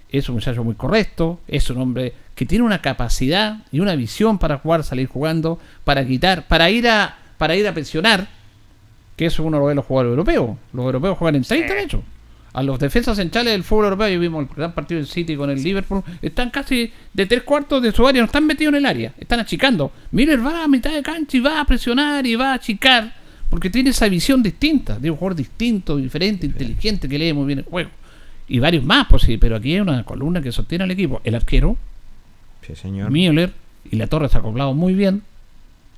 [0.09, 4.37] es un muchacho muy correcto, es un hombre que tiene una capacidad y una visión
[4.37, 8.27] para jugar, salir jugando, para quitar, para ir a para ir a presionar,
[9.15, 10.57] que eso uno lo ve los jugadores europeos.
[10.73, 12.03] Los europeos juegan en 30 de hecho.
[12.53, 15.49] A los defensas centrales del fútbol europeo, y vimos el gran partido del City con
[15.49, 18.85] el Liverpool, están casi de tres cuartos de su área, no están metidos en el
[18.85, 19.91] área, están achicando.
[20.11, 23.13] Miller va a mitad de cancha y va a presionar y va a achicar,
[23.49, 27.59] porque tiene esa visión distinta, de un jugador distinto, diferente, inteligente, que lee muy bien
[27.59, 27.89] el juego.
[28.49, 31.21] Y varios más, pues sí, pero aquí hay una columna que sostiene al equipo.
[31.23, 31.77] El arquero,
[32.65, 33.11] Sí, señor.
[33.11, 33.53] Müller
[33.89, 35.21] y la Torre se ha acoplado muy bien.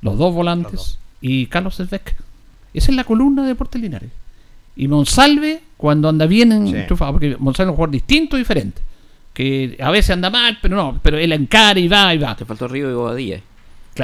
[0.02, 2.16] Los dos volantes y Carlos Sesbeck.
[2.74, 4.12] Esa es la columna de Deportes Linares.
[4.76, 6.76] Y Monsalve, cuando anda bien Sí.
[6.76, 8.82] enchufado, porque Monsalve es un jugador distinto y diferente.
[9.34, 12.36] Que a veces anda mal, pero no, pero él encara y va y va.
[12.36, 13.42] Te faltó Río y Bobadilla.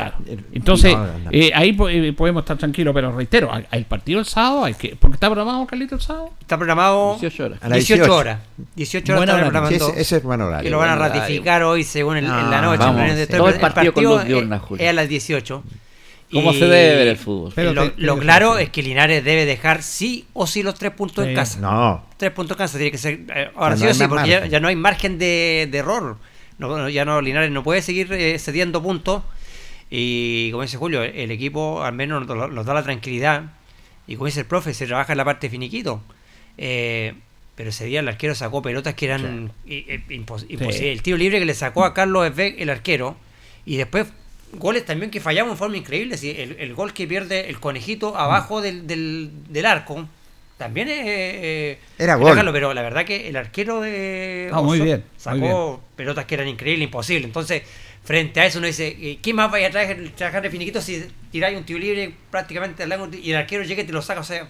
[0.02, 0.18] Claro.
[0.54, 1.30] Entonces, No, no, no.
[1.32, 4.96] eh, ahí po- eh, podemos estar tranquilos, pero reitero, el partido el sábado hay que.
[4.96, 6.32] Porque está programado, Carlito, el sábado.
[6.42, 7.60] Está programado 18 horas.
[7.64, 8.16] A las 18 18.
[8.16, 8.40] horas.
[8.76, 9.70] 18 horas está programando.
[9.70, 10.64] Sí, ese- ese es buen horario.
[10.64, 12.78] Que lo van a ratificar hoy según el- en la Ah, noche.
[12.80, 12.96] vamos.
[12.98, 14.84] reunión de Todo el partido con luz es- diurna, Julio.
[14.84, 15.64] Es a las 18.
[16.32, 17.54] ¿Cómo Y se debe ver el fútbol?
[17.56, 20.74] Pero lo te- lo te- claro es que Linares debe dejar sí o sí los
[20.76, 21.30] tres puntos Sí.
[21.30, 21.60] en casa.
[21.60, 22.04] No.
[22.18, 23.20] Tres puntos en casa tiene que ser.
[23.34, 26.18] eh, ahora sí o sí, porque ya, ya no hay margen de, de error.
[26.92, 29.22] Ya no, Linares no puede seguir eh, cediendo puntos.
[29.90, 33.44] Y como dice Julio, el equipo al menos nos, nos da la tranquilidad.
[34.08, 36.02] Y como dice el profe, se trabaja en la parte finiquito.
[36.58, 37.14] Eh,
[37.56, 40.82] pero ese día el arquero sacó pelotas que eran i- impos- imposibles.
[40.82, 43.16] El tiro libre que le sacó a Carlos Esbeck, el arquero.
[43.66, 44.08] Y después
[44.54, 46.18] goles también que fallamos en forma increíble.
[46.18, 50.08] Si el, el gol que pierde el conejito abajo del, del, del arco.
[50.58, 51.00] También es.
[51.06, 52.34] eh, Era gol.
[52.36, 54.50] Carlos, pero la verdad que el arquero de.
[54.54, 57.26] Ah, muy bien, muy Sacó pelotas que eran increíbles, imposibles.
[57.26, 57.64] Entonces,
[58.06, 61.06] frente a eso uno dice, eh, ¿qué más vaya a traer, trabajar de finiquito si
[61.32, 64.22] tiráis un tiro libre prácticamente al largo y el arquero llega y te lo saca?
[64.22, 64.48] O sea,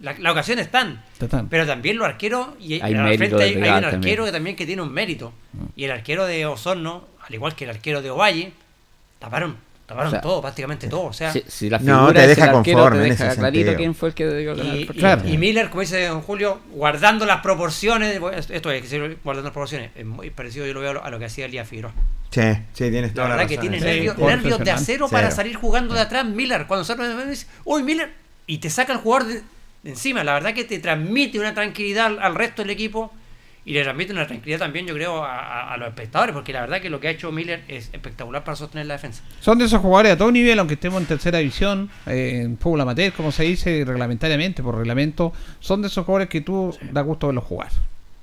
[0.00, 1.02] la- las ocasiones están.
[1.50, 3.84] Pero también los arqueros, y Hay al frente hay, un también.
[3.84, 5.32] arquero que también que tiene un mérito.
[5.76, 8.52] Y el arquero de Osorno, al igual que el arquero de Ovalle,
[9.18, 9.56] taparon,
[9.86, 11.04] taparon O sea, todo, prácticamente todo.
[11.04, 13.36] O sea, Si, si la No, figura te es deja conforme te en deja ese
[13.38, 13.76] clarito sentido.
[13.76, 16.60] quién fue el que debió ganar el y, y- y Miller, como dice don Julio,
[16.72, 18.18] guardando las proporciones,
[18.50, 21.24] esto es, que guardando las proporciones, es muy parecido yo lo veo a lo, que
[21.26, 21.92] hacía Elías Figueroa.
[22.30, 22.40] Sí,
[22.72, 23.70] sí, tienes La toda la, verdad que razón.
[23.70, 24.00] tiene Sí.
[24.24, 25.36] nervios, de acero para Cero.
[25.36, 26.66] salir jugando de atrás Miller.
[26.66, 28.10] Cuando sale de dice, uy Miller,
[28.46, 29.34] y te saca el jugador de,
[29.82, 30.24] de encima.
[30.24, 33.12] La verdad que te transmite una tranquilidad al, al resto del equipo
[33.66, 36.90] y le transmite una tranquilidad también, yo creo, a, los espectadores, porque la verdad que
[36.90, 39.22] lo que ha hecho Miller es espectacular para sostener la defensa.
[39.40, 42.82] Son de esos jugadores a todo nivel, aunque estemos en tercera división, eh, en fútbol
[42.82, 45.32] amateur, como se dice reglamentariamente, por reglamento.
[45.60, 47.68] Son de esos jugadores que tú da gusto verlos jugar.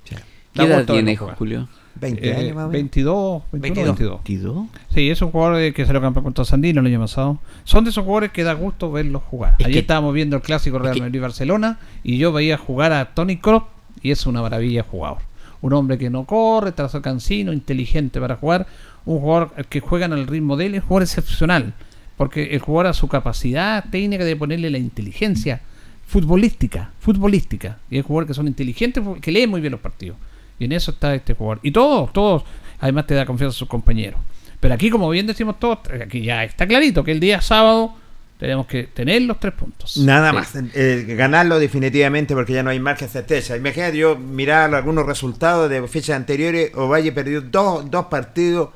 [0.08, 0.14] ¿Qué
[0.62, 1.36] edad gusto verlos tiene jugar.
[1.36, 1.68] Julio?
[1.94, 2.72] 20 Eh, años más o menos.
[2.72, 4.20] 22, 21, 22.
[4.24, 4.66] 22.
[4.94, 7.38] Sí, es un jugador que salió campeón contra Sandino el año pasado.
[7.64, 9.56] Son de esos jugadores que da gusto verlos jugar.
[9.58, 13.36] Es Ayer que- estábamos viendo el clásico Real Madrid-Barcelona y yo veía jugar a Tony
[13.38, 13.64] Kroos
[14.02, 15.18] y es una maravilla jugador.
[15.62, 18.66] Un hombre que no corre, trazo cansino, inteligente para jugar.
[19.06, 21.74] Un jugador que juega en el ritmo de él, es un jugador excepcional.
[22.16, 25.62] Porque el jugador a su capacidad técnica de ponerle la inteligencia
[26.06, 27.78] futbolística, futbolística.
[27.90, 30.18] Y hay jugadores que son inteligentes, que leen muy bien los partidos.
[30.58, 31.60] Y en eso está este jugador.
[31.62, 32.44] Y todos, todos,
[32.80, 34.20] además te da confianza a sus compañeros.
[34.60, 37.94] Pero aquí, como bien decimos todos, aquí ya está clarito que el día sábado
[38.42, 39.96] tenemos que tener los tres puntos.
[39.98, 40.34] Nada Sí.
[40.34, 40.52] más.
[40.74, 43.56] eh, ganarlo definitivamente porque ya no hay margen de certeza.
[43.56, 46.74] Imagínate yo mirar algunos resultados de fechas anteriores.
[46.74, 48.70] Ovalle perdió dos, dos partidos,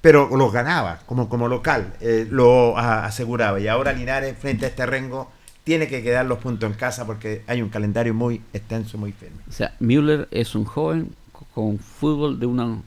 [0.00, 1.94] pero los ganaba como, como local.
[2.00, 3.58] eh, lo a- aseguraba.
[3.58, 5.32] Y ahora Linares, frente a este rengo,
[5.64, 9.38] tiene que quedar los puntos en casa porque hay un calendario muy extenso, muy firme.
[9.48, 12.84] O sea, Müller es un joven co- con fútbol de un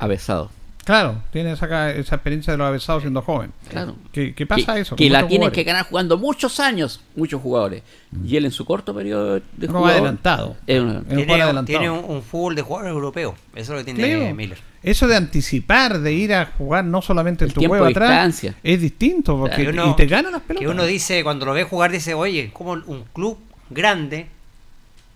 [0.00, 0.50] avesado.
[0.84, 3.52] Claro, tiene esa, esa experiencia de los avesados siendo joven.
[3.68, 3.94] Claro.
[4.10, 4.96] ¿Qué, qué pasa que, eso?
[4.96, 5.54] Que la tienen jugadores?
[5.54, 7.82] que ganar jugando muchos años, muchos jugadores.
[8.24, 10.56] Y él en su corto periodo de No jugador, adelantado.
[10.66, 11.64] es una- Es un Tiene, adelantado.
[11.66, 13.34] tiene un, un fútbol de jugador europeo.
[13.54, 14.34] Eso es lo que tiene Claro.
[14.34, 14.58] Miller.
[14.82, 18.54] Eso de anticipar, de ir a jugar no solamente en El tu de atrás, distancia.
[18.64, 20.70] es distinto, porque Que uno- y te ganan las Que pelotas.
[20.70, 23.38] uno dice, cuando lo ve jugar, dice, oye, como un club
[23.70, 24.26] grande,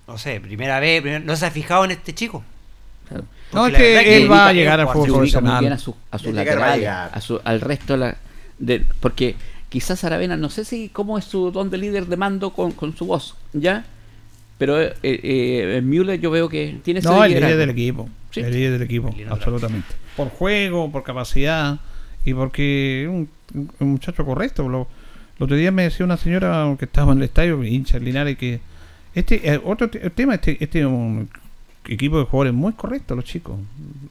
[0.06, 2.44] no sé, primera vez, primer- no se ha fijado en este chico.
[3.52, 5.60] No, es que él va a llegar al fútbol profesional.
[5.60, 8.16] bien a, su- a sus laterales, a su- al resto de la,
[8.58, 9.34] de, porque
[9.68, 12.96] quizás Aravena, no sé si cómo es su don de líder de mando con, con
[12.96, 13.84] su voz, ¿ya?
[14.58, 18.08] Pero eh, eh, Müller yo veo que tiene ese No, el líder del equipo.
[18.30, 18.40] Sí.
[18.40, 19.88] El líder del equipo, absolutamente.
[20.16, 21.78] Por juego, por capacidad
[22.24, 23.28] y porque es un,
[23.80, 24.68] un muchacho correcto.
[24.68, 24.88] Lo,
[25.38, 28.60] el otro día me decía una señora que estaba en el estadio, hincha Linares, que
[29.14, 31.28] este eh, otro te- tema, este, este es un
[31.88, 33.56] equipo de jugadores muy correcto, los chicos.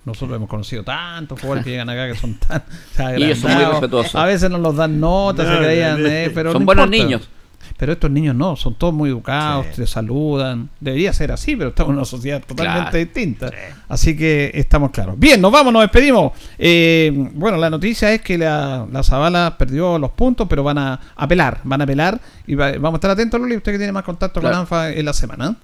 [0.05, 2.63] Nosotros hemos conocido tantos jugadores que llegan acá que son tan
[3.19, 4.15] Y ellos son muy respetuosos.
[4.15, 6.85] A veces nos los dan notas, se No, creían, no, eh, pero son no buenos
[6.85, 7.03] importa.
[7.05, 7.29] niños.
[7.77, 10.69] Pero estos niños no, son todos muy educados, te saludan.
[10.79, 12.97] Debería ser así, pero estamos en una sociedad totalmente Claro.
[13.05, 13.51] distinta.
[13.89, 15.19] Así que estamos claros.
[15.19, 16.31] Bien, nos vamos, nos despedimos.
[16.57, 20.99] Eh, bueno, la noticia es que la, la Zavala perdió los puntos, pero van a
[21.17, 22.21] apelar, van a apelar.
[22.47, 24.53] Y va- vamos a estar atentos, Luli, usted que tiene más contacto Claro.
[24.55, 25.55] con ANFA en la semana.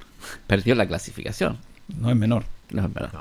[0.47, 1.57] Perdió la clasificación.
[1.99, 2.43] No es menor.
[2.71, 3.11] No es menor.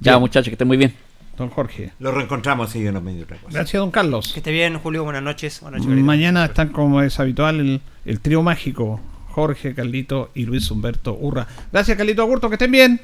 [0.00, 0.94] Ya, muchachos, que estén muy bien.
[1.36, 1.92] Don Jorge.
[1.98, 3.58] Lo reencontramos si yo no me dio otra cosa.
[3.58, 4.32] Gracias, don Carlos.
[4.32, 5.04] Que esté bien, Julio.
[5.04, 5.60] Buenas noches.
[5.60, 6.04] Buenas noches.
[6.04, 9.00] Mañana están como es habitual el, el trío mágico.
[9.28, 11.46] Jorge, Carlito y Luis Humberto Urra.
[11.72, 13.00] Gracias, Carlito Agurto, que estén bien.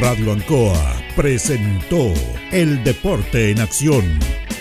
[0.00, 2.12] Radio Ancoa presentó
[2.50, 4.04] El Deporte en Acción.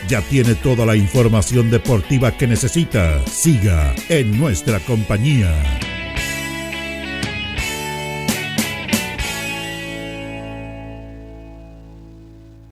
[0.08, 3.26] Ya tiene toda la información deportiva que necesita.
[3.26, 5.52] Siga en nuestra compañía.